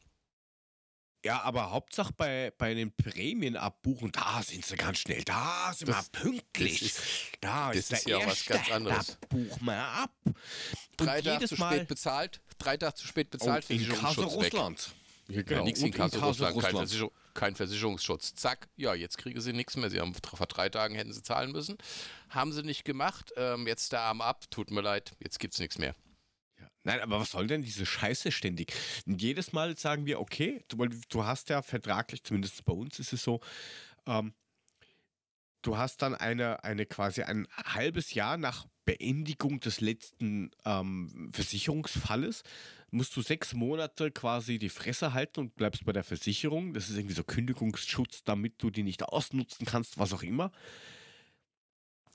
Ja, 1.25 1.43
aber 1.43 1.71
Hauptsache 1.73 2.13
bei, 2.17 2.53
bei 2.57 2.73
den 2.75 2.93
Prämien 2.93 3.57
abbuchen, 3.57 4.13
da 4.13 4.43
sind 4.43 4.65
sie 4.65 4.77
ganz 4.77 4.99
schnell. 4.99 5.25
Da 5.25 5.73
sind 5.75 5.89
Das- 5.89 6.09
wir 6.13 6.21
pünktlich. 6.23 6.81
das 6.81 6.89
ist- 6.93 7.03
da 7.41 7.69
das 7.69 7.77
ist 7.79 7.91
der 7.91 7.99
ist 7.99 8.07
ja 8.09 8.27
was 8.27 8.45
ganz 8.47 8.71
anderes. 8.71 9.19
Da 9.21 9.27
buchen 9.29 9.65
wir 9.67 9.75
ab. 9.77 10.11
Drei 10.97 11.21
Tage 11.23 11.49
zu 11.49 11.57
Mal 11.57 11.75
spät 11.77 11.89
bezahlt, 11.89 12.41
drei 12.59 12.77
Tage 12.77 12.95
zu 12.95 13.07
spät 13.07 13.31
bezahlt, 13.31 13.69
und 13.69 13.77
in 13.77 13.89
Kasse 13.89 13.97
Versicherungsschutz 14.01 14.43
weg. 14.45 14.53
Russland. 14.55 14.91
Ja, 15.29 15.37
Ja, 15.37 15.43
genau. 15.43 15.65
nichts 15.65 15.81
Und 15.81 15.87
in 15.87 15.93
Kasse 15.95 16.19
Kasse 16.21 16.25
Russland, 16.27 16.61
kein. 16.61 16.71
Versicherung, 16.77 17.11
kein 17.35 17.57
Versicherungsschutz. 17.57 18.35
Zack, 18.37 18.69
ja, 18.77 18.95
jetzt 18.95 19.19
kriegen 19.19 19.41
sie 19.41 19.53
nichts 19.53 19.77
mehr. 19.77 19.91
Sie 19.91 19.99
haben 20.01 20.15
vor 20.15 20.47
drei 20.47 20.69
Tagen 20.69 20.95
hätten 20.95 21.13
sie 21.13 21.23
zahlen 21.23 21.51
müssen. 21.51 21.77
Haben 22.31 22.53
sie 22.53 22.63
nicht 22.63 22.85
gemacht. 22.85 23.33
Ähm, 23.37 23.67
jetzt 23.67 23.91
der 23.91 24.03
Arm 24.03 24.21
ab, 24.21 24.49
tut 24.53 24.71
mir 24.71 24.83
leid, 24.83 25.17
jetzt 25.19 25.41
gibt's 25.41 25.59
nichts 25.59 25.79
mehr. 25.79 25.95
Nein, 26.87 27.01
aber 27.01 27.19
was 27.19 27.33
soll 27.33 27.49
denn 27.49 27.63
diese 27.63 27.85
Scheiße 27.85 28.31
ständig? 28.31 28.73
Und 29.07 29.21
jedes 29.21 29.53
Mal 29.53 29.77
sagen 29.77 30.07
wir, 30.07 30.21
okay, 30.21 30.63
du, 30.69 30.87
du 31.09 31.25
hast 31.25 31.49
ja 31.49 31.61
vertraglich, 31.61 32.23
zumindest 32.23 32.65
bei 32.65 32.73
uns 32.73 33.01
ist 33.01 33.13
es 33.13 33.25
so, 33.25 33.41
ähm, 34.07 34.33
du 35.63 35.77
hast 35.77 36.01
dann 36.01 36.15
eine, 36.15 36.63
eine 36.63 36.87
quasi 36.87 37.23
ein 37.23 37.49
halbes 37.57 38.15
Jahr 38.15 38.37
nach 38.37 38.67
Beendigung 38.85 39.59
des 39.59 39.81
letzten 39.81 40.53
ähm, 40.65 41.31
Versicherungsfalles, 41.33 42.45
musst 42.93 43.17
du 43.17 43.21
sechs 43.21 43.53
Monate 43.53 44.13
quasi 44.13 44.61
die 44.61 44.69
Fresse 44.69 45.13
halten 45.13 45.41
und 45.41 45.57
bleibst 45.57 45.85
bei 45.85 45.93
der 45.93 46.05
Versicherung. 46.05 46.73
Das 46.73 46.89
ist 46.89 46.97
irgendwie 46.97 47.17
so 47.17 47.25
Kündigungsschutz, 47.25 48.23
damit 48.23 48.63
du 48.63 48.71
die 48.71 48.85
nicht 48.85 49.03
ausnutzen 49.03 49.67
kannst, 49.67 49.99
was 49.99 50.13
auch 50.13 50.23
immer. 50.23 50.53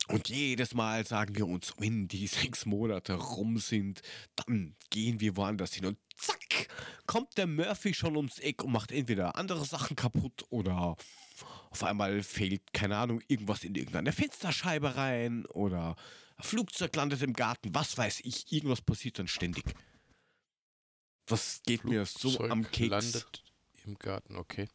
Und 0.07 0.29
jedes 0.29 0.73
Mal 0.73 1.05
sagen 1.05 1.35
wir 1.35 1.47
uns, 1.47 1.73
wenn 1.77 2.07
die 2.07 2.27
sechs 2.27 2.65
Monate 2.65 3.13
rum 3.13 3.57
sind, 3.57 4.01
dann 4.35 4.75
gehen 4.89 5.19
wir 5.19 5.37
woanders 5.37 5.73
hin. 5.73 5.85
Und 5.85 5.97
zack, 6.15 6.67
kommt 7.05 7.37
der 7.37 7.47
Murphy 7.47 7.93
schon 7.93 8.17
ums 8.17 8.39
Eck 8.39 8.63
und 8.63 8.71
macht 8.71 8.91
entweder 8.91 9.35
andere 9.35 9.65
Sachen 9.65 9.95
kaputt 9.95 10.45
oder 10.49 10.97
auf 11.69 11.83
einmal 11.83 12.21
fehlt, 12.21 12.73
keine 12.73 12.97
Ahnung, 12.97 13.21
irgendwas 13.27 13.63
in 13.63 13.75
irgendeine 13.75 14.11
Fensterscheibe 14.11 14.95
rein 14.95 15.45
oder 15.45 15.95
ein 16.35 16.43
Flugzeug 16.43 16.95
landet 16.95 17.21
im 17.21 17.33
Garten, 17.33 17.73
was 17.73 17.97
weiß 17.97 18.21
ich, 18.25 18.51
irgendwas 18.51 18.81
passiert 18.81 19.19
dann 19.19 19.27
ständig. 19.27 19.63
Das 21.27 21.61
geht 21.65 21.85
mir 21.85 22.05
so 22.05 22.29
Flugzeug 22.29 22.51
am 22.51 22.69
Keks. 22.69 22.89
landet 22.89 23.43
im 23.85 23.97
Garten, 23.97 24.35
okay. 24.35 24.67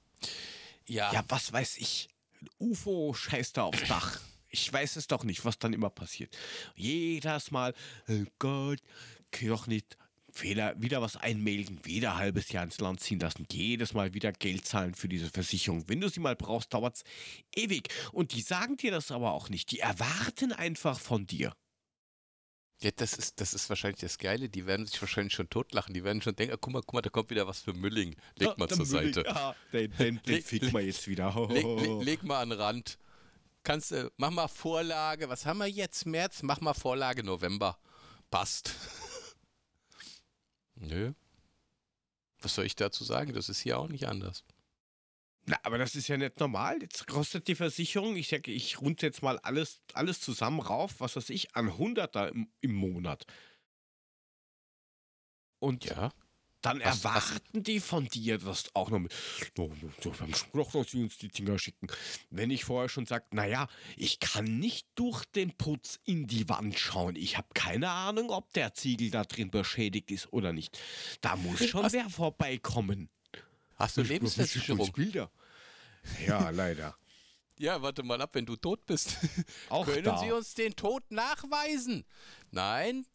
Ja, 0.87 1.13
Ja, 1.13 1.25
was 1.29 1.53
weiß 1.53 1.77
ich. 1.79 2.09
Ein 2.41 2.49
UFO 2.59 3.13
scheißt 3.13 3.57
da 3.57 3.65
aufs 3.65 3.87
Dach. 3.89 4.21
Ich 4.59 4.73
weiß 4.73 4.97
es 4.97 5.07
doch 5.07 5.25
nicht, 5.25 5.45
was 5.45 5.59
dann 5.59 5.73
immer 5.73 5.91
passiert. 5.91 6.37
Jedes 6.75 7.51
Mal, 7.51 7.75
oh 8.09 8.25
Gott, 8.39 8.81
kann 9.31 9.49
doch 9.49 9.67
nicht 9.67 9.97
Fehler, 10.33 10.75
wieder 10.79 11.01
was 11.01 11.17
einmelden, 11.17 11.81
wieder 11.85 12.13
ein 12.13 12.19
halbes 12.19 12.51
Jahr 12.53 12.65
ins 12.65 12.79
Land 12.79 13.01
ziehen 13.01 13.19
lassen, 13.21 13.47
jedes 13.51 13.95
Mal 13.95 14.13
wieder 14.13 14.33
Geld 14.33 14.67
zahlen 14.67 14.95
für 14.95 15.09
diese 15.09 15.31
Versicherung. 15.31 15.85
Wenn 15.89 16.01
du 16.01 16.09
sie 16.11 16.21
mal 16.21 16.37
brauchst, 16.37 16.75
dauert 16.75 16.97
es 16.97 17.05
ewig. 17.55 17.89
Und 18.13 18.35
die 18.35 18.43
sagen 18.43 18.77
dir 18.77 18.91
das 18.91 19.11
aber 19.11 19.33
auch 19.33 19.49
nicht. 19.49 19.71
Die 19.71 19.79
erwarten 19.81 20.53
einfach 20.53 21.01
von 21.01 21.27
dir. 21.27 21.55
ja 22.83 22.91
das, 22.95 23.15
ist, 23.15 23.41
das 23.41 23.55
ist 23.55 23.71
wahrscheinlich 23.71 24.01
das 24.01 24.19
Geile. 24.19 24.51
Die 24.51 24.67
werden 24.67 24.85
sich 24.87 25.01
wahrscheinlich 25.01 25.33
schon 25.33 25.49
totlachen. 25.49 25.95
Die 25.95 26.05
werden 26.05 26.21
schon 26.21 26.37
denken, 26.37 26.53
ah, 26.55 26.59
guck 26.61 26.73
mal, 26.75 26.81
guck 26.83 26.93
mal, 26.95 27.01
da 27.03 27.09
kommt 27.09 27.31
wieder 27.31 27.47
was 27.47 27.61
für 27.61 27.73
Mülling. 27.73 28.15
Leg 28.39 28.59
mal 28.59 28.69
Ja, 28.69 28.77
zur 28.77 28.87
Mülling, 28.87 29.15
Seite. 29.15 29.25
Ja, 29.27 29.57
den, 29.73 29.91
den, 29.97 30.21
den 30.23 30.35
Leg- 30.35 30.73
wir 30.75 30.81
jetzt 30.83 31.09
wieder. 31.09 31.35
Leg, 31.49 31.65
leg, 31.65 32.03
leg 32.05 32.23
mal 32.25 32.43
an 32.43 32.51
den 32.51 32.61
Rand. 32.61 32.99
Kannst 33.67 33.91
du, 33.91 34.13
mach 34.17 34.31
mal 34.31 34.47
Vorlage. 34.47 35.29
Was 35.29 35.45
haben 35.45 35.59
wir 35.59 35.67
jetzt? 35.67 36.07
März? 36.07 36.45
Mach 36.45 36.61
mal 36.61 36.73
Vorlage 36.73 37.25
November. 37.25 37.77
Passt. 38.31 38.73
Nö. 40.77 41.15
Was 42.39 42.55
soll 42.55 42.65
ich 42.65 42.77
dazu 42.77 43.03
sagen? 43.03 43.33
Das 43.33 43.49
ist 43.49 43.59
hier 43.59 43.81
auch 43.81 43.89
nicht 43.89 44.07
anders. 44.07 44.45
Na, 45.47 45.59
aber 45.65 45.79
das 45.79 45.97
ist 45.97 46.07
ja 46.07 46.17
nicht 46.17 46.39
normal. 46.39 46.81
Jetzt 46.81 47.09
kostet 47.09 47.49
die 47.49 47.57
Versicherung, 47.57 48.15
ich 48.15 48.29
sage, 48.29 48.53
ich 48.53 48.81
rund 48.81 49.03
jetzt 49.03 49.23
mal 49.23 49.37
alles, 49.41 49.81
alles 49.95 50.21
zusammen 50.21 50.61
rauf, 50.61 51.01
was 51.01 51.17
weiß 51.17 51.31
ich, 51.31 51.57
an 51.57 51.71
100er 51.71 52.29
im, 52.29 52.49
im 52.61 52.73
Monat. 52.73 53.27
Und 55.59 55.87
Ja. 55.87 56.13
Dann 56.67 56.81
Was- 56.81 57.05
was- 57.05 57.31
erwarten 57.31 57.63
die 57.63 57.81
von 57.81 58.07
dir 58.09 58.39
das 58.39 58.65
auch 58.75 58.91
noch 58.91 58.99
mit. 58.99 59.13
So, 59.57 59.71
wir 59.71 60.21
haben 60.21 60.35
schon 60.35 60.53
gedacht, 60.53 60.75
dass 60.75 60.91
sie 60.91 61.03
uns 61.03 61.17
die 61.19 61.29
Dinger 61.29 61.59
schicken. 61.59 61.87
Wenn 62.31 62.51
ich 62.51 62.65
vorher 62.65 62.89
schon 62.89 63.07
sage, 63.07 63.25
naja, 63.31 63.69
ich 63.97 64.21
kann 64.21 64.59
nicht 64.59 64.87
durch 64.95 65.25
den 65.27 65.57
Putz 65.57 65.99
in 66.05 66.27
die 66.27 66.49
Wand 66.49 66.79
schauen. 66.79 67.17
Ich 67.17 67.37
habe 67.37 67.49
keine 67.55 67.91
Ahnung, 67.91 68.31
ob 68.31 68.53
der 68.53 68.75
Ziegel 68.75 69.11
da 69.11 69.25
drin 69.25 69.51
beschädigt 69.51 70.11
ist 70.11 70.33
oder 70.33 70.53
nicht. 70.53 70.79
Da 71.21 71.37
muss 71.37 71.65
schon 71.67 71.85
Was- 71.85 71.93
wer 71.93 72.11
vorbeikommen. 72.11 73.09
Hast 73.77 73.97
du 73.97 74.03
Lebensversicherung? 74.03 74.91
Bilder. 74.93 75.31
Ja, 76.27 76.51
leider. 76.51 76.97
Ja, 77.59 77.81
warte 77.81 78.03
mal 78.03 78.21
ab, 78.21 78.31
wenn 78.35 78.45
du 78.47 78.57
tot 78.57 78.85
bist. 78.87 79.17
Auch 79.71 79.87
Können 79.87 80.05
da. 80.05 80.19
Sie 80.19 80.31
uns 80.33 80.55
den 80.55 80.75
Tod 80.77 81.03
nachweisen? 81.11 82.05
Nein. 82.51 83.07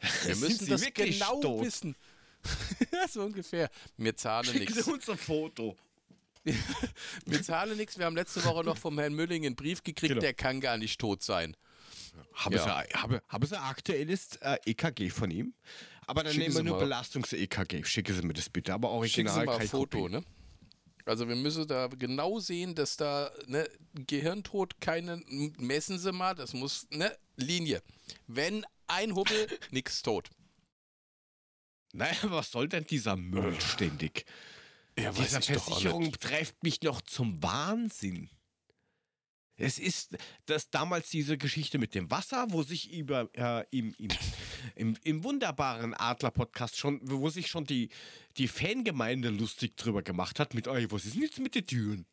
Wir 0.24 0.36
müssen 0.36 0.64
Sie 0.64 0.70
das 0.70 0.82
wirklich 0.82 1.18
genau 1.20 1.40
tot? 1.40 1.64
wissen. 1.64 1.96
so 3.10 3.22
ungefähr. 3.22 3.70
Wir 3.96 4.16
zahlen 4.16 4.44
Schicken 4.46 4.72
Sie 4.72 4.74
nichts. 4.80 4.88
uns 4.88 5.08
ein 5.10 5.18
Foto. 5.18 5.76
Wir 7.24 7.42
zahlen 7.42 7.76
nichts. 7.76 7.96
Wir 7.98 8.04
haben 8.06 8.16
letzte 8.16 8.44
Woche 8.44 8.64
noch 8.64 8.76
vom 8.76 8.98
Herrn 8.98 9.14
Mülling 9.14 9.46
einen 9.46 9.56
Brief 9.56 9.82
gekriegt, 9.82 10.10
Genau. 10.10 10.20
der 10.20 10.34
kann 10.34 10.60
gar 10.60 10.76
nicht 10.76 11.00
tot 11.00 11.22
sein. 11.22 11.56
Haben, 12.34 12.54
Ja. 12.54 12.62
Sie, 12.88 12.94
haben, 12.98 13.18
haben 13.28 13.46
Sie 13.46 13.56
ein 13.56 13.62
aktuelles 13.64 14.36
äh, 14.36 14.58
EKG 14.66 15.10
von 15.10 15.30
ihm? 15.30 15.54
Aber 16.06 16.22
dann 16.22 16.32
Schicken 16.34 16.52
nehmen 16.52 16.66
wir 16.66 16.72
nur. 16.72 16.78
Belastungs-EKG. 16.80 17.84
Schicken 17.84 18.14
Sie 18.14 18.22
mir 18.26 18.34
das 18.34 18.50
bitte. 18.50 18.74
Aber 18.74 18.88
Schicken 18.88 19.26
original 19.28 19.40
Sie 19.40 19.46
mal 19.46 19.56
ein 19.58 19.68
Foto, 19.68 20.08
ne? 20.08 20.22
Also 21.06 21.28
wir 21.28 21.36
müssen 21.36 21.66
da 21.66 21.86
genau 21.88 22.38
sehen, 22.40 22.74
dass 22.74 22.96
da 22.96 23.30
ne, 23.46 23.68
Gehirntod 23.94 24.80
keine, 24.80 25.22
messen 25.58 25.98
Sie 25.98 26.12
mal, 26.12 26.34
das 26.34 26.52
muss, 26.54 26.86
ne, 26.90 27.14
Linie. 27.36 27.82
Wenn 28.26 28.64
ein 28.86 29.14
Hubbel, 29.14 29.48
nix 29.70 30.02
tot. 30.02 30.30
Naja, 31.94 32.16
was 32.24 32.50
soll 32.50 32.68
denn 32.68 32.86
dieser 32.86 33.16
Müll 33.16 33.58
ständig? 33.60 34.26
Ja, 34.98 35.12
Diese 35.12 35.40
Versicherung 35.40 36.12
treibt 36.12 36.62
mich 36.62 36.82
noch 36.82 37.00
zum 37.00 37.42
Wahnsinn. 37.42 38.30
Es 39.56 39.78
ist 39.78 40.16
das 40.46 40.70
damals 40.70 41.10
diese 41.10 41.38
Geschichte 41.38 41.78
mit 41.78 41.94
dem 41.94 42.10
Wasser, 42.10 42.46
wo 42.50 42.64
sich 42.64 42.92
über 42.92 43.28
äh, 43.34 43.64
im, 43.70 43.94
im, 43.98 44.08
im, 44.74 44.96
im 45.04 45.22
wunderbaren 45.22 45.94
Adler-Podcast 45.94 46.76
schon, 46.76 47.00
wo 47.02 47.30
sich 47.30 47.46
schon 47.46 47.64
die, 47.64 47.88
die 48.36 48.48
Fangemeinde 48.48 49.30
lustig 49.30 49.76
drüber 49.76 50.02
gemacht 50.02 50.40
hat 50.40 50.54
mit, 50.54 50.66
ey, 50.66 50.90
was 50.90 51.04
ist 51.04 51.14
denn 51.14 51.22
jetzt 51.22 51.38
mit 51.38 51.54
den 51.54 51.66
Türen? 51.66 52.06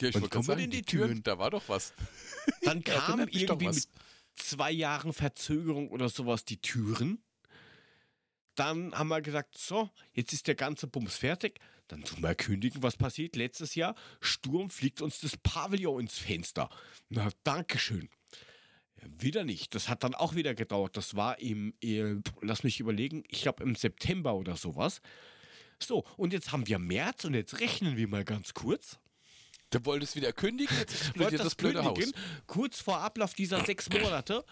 Ja, 0.00 0.08
ich 0.08 0.14
Wann 0.14 0.30
kommen 0.30 0.46
gerade 0.46 0.62
denn 0.62 0.70
sagen, 0.70 0.70
die 0.70 0.82
Türen? 0.82 1.22
Da 1.22 1.38
war 1.38 1.50
doch 1.50 1.68
was. 1.68 1.92
Dann 2.62 2.82
kam 2.84 3.20
irgendwie 3.28 3.66
mit 3.66 3.88
zwei 4.36 4.70
Jahren 4.70 5.12
Verzögerung 5.12 5.90
oder 5.90 6.08
sowas 6.08 6.46
die 6.46 6.62
Türen. 6.62 7.22
Dann 8.60 8.92
haben 8.92 9.08
wir 9.08 9.22
gesagt, 9.22 9.56
so, 9.56 9.88
jetzt 10.12 10.34
ist 10.34 10.46
der 10.46 10.54
ganze 10.54 10.86
Bums 10.86 11.16
fertig. 11.16 11.60
Dann 11.88 12.04
tun 12.04 12.22
wir 12.22 12.34
kündigen, 12.34 12.82
was 12.82 12.98
passiert. 12.98 13.34
Letztes 13.34 13.74
Jahr, 13.74 13.94
Sturm 14.20 14.68
fliegt 14.68 15.00
uns 15.00 15.18
das 15.20 15.38
Pavillon 15.38 16.00
ins 16.00 16.18
Fenster. 16.18 16.68
Na, 17.08 17.30
Dankeschön. 17.42 18.10
Ja, 19.00 19.08
wieder 19.18 19.44
nicht. 19.44 19.74
Das 19.74 19.88
hat 19.88 20.04
dann 20.04 20.14
auch 20.14 20.34
wieder 20.34 20.54
gedauert. 20.54 20.98
Das 20.98 21.16
war 21.16 21.38
im, 21.38 21.72
äh, 21.82 22.16
lass 22.42 22.62
mich 22.62 22.80
überlegen, 22.80 23.24
ich 23.28 23.40
glaube 23.40 23.62
im 23.62 23.76
September 23.76 24.34
oder 24.34 24.56
sowas. 24.56 25.00
So, 25.82 26.04
und 26.18 26.34
jetzt 26.34 26.52
haben 26.52 26.66
wir 26.66 26.78
März 26.78 27.24
und 27.24 27.32
jetzt 27.32 27.60
rechnen 27.60 27.96
wir 27.96 28.08
mal 28.08 28.26
ganz 28.26 28.52
kurz. 28.52 28.98
Du 29.70 29.82
wolltest 29.86 30.16
wieder 30.16 30.34
kündigen, 30.34 30.76
jetzt 30.76 30.92
Wollte 31.18 31.36
explodiert 31.36 31.44
das 31.46 31.54
blöde 31.54 31.80
kündigen. 31.80 32.12
Haus. 32.12 32.42
Kurz 32.46 32.80
vor 32.82 32.98
Ablauf 32.98 33.32
dieser 33.32 33.64
sechs 33.64 33.88
Monate 33.88 34.44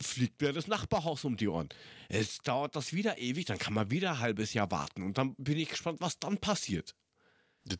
fliegt 0.00 0.40
mir 0.40 0.52
das 0.52 0.66
Nachbarhaus 0.66 1.24
um 1.24 1.36
die 1.36 1.48
Ohren. 1.48 1.68
Es 2.08 2.38
dauert 2.38 2.76
das 2.76 2.92
wieder 2.92 3.18
ewig, 3.18 3.46
dann 3.46 3.58
kann 3.58 3.74
man 3.74 3.90
wieder 3.90 4.12
ein 4.12 4.18
halbes 4.20 4.52
Jahr 4.52 4.70
warten. 4.70 5.02
Und 5.02 5.18
dann 5.18 5.34
bin 5.36 5.58
ich 5.58 5.68
gespannt, 5.68 6.00
was 6.00 6.18
dann 6.18 6.38
passiert. 6.38 6.94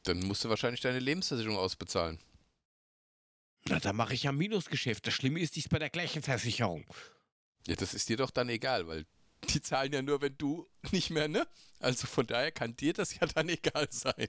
Dann 0.05 0.21
musst 0.21 0.45
du 0.45 0.49
wahrscheinlich 0.49 0.81
deine 0.81 0.99
Lebensversicherung 0.99 1.57
ausbezahlen. 1.57 2.19
Na, 3.69 3.81
dann 3.81 3.97
mache 3.97 4.15
ich 4.15 4.25
ja 4.25 4.33
Minusgeschäft. 4.33 5.07
Das 5.07 5.15
Schlimme 5.15 5.41
ist, 5.41 5.57
die 5.57 5.61
ist 5.61 5.71
bei 5.71 5.79
der 5.79 5.91
gleichen 5.91 6.23
Versicherung. 6.23 6.85
Ja, 7.67 7.75
das 7.75 7.95
ist 7.95 8.09
dir 8.09 8.17
doch 8.17 8.31
dann 8.31 8.49
egal, 8.49 8.87
weil 8.87 9.07
die 9.49 9.61
zahlen 9.61 9.93
ja 9.93 10.03
nur, 10.03 10.21
wenn 10.21 10.37
du 10.39 10.69
nicht 10.93 11.11
mehr, 11.11 11.29
ne? 11.29 11.47
Also 11.81 12.07
von 12.07 12.27
daher 12.27 12.53
kann 12.53 12.77
dir 12.77 12.93
das 12.93 13.15
ja 13.15 13.27
dann 13.27 13.49
egal 13.49 13.89
sein. 13.91 14.29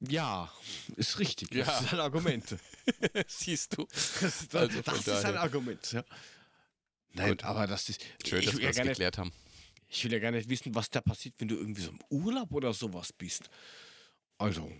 Ja, 0.00 0.50
ist 0.96 1.18
richtig. 1.18 1.54
Ja. 1.54 1.64
Das 1.64 1.82
ist 1.82 1.92
ein 1.92 2.00
Argument. 2.00 2.56
Siehst 3.26 3.76
du? 3.76 3.86
Das, 3.86 4.48
das, 4.48 4.54
Also 4.54 4.82
das 4.82 5.06
ist 5.06 5.24
ein. 5.24 5.36
Argument, 5.36 5.92
ja. 5.92 6.04
Nein, 7.12 7.30
Gut. 7.30 7.44
aber 7.44 7.66
das 7.66 7.88
ist. 7.88 8.02
Schön, 8.26 8.40
ich, 8.40 8.46
dass 8.46 8.54
will 8.54 8.60
wir 8.60 8.68
ja 8.68 8.70
das 8.70 8.78
nicht, 8.78 8.88
geklärt 8.88 9.18
haben. 9.18 9.32
ich 9.88 10.04
will 10.04 10.12
ja 10.12 10.18
gar 10.18 10.30
nicht 10.30 10.48
wissen, 10.48 10.74
was 10.74 10.88
da 10.90 11.00
passiert, 11.00 11.34
wenn 11.38 11.48
du 11.48 11.56
irgendwie 11.56 11.82
so 11.82 11.90
im 11.90 12.00
Urlaub 12.08 12.52
oder 12.52 12.72
sowas 12.72 13.12
bist. 13.12 13.50
Also, 14.38 14.72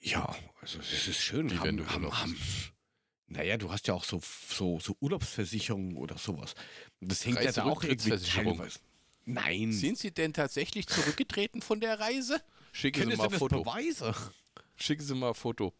ja, 0.00 0.34
also 0.62 0.78
es 0.78 1.08
ist 1.08 1.20
schön. 1.20 1.50
Wie 1.50 1.60
wenn 1.62 1.76
du 1.76 1.86
haben, 1.86 2.04
Urlaub 2.04 2.18
haben, 2.18 2.38
naja, 3.26 3.56
du 3.58 3.70
hast 3.70 3.88
ja 3.88 3.94
auch 3.94 4.04
so, 4.04 4.22
so, 4.48 4.78
so 4.80 4.96
Urlaubsversicherungen 5.00 5.96
oder 5.96 6.16
sowas. 6.16 6.54
Das 7.00 7.26
hängt 7.26 7.42
ja 7.42 7.52
da 7.52 7.64
auch 7.64 7.82
irgendwie 7.82 8.16
teilweise. 8.16 8.78
Nein. 9.24 9.72
Sind 9.72 9.98
Sie 9.98 10.12
denn 10.12 10.32
tatsächlich 10.32 10.86
zurückgetreten 10.86 11.60
von 11.60 11.80
der 11.80 11.98
Reise? 11.98 12.40
Schicken 12.76 13.00
Können 13.04 13.12
Sie 13.12 13.16
mal 13.16 13.32
ein 13.32 13.38
Foto. 13.38 13.62
beweisen? 13.62 14.14
Schicken 14.76 15.02
Sie 15.02 15.14
mal 15.14 15.28
ein 15.28 15.34
Foto. 15.34 15.72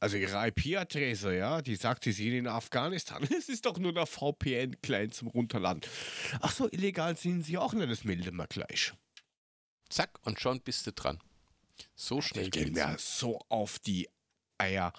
Also 0.00 0.16
ihre 0.16 0.48
IP-Adresse, 0.48 1.36
ja, 1.36 1.60
die 1.60 1.76
sagt, 1.76 2.04
sie 2.04 2.12
sind 2.12 2.32
in 2.32 2.46
Afghanistan. 2.46 3.22
Es 3.38 3.50
ist 3.50 3.66
doch 3.66 3.76
nur 3.78 3.92
der 3.92 4.06
VPN-Client 4.06 5.12
zum 5.12 5.28
Runterladen. 5.28 5.82
Ach 6.40 6.50
so, 6.50 6.70
illegal 6.70 7.18
sind 7.18 7.42
sie 7.42 7.58
auch 7.58 7.74
nicht, 7.74 7.90
das 7.90 8.04
melden 8.04 8.34
wir 8.36 8.46
gleich. 8.46 8.94
Zack, 9.90 10.18
und 10.22 10.40
schon 10.40 10.62
bist 10.62 10.86
du 10.86 10.92
dran. 10.92 11.18
So 11.94 12.22
schnell 12.22 12.48
gehen 12.48 12.72
geht's. 12.72 12.76
mir 12.76 12.96
so 12.98 13.38
auf 13.50 13.78
die 13.78 14.08
Eier. 14.56 14.94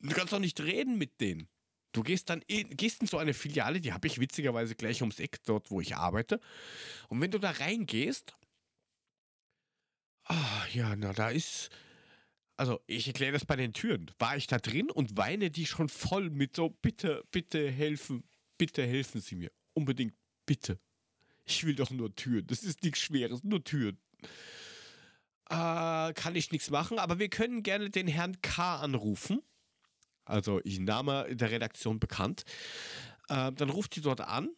Du 0.00 0.10
kannst 0.10 0.32
doch 0.32 0.40
nicht 0.40 0.60
reden 0.60 0.98
mit 0.98 1.20
denen. 1.20 1.46
Du 1.92 2.02
gehst 2.02 2.28
dann 2.28 2.42
in, 2.48 2.70
gehst 2.70 3.02
in 3.02 3.06
so 3.06 3.18
eine 3.18 3.34
Filiale, 3.34 3.80
die 3.80 3.92
habe 3.92 4.08
ich 4.08 4.18
witzigerweise 4.18 4.74
gleich 4.74 5.00
ums 5.00 5.20
Eck, 5.20 5.38
dort 5.44 5.70
wo 5.70 5.80
ich 5.80 5.94
arbeite. 5.94 6.40
Und 7.08 7.20
wenn 7.20 7.30
du 7.30 7.38
da 7.38 7.52
reingehst, 7.52 8.34
ah 10.28 10.66
ja, 10.72 10.94
na 10.96 11.12
da 11.12 11.30
ist, 11.30 11.70
also 12.56 12.80
ich 12.86 13.06
erkläre 13.06 13.32
das 13.32 13.44
bei 13.44 13.56
den 13.56 13.72
Türen. 13.72 14.10
War 14.18 14.36
ich 14.36 14.46
da 14.46 14.58
drin 14.58 14.90
und 14.90 15.16
weine 15.16 15.50
die 15.50 15.66
schon 15.66 15.88
voll 15.88 16.30
mit 16.30 16.56
so, 16.56 16.70
bitte, 16.70 17.24
bitte 17.30 17.70
helfen, 17.70 18.24
bitte 18.56 18.84
helfen 18.84 19.20
Sie 19.20 19.36
mir. 19.36 19.50
Unbedingt, 19.74 20.14
bitte. 20.46 20.78
Ich 21.44 21.64
will 21.64 21.74
doch 21.74 21.90
nur 21.90 22.14
Türen. 22.14 22.46
Das 22.46 22.62
ist 22.62 22.82
nichts 22.82 23.00
Schweres, 23.00 23.42
nur 23.42 23.64
Türen. 23.64 23.98
Äh, 25.48 26.12
kann 26.12 26.36
ich 26.36 26.52
nichts 26.52 26.68
machen, 26.68 26.98
aber 26.98 27.18
wir 27.18 27.30
können 27.30 27.62
gerne 27.62 27.88
den 27.88 28.06
Herrn 28.06 28.40
K. 28.42 28.80
anrufen. 28.80 29.40
also 30.26 30.60
ich 30.64 30.78
Name 30.78 31.24
in 31.28 31.38
der 31.38 31.50
Redaktion 31.50 31.98
bekannt. 31.98 32.44
Äh, 33.28 33.52
dann 33.52 33.70
ruft 33.70 33.94
sie 33.94 34.02
dort 34.02 34.20
an. 34.20 34.50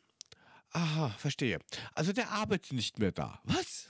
Aha, 0.72 1.10
verstehe. 1.10 1.58
Also 1.94 2.12
der 2.12 2.30
arbeitet 2.30 2.72
nicht 2.72 2.98
mehr 2.98 3.12
da. 3.12 3.40
Was? 3.44 3.88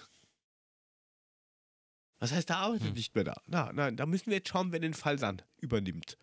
Was 2.20 2.32
heißt, 2.32 2.48
der 2.50 2.58
arbeitet 2.58 2.88
Hm. 2.88 2.94
nicht 2.94 3.14
mehr 3.14 3.24
da? 3.24 3.42
Na, 3.46 3.72
nein, 3.72 3.96
da 3.96 4.06
müssen 4.06 4.26
wir 4.26 4.36
jetzt 4.36 4.48
schauen, 4.48 4.72
wer 4.72 4.78
den 4.78 4.94
Fall 4.94 5.16
dann 5.16 5.42
übernimmt. 5.58 6.16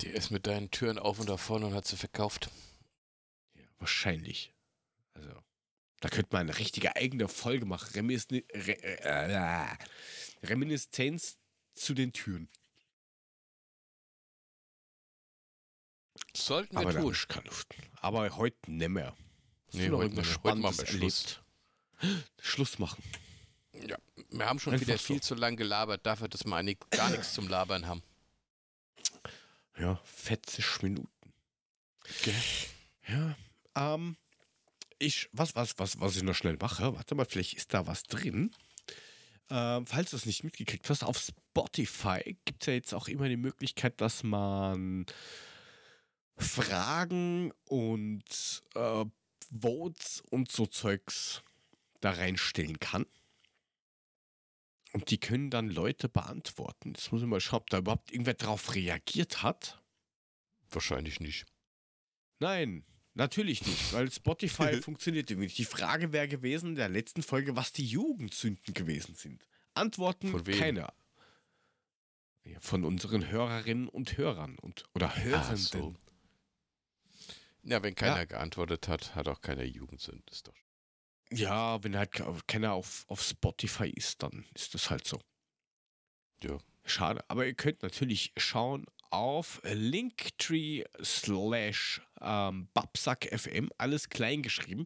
Der 0.00 0.14
ist 0.14 0.30
mit 0.30 0.46
deinen 0.46 0.70
Türen 0.70 0.98
auf 0.98 1.18
und 1.18 1.28
davon 1.28 1.62
und 1.64 1.74
hat 1.74 1.86
sie 1.86 1.96
verkauft. 1.96 2.48
Ja, 3.54 3.64
wahrscheinlich. 3.78 4.52
Also, 5.14 5.30
da 6.00 6.08
könnte 6.08 6.28
man 6.32 6.42
eine 6.48 6.58
richtige 6.58 6.96
eigene 6.96 7.28
Folge 7.28 7.66
machen. 7.66 7.90
Reminiszen 7.94 8.42
Re 8.52 8.82
äh, 8.82 9.76
Reminiszenz 10.46 11.38
zu 11.74 11.94
den 11.94 12.12
Türen. 12.12 12.48
Sollten 16.36 16.74
wir 16.74 16.80
Aber 16.80 16.92
da 16.92 17.00
tun. 17.00 17.14
keine 17.28 17.46
Luft. 17.46 17.74
Aber 18.00 18.36
heute 18.36 18.70
nicht 18.70 18.88
mehr. 18.88 19.16
Nee, 19.72 19.90
heute 19.90 20.14
nicht. 20.16 20.42
Heute 20.44 20.56
machen 20.58 20.78
wir 20.78 20.86
Schluss. 20.86 21.40
Schluss 22.40 22.78
machen. 22.78 23.02
Ja, 23.72 23.96
wir 24.38 24.46
haben 24.46 24.58
schon 24.58 24.74
Einfach 24.74 24.86
wieder 24.86 24.98
so. 24.98 25.04
viel 25.04 25.22
zu 25.22 25.34
lang 25.34 25.56
gelabert, 25.56 26.04
dafür, 26.04 26.28
dass 26.28 26.44
wir 26.44 26.56
eigentlich 26.56 26.78
gar 26.90 27.10
nichts 27.10 27.34
zum 27.34 27.48
Labern 27.48 27.86
haben. 27.86 28.02
Ja, 29.78 30.00
40 30.04 30.82
Minuten. 30.82 31.08
Gell? 32.22 32.34
Ja, 33.08 33.36
ähm, 33.76 34.16
ich, 34.98 35.28
was, 35.32 35.54
was, 35.54 35.78
was, 35.78 36.00
was 36.00 36.16
ich 36.16 36.22
noch 36.22 36.34
schnell 36.34 36.56
mache, 36.60 36.94
warte 36.94 37.14
mal, 37.14 37.26
vielleicht 37.26 37.54
ist 37.54 37.74
da 37.74 37.86
was 37.86 38.04
drin. 38.04 38.50
Ähm, 39.50 39.86
falls 39.86 40.10
du 40.10 40.16
es 40.16 40.26
nicht 40.26 40.44
mitgekriegt 40.44 40.88
hast, 40.88 41.04
auf 41.04 41.18
Spotify 41.18 42.36
gibt 42.44 42.62
es 42.62 42.66
ja 42.66 42.72
jetzt 42.72 42.94
auch 42.94 43.08
immer 43.08 43.28
die 43.28 43.36
Möglichkeit, 43.36 44.00
dass 44.00 44.22
man 44.22 45.06
Fragen 46.36 47.52
und 47.68 48.62
äh, 48.74 49.04
Votes 49.50 50.22
und 50.30 50.50
so 50.50 50.66
Zeugs 50.66 51.42
da 52.00 52.10
reinstellen 52.12 52.80
kann. 52.80 53.06
Und 54.94 55.10
die 55.10 55.18
können 55.18 55.50
dann 55.50 55.68
Leute 55.68 56.08
beantworten. 56.08 56.92
Jetzt 56.94 57.10
muss 57.10 57.20
ich 57.20 57.26
mal 57.26 57.40
schauen, 57.40 57.58
ob 57.62 57.70
da 57.70 57.78
überhaupt 57.78 58.12
irgendwer 58.12 58.34
drauf 58.34 58.74
reagiert 58.76 59.42
hat. 59.42 59.82
Wahrscheinlich 60.70 61.18
nicht. 61.18 61.46
Nein, 62.38 62.84
natürlich 63.14 63.66
nicht, 63.66 63.92
weil 63.92 64.10
Spotify 64.10 64.76
funktioniert 64.82 65.30
irgendwie 65.30 65.46
nicht. 65.46 65.58
Die 65.58 65.64
Frage 65.64 66.12
wäre 66.12 66.28
gewesen 66.28 66.70
in 66.70 66.74
der 66.76 66.88
letzten 66.88 67.22
Folge, 67.22 67.56
was 67.56 67.72
die 67.72 67.84
Jugendsünden 67.86 68.72
gewesen 68.72 69.14
sind. 69.16 69.44
Antworten 69.74 70.28
Von 70.30 70.46
wem? 70.46 70.58
keiner. 70.58 70.94
Ja, 72.44 72.60
von 72.60 72.84
unseren 72.84 73.28
Hörerinnen 73.28 73.88
und 73.88 74.16
Hörern 74.16 74.56
und 74.60 74.84
oder 74.94 75.16
Hörenden. 75.16 75.56
so. 75.56 75.94
Ja, 77.64 77.82
wenn 77.82 77.94
keiner 77.96 78.18
Ja. 78.18 78.24
geantwortet 78.26 78.86
hat, 78.86 79.14
hat 79.16 79.26
auch 79.26 79.40
keiner 79.40 79.64
Jugendsünde. 79.64 80.22
Ist 80.30 80.46
doch. 80.46 80.54
Ja, 81.32 81.82
wenn 81.82 81.96
halt 81.96 82.12
ke- 82.12 82.38
keiner 82.46 82.72
auf, 82.72 83.04
auf 83.08 83.22
Spotify 83.22 83.88
ist, 83.88 84.22
dann 84.22 84.44
ist 84.54 84.74
das 84.74 84.90
halt 84.90 85.06
so. 85.06 85.20
Ja. 86.42 86.58
Schade. 86.84 87.24
Aber 87.28 87.46
ihr 87.46 87.54
könnt 87.54 87.82
natürlich 87.82 88.32
schauen 88.36 88.84
auf 89.10 89.60
Linktree 89.64 90.84
slash 91.02 92.02
ähm, 92.20 92.68
babsackfm, 92.74 93.68
alles 93.78 94.08
klein 94.08 94.42
geschrieben. 94.42 94.84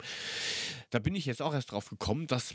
Da 0.90 0.98
bin 0.98 1.14
ich 1.16 1.26
jetzt 1.26 1.42
auch 1.42 1.54
erst 1.54 1.72
drauf 1.72 1.88
gekommen, 1.90 2.26
dass 2.26 2.54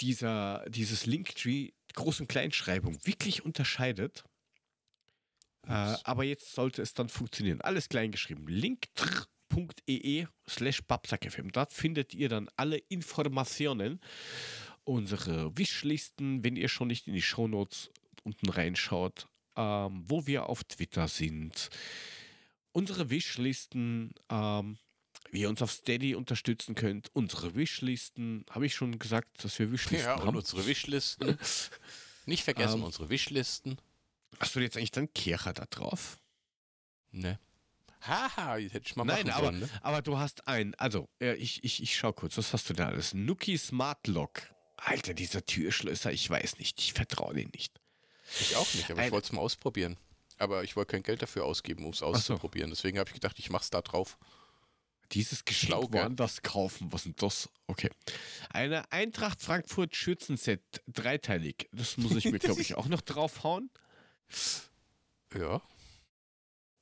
dieser, 0.00 0.64
dieses 0.68 1.06
Linktree 1.06 1.70
Groß- 1.94 2.20
und 2.20 2.28
Kleinschreibung 2.28 2.98
wirklich 3.04 3.44
unterscheidet. 3.44 4.22
Äh, 5.66 5.72
aber 6.04 6.24
jetzt 6.24 6.52
sollte 6.54 6.82
es 6.82 6.94
dann 6.94 7.08
funktionieren. 7.08 7.60
Alles 7.62 7.88
klein 7.88 8.12
geschrieben. 8.12 8.46
linktr.ee 8.46 9.37
slash 10.48 10.82
babsackfm. 10.82 11.50
Dort 11.52 11.72
findet 11.72 12.14
ihr 12.14 12.28
dann 12.28 12.48
alle 12.56 12.76
Informationen, 12.88 14.00
unsere 14.84 15.56
Wishlisten, 15.56 16.42
wenn 16.44 16.56
ihr 16.56 16.68
schon 16.68 16.88
nicht 16.88 17.06
in 17.06 17.14
die 17.14 17.22
Shownotes 17.22 17.90
unten 18.24 18.48
reinschaut, 18.48 19.28
ähm, 19.56 20.02
wo 20.06 20.26
wir 20.26 20.46
auf 20.46 20.64
Twitter 20.64 21.08
sind, 21.08 21.68
unsere 22.72 23.10
Wishlisten, 23.10 24.12
ähm, 24.30 24.78
wie 25.30 25.40
ihr 25.42 25.48
uns 25.48 25.60
auf 25.62 25.72
Steady 25.72 26.14
unterstützen 26.14 26.74
könnt, 26.74 27.10
unsere 27.12 27.54
Wishlisten, 27.54 28.44
habe 28.50 28.66
ich 28.66 28.74
schon 28.74 28.98
gesagt, 28.98 29.44
dass 29.44 29.58
wir 29.58 29.70
Wishlisten 29.72 30.08
Ja, 30.08 30.24
haben. 30.24 30.36
unsere 30.36 30.66
Wishlisten. 30.66 31.38
Nicht 32.24 32.44
vergessen, 32.44 32.78
Ähm. 32.78 32.84
unsere 32.84 33.10
Wishlisten. 33.10 33.78
Hast 34.38 34.54
du 34.54 34.60
jetzt 34.60 34.76
eigentlich 34.76 34.90
dann 34.90 35.12
Kircher 35.12 35.52
da 35.52 35.66
drauf? 35.66 36.18
Ne. 37.10 37.38
Haha, 38.00 38.56
jetzt 38.58 38.74
hätte 38.74 38.86
ich 38.86 38.96
mal 38.96 39.04
Nein, 39.04 39.26
machen 39.26 39.30
aber, 39.32 39.46
sollen, 39.46 39.60
ne? 39.60 39.68
aber 39.82 40.02
du 40.02 40.18
hast 40.18 40.46
einen, 40.46 40.74
also 40.76 41.08
ich, 41.18 41.64
ich, 41.64 41.82
ich 41.82 41.96
schau 41.96 42.12
kurz, 42.12 42.36
was 42.38 42.52
hast 42.52 42.68
du 42.70 42.74
da 42.74 42.86
alles? 42.86 43.12
Nuki 43.14 43.58
Smart 43.58 44.06
Lock. 44.06 44.42
Alter, 44.76 45.14
dieser 45.14 45.44
Türschlösser, 45.44 46.12
ich 46.12 46.28
weiß 46.30 46.58
nicht, 46.58 46.78
ich 46.80 46.92
vertraue 46.92 47.34
den 47.34 47.50
nicht. 47.52 47.80
Ich 48.40 48.54
auch 48.56 48.72
nicht, 48.74 48.90
aber 48.90 49.00
Ein- 49.00 49.06
ich 49.06 49.12
wollte 49.12 49.26
es 49.26 49.32
mal 49.32 49.40
ausprobieren. 49.40 49.96
Aber 50.40 50.62
ich 50.62 50.76
wollte 50.76 50.92
kein 50.92 51.02
Geld 51.02 51.20
dafür 51.20 51.44
ausgeben, 51.44 51.84
um 51.84 51.90
es 51.90 52.00
auszuprobieren. 52.02 52.70
Deswegen 52.70 52.98
habe 53.00 53.08
ich 53.10 53.14
gedacht, 53.14 53.38
ich 53.40 53.50
mach's 53.50 53.70
da 53.70 53.80
drauf. 53.82 54.16
Dieses 55.10 55.44
Geschenk 55.44 55.92
woanders 55.92 56.42
kaufen. 56.42 56.92
Was 56.92 57.06
ist 57.06 57.20
das? 57.22 57.48
Okay. 57.66 57.90
Eine 58.50 58.92
Eintracht 58.92 59.42
Frankfurt 59.42 59.96
Schürzenset, 59.96 60.60
dreiteilig. 60.86 61.68
Das 61.72 61.96
muss 61.96 62.14
ich 62.14 62.26
mir, 62.26 62.38
glaube 62.38 62.60
ich, 62.60 62.76
auch 62.76 62.86
noch 62.86 63.00
draufhauen. 63.00 63.70
Ja. 65.34 65.60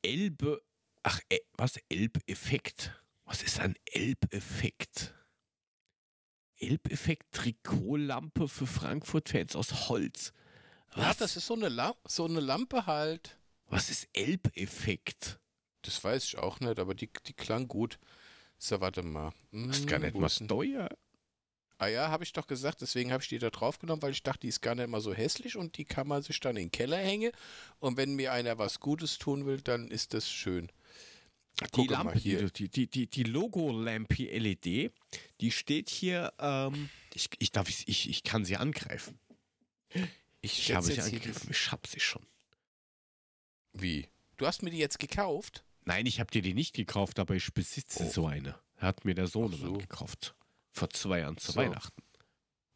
Elbe. 0.03 0.61
Ach, 1.09 1.21
äh, 1.29 1.39
was? 1.53 1.77
Elbeffekt? 1.89 2.93
Was 3.27 3.45
ist 3.45 3.61
ein 3.61 3.77
Elbeffekt? 3.85 5.15
Elbeffekt 6.59 7.31
Trikotlampe 7.33 8.49
für 8.49 8.67
Frankfurt-Fans 8.67 9.55
aus 9.55 9.89
Holz. 9.89 10.33
Ja, 10.97 11.11
Was? 11.11 11.19
das 11.19 11.37
ist 11.37 11.47
so 11.47 11.55
eine, 11.55 11.95
so 12.09 12.25
eine 12.25 12.41
Lampe 12.41 12.87
halt. 12.87 13.39
was 13.69 13.89
ist 13.89 14.09
Elbeffekt? 14.15 15.39
Das 15.83 16.03
weiß 16.03 16.25
ich 16.25 16.39
auch 16.39 16.59
nicht, 16.59 16.81
aber 16.81 16.95
die, 16.97 17.09
die 17.27 17.35
klang 17.35 17.69
gut. 17.69 18.01
So, 18.59 18.81
warte 18.81 19.03
mal. 19.05 19.33
Das 19.53 19.77
ist 19.77 19.83
Hm, 19.83 19.87
gar 19.87 19.99
nicht 20.01 20.17
mal 20.17 20.29
teuer. 20.29 20.89
Ah 21.79 21.87
ja, 21.89 22.09
habe 22.09 22.25
ich 22.25 22.33
doch 22.33 22.47
gesagt, 22.49 22.81
deswegen 22.81 23.13
habe 23.13 23.23
ich 23.23 23.29
die 23.29 23.39
da 23.39 23.51
drauf 23.51 23.79
genommen, 23.79 24.01
weil 24.03 24.13
ich 24.13 24.23
dachte, 24.25 24.41
die 24.41 24.49
ist 24.49 24.63
gar 24.63 24.75
nicht 24.75 24.89
mal 24.89 25.03
so 25.03 25.13
hässlich 25.15 25.57
und 25.57 25.77
die 25.77 25.85
kann 25.85 26.09
man 26.09 26.23
sich 26.23 26.41
dann 26.41 26.57
in 26.57 26.65
den 26.65 26.71
Keller 26.73 26.97
hängen. 26.97 27.31
Und 27.79 27.97
wenn 27.99 28.17
mir 28.17 28.33
einer 28.33 28.57
was 28.59 28.81
Gutes 28.81 29.19
tun 29.19 29.45
will, 29.47 29.61
dann 29.61 29.89
ist 29.89 30.15
das 30.15 30.29
schön. 30.29 30.73
Die 31.75 31.87
Lampe, 31.87 32.19
hier. 32.19 32.51
die, 32.51 32.69
die, 32.69 32.87
die, 32.87 33.07
die 33.07 33.23
Logo-Lampe 33.23 34.25
LED, 34.39 34.93
die 35.41 35.51
steht 35.51 35.89
hier, 35.89 36.33
ähm, 36.39 36.91
ich, 37.15 37.31
ich, 37.39 37.51
darf, 37.51 37.69
ich, 37.71 37.89
ich, 37.89 38.11
ich 38.11 38.23
kann 38.25 38.45
sie 38.45 38.57
angreifen. 38.57 39.19
Ich, 40.43 40.59
Ich 40.69 40.73
habe 40.75 40.85
sie 40.85 41.01
angegriffen, 41.01 41.49
ich 41.51 41.73
hab 41.73 41.87
sie 41.87 42.01
schon. 42.01 42.27
Wie? 43.73 44.09
Du 44.37 44.47
hast 44.47 44.63
mir 44.63 44.71
die 44.71 44.79
jetzt 44.79 44.99
gekauft? 44.99 45.65
Nein, 45.85 46.05
ich 46.07 46.21
habe 46.21 46.31
dir 46.31 46.43
die 46.43 46.53
nicht 46.55 46.75
gekauft, 46.75 47.19
aber 47.19 47.35
ich 47.35 47.53
besitze 47.55 48.05
Oh. 48.05 48.11
so 48.11 48.27
eine. 48.27 48.59
Hat 48.77 49.05
mir 49.05 49.15
der 49.15 49.27
Sohn 49.27 49.53
so. 49.53 49.75
gekauft. 49.75 50.35
Vor 50.73 50.91
zwei 50.91 51.21
Jahren 51.21 51.39
zu 51.39 51.53
So. 51.53 51.61
Weihnachten. 51.61 52.03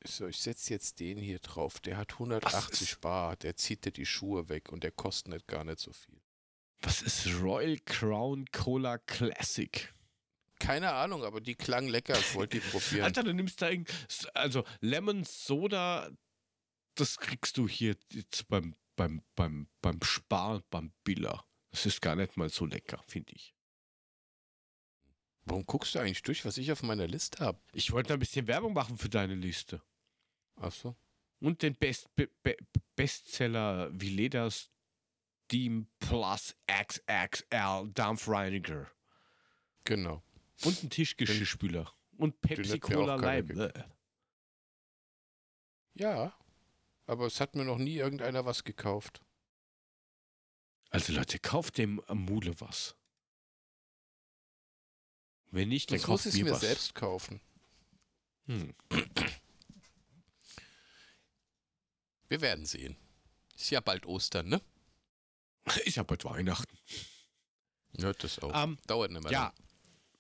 So, 0.04 0.26
ich 0.28 0.38
setze 0.40 0.72
jetzt 0.72 1.00
den 1.00 1.18
hier 1.18 1.38
drauf. 1.40 1.80
Der 1.80 1.98
hat 1.98 2.12
Was 2.12 2.14
180 2.20 2.92
ist- 2.92 3.00
Bar. 3.02 3.36
Der 3.36 3.56
zieht 3.56 3.84
dir 3.84 3.92
die 3.92 4.06
Schuhe 4.06 4.48
weg 4.48 4.70
und 4.72 4.82
der 4.84 4.92
kostet 4.92 5.34
nicht 5.34 5.46
gar 5.46 5.64
nicht 5.64 5.80
so 5.80 5.92
viel. 5.92 6.18
Was 6.82 7.02
ist 7.02 7.26
Royal 7.40 7.78
Crown 7.84 8.46
Cola 8.52 8.98
Classic? 8.98 9.92
Keine 10.58 10.92
Ahnung, 10.92 11.24
aber 11.24 11.40
die 11.40 11.54
klang 11.54 11.88
lecker. 11.88 12.18
Ich 12.18 12.34
wollte 12.34 12.60
die 12.60 12.66
probieren. 12.66 13.02
Alter, 13.04 13.22
du 13.22 13.32
nimmst 13.32 13.60
da 13.62 13.70
irgend, 13.70 13.90
also 14.34 14.64
Lemon 14.80 15.24
Soda, 15.24 16.10
das 16.94 17.18
kriegst 17.18 17.56
du 17.56 17.66
hier 17.66 17.96
jetzt 18.10 18.46
beim, 18.48 18.74
beim, 18.96 19.22
beim, 19.34 19.68
beim 19.80 20.02
Spar, 20.02 20.62
beim 20.70 20.92
Biller. 21.04 21.44
Das 21.70 21.86
ist 21.86 22.02
gar 22.02 22.16
nicht 22.16 22.36
mal 22.36 22.48
so 22.48 22.66
lecker, 22.66 23.02
finde 23.06 23.32
ich. 23.34 23.54
Warum 25.44 25.64
guckst 25.64 25.94
du 25.94 25.98
eigentlich 25.98 26.22
durch, 26.22 26.44
was 26.44 26.58
ich 26.58 26.70
auf 26.70 26.82
meiner 26.82 27.06
Liste 27.06 27.44
habe? 27.44 27.58
Ich 27.72 27.92
wollte 27.92 28.12
ein 28.12 28.18
bisschen 28.18 28.46
Werbung 28.46 28.74
machen 28.74 28.98
für 28.98 29.08
deine 29.08 29.34
Liste. 29.34 29.82
Achso. 30.56 30.96
Und 31.40 31.62
den 31.62 31.74
Best, 31.74 32.14
Be, 32.14 32.28
Be, 32.42 32.56
Bestseller 32.94 33.90
Veleda 33.92 34.50
Steam 35.50 35.88
Plus 35.98 36.54
XXL 36.68 37.90
Dampfreiniger. 37.92 38.88
Genau. 39.82 40.22
Und 40.62 40.78
einen 40.78 40.90
Tischgeschirrspüler. 40.90 41.92
Und 42.18 42.40
Pepsi 42.40 42.78
Cola 42.78 43.16
Lime. 43.16 43.72
Ja. 45.94 46.32
Aber 47.06 47.26
es 47.26 47.40
hat 47.40 47.56
mir 47.56 47.64
noch 47.64 47.78
nie 47.78 47.96
irgendeiner 47.96 48.44
was 48.44 48.62
gekauft. 48.62 49.22
Also 50.90 51.12
Leute, 51.14 51.40
kauft 51.40 51.78
dem 51.78 52.00
Mule 52.12 52.60
was. 52.60 52.94
Wenn 55.50 55.68
nicht, 55.70 55.90
dann 55.90 55.98
muss 55.98 56.06
kauft 56.06 56.26
ich 56.26 56.34
mir 56.34 56.44
mir 56.44 56.52
was. 56.52 56.60
selbst 56.60 56.94
kaufen. 56.94 57.40
Hm. 58.46 58.72
Wir 62.28 62.40
werden 62.40 62.66
sehen. 62.66 62.96
Ist 63.56 63.70
ja 63.70 63.80
bald 63.80 64.06
Ostern, 64.06 64.48
ne? 64.48 64.62
Ist 65.84 65.96
ja 65.96 66.02
bald 66.02 66.24
Weihnachten. 66.24 66.76
Ja, 67.96 68.12
das 68.12 68.38
auch. 68.38 68.64
Ähm, 68.64 68.78
Dauert 68.86 69.10
nicht 69.10 69.22
mehr 69.22 69.32
Ja, 69.32 69.42
lang. 69.44 69.52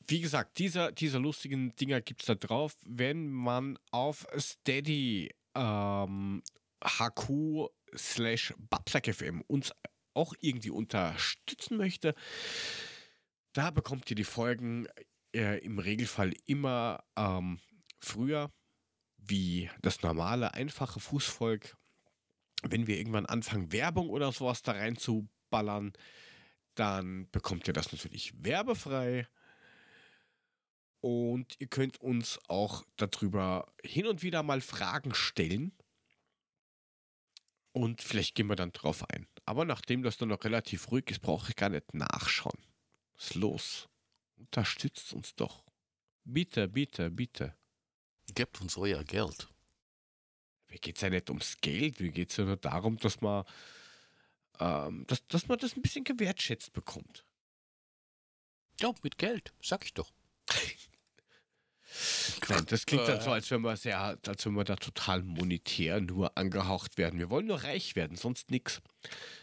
wie 0.06 0.20
gesagt, 0.20 0.58
dieser, 0.58 0.92
diese 0.92 1.18
lustigen 1.18 1.74
Dinger 1.76 2.00
gibt 2.00 2.22
es 2.22 2.26
da 2.26 2.34
drauf, 2.34 2.76
wenn 2.84 3.30
man 3.30 3.78
auf 3.90 4.26
Steady 4.38 5.30
ähm, 5.54 6.42
HQ 6.84 7.68
slash 7.96 8.54
FM 9.12 9.42
uns 9.42 9.72
auch 10.14 10.34
irgendwie 10.40 10.70
unterstützen 10.70 11.76
möchte. 11.76 12.14
Da 13.52 13.70
bekommt 13.70 14.10
ihr 14.10 14.16
die 14.16 14.24
Folgen 14.24 14.86
äh, 15.34 15.58
im 15.64 15.78
Regelfall 15.78 16.32
immer 16.46 17.02
ähm, 17.16 17.60
früher, 18.00 18.50
wie 19.16 19.70
das 19.82 20.02
normale, 20.02 20.54
einfache 20.54 21.00
Fußvolk. 21.00 21.76
Wenn 22.62 22.86
wir 22.86 22.98
irgendwann 22.98 23.26
anfangen, 23.26 23.72
Werbung 23.72 24.10
oder 24.10 24.32
sowas 24.32 24.62
da 24.62 24.72
reinzuballern, 24.72 25.92
dann 26.74 27.28
bekommt 27.30 27.66
ihr 27.68 27.74
das 27.74 27.92
natürlich 27.92 28.32
werbefrei. 28.44 29.26
Und 31.00 31.56
ihr 31.58 31.66
könnt 31.66 32.00
uns 32.00 32.38
auch 32.48 32.84
darüber 32.96 33.66
hin 33.82 34.06
und 34.06 34.22
wieder 34.22 34.42
mal 34.42 34.60
Fragen 34.60 35.14
stellen. 35.14 35.72
Und 37.72 38.02
vielleicht 38.02 38.34
gehen 38.34 38.48
wir 38.48 38.56
dann 38.56 38.72
drauf 38.72 39.08
ein. 39.08 39.26
Aber 39.46 39.64
nachdem 39.64 40.02
das 40.02 40.20
nur 40.20 40.28
noch 40.28 40.44
relativ 40.44 40.90
ruhig 40.90 41.10
ist, 41.10 41.20
brauche 41.20 41.50
ich 41.50 41.56
gar 41.56 41.70
nicht 41.70 41.94
nachschauen. 41.94 42.58
Was 43.14 43.30
ist 43.30 43.34
los? 43.34 43.88
Unterstützt 44.36 45.12
uns 45.12 45.34
doch. 45.34 45.64
Bitte, 46.24 46.68
bitte, 46.68 47.10
bitte. 47.10 47.56
Gebt 48.34 48.60
uns 48.60 48.76
euer 48.76 49.02
Geld. 49.04 49.48
Mir 50.70 50.78
geht 50.78 50.96
es 50.96 51.02
ja 51.02 51.10
nicht 51.10 51.28
ums 51.28 51.56
Geld, 51.60 52.00
mir 52.00 52.10
geht 52.10 52.30
es 52.30 52.36
ja 52.36 52.44
nur 52.44 52.56
darum, 52.56 52.96
dass 52.98 53.20
man, 53.20 53.44
ähm, 54.60 55.04
dass, 55.06 55.26
dass 55.26 55.48
man 55.48 55.58
das 55.58 55.76
ein 55.76 55.82
bisschen 55.82 56.04
gewertschätzt 56.04 56.72
bekommt. 56.72 57.24
Ja, 58.80 58.94
mit 59.02 59.18
Geld, 59.18 59.52
sag 59.60 59.84
ich 59.84 59.92
doch. 59.92 60.12
Nein, 62.48 62.64
das 62.66 62.86
klingt 62.86 63.08
dann 63.08 63.20
so, 63.20 63.30
als 63.32 63.50
wenn 63.50 63.62
wir 63.62 63.76
sehr, 63.76 63.98
als 64.26 64.46
wenn 64.46 64.52
wir 64.54 64.64
da 64.64 64.76
total 64.76 65.22
monetär 65.22 66.00
nur 66.00 66.36
angehaucht 66.36 66.98
werden. 66.98 67.18
Wir 67.18 67.30
wollen 67.30 67.46
nur 67.46 67.62
reich 67.62 67.96
werden, 67.96 68.16
sonst 68.16 68.50
nichts. 68.50 68.80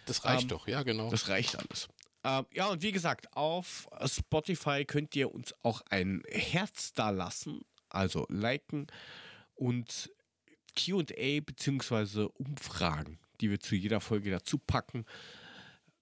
Das 0.06 0.24
reicht 0.26 0.44
Ähm, 0.44 0.48
doch, 0.50 0.68
ja, 0.68 0.84
genau. 0.84 1.10
Das 1.10 1.28
reicht 1.28 1.58
alles. 1.58 1.88
Ähm, 2.24 2.46
ja, 2.54 2.68
und 2.68 2.82
wie 2.82 2.92
gesagt, 2.92 3.34
auf 3.36 3.88
Spotify 4.06 4.86
könnt 4.86 5.16
ihr 5.16 5.34
uns 5.34 5.54
auch 5.64 5.82
ein 5.90 6.24
Herz 6.30 6.94
da 6.94 7.10
lassen, 7.10 7.62
also 7.90 8.26
liken 8.30 8.88
und 9.56 10.10
QA 10.78 11.42
bzw. 11.42 12.28
Umfragen, 12.36 13.20
die 13.42 13.50
wir 13.50 13.60
zu 13.60 13.76
jeder 13.76 14.00
Folge 14.00 14.30
dazu 14.30 14.58
packen, 14.60 15.06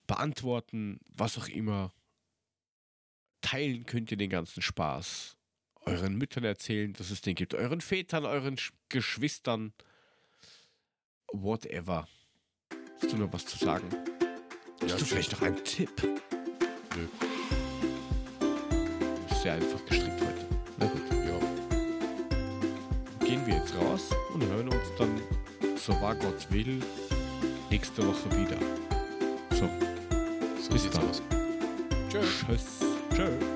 beantworten, 0.05 0.99
was 1.07 1.37
auch 1.37 1.47
immer. 1.47 1.91
Teilen 3.41 3.85
könnt 3.85 4.11
ihr 4.11 4.17
den 4.17 4.29
ganzen 4.29 4.61
Spaß. 4.61 5.37
Euren 5.81 6.15
Müttern 6.15 6.43
erzählen, 6.43 6.93
dass 6.93 7.11
es 7.11 7.21
den 7.21 7.35
gibt. 7.35 7.53
Euren 7.53 7.79
Vätern, 7.81 8.25
euren 8.25 8.57
Sch 8.57 8.73
Geschwistern. 8.89 9.73
Whatever. 11.31 12.07
Hast 13.01 13.13
du 13.13 13.17
noch 13.17 13.31
was 13.31 13.45
zu 13.45 13.57
sagen? 13.57 13.87
Hast 14.81 15.01
du 15.01 15.05
vielleicht 15.05 15.31
noch 15.31 15.41
einen 15.41 15.63
Tipp? 15.63 15.91
Nö. 16.95 17.07
Ist 19.29 19.41
sehr 19.41 19.53
einfach 19.53 19.85
gestrickt 19.85 20.21
heute. 20.21 20.47
Na 20.77 20.85
gut. 20.87 21.01
ja. 21.11 21.44
Gehen 23.45 23.53
wir 23.53 23.61
jetzt 23.61 23.75
raus 23.75 24.09
und 24.33 24.43
hören 24.43 24.69
uns 24.69 24.91
dann, 24.97 25.21
so 25.77 25.93
wahr 26.01 26.15
Gott 26.15 26.47
will, 26.49 26.81
nächste 27.69 28.01
Woche 28.07 28.31
wieder. 28.31 28.57
So, 29.51 29.69
So 30.59 30.71
Bis 30.71 30.83
sieht's 30.83 30.97
dann. 30.97 31.09
aus. 31.09 31.21
Tschüss. 32.09 32.43
tschüss. 32.47 32.63
Tschüss. 33.15 33.54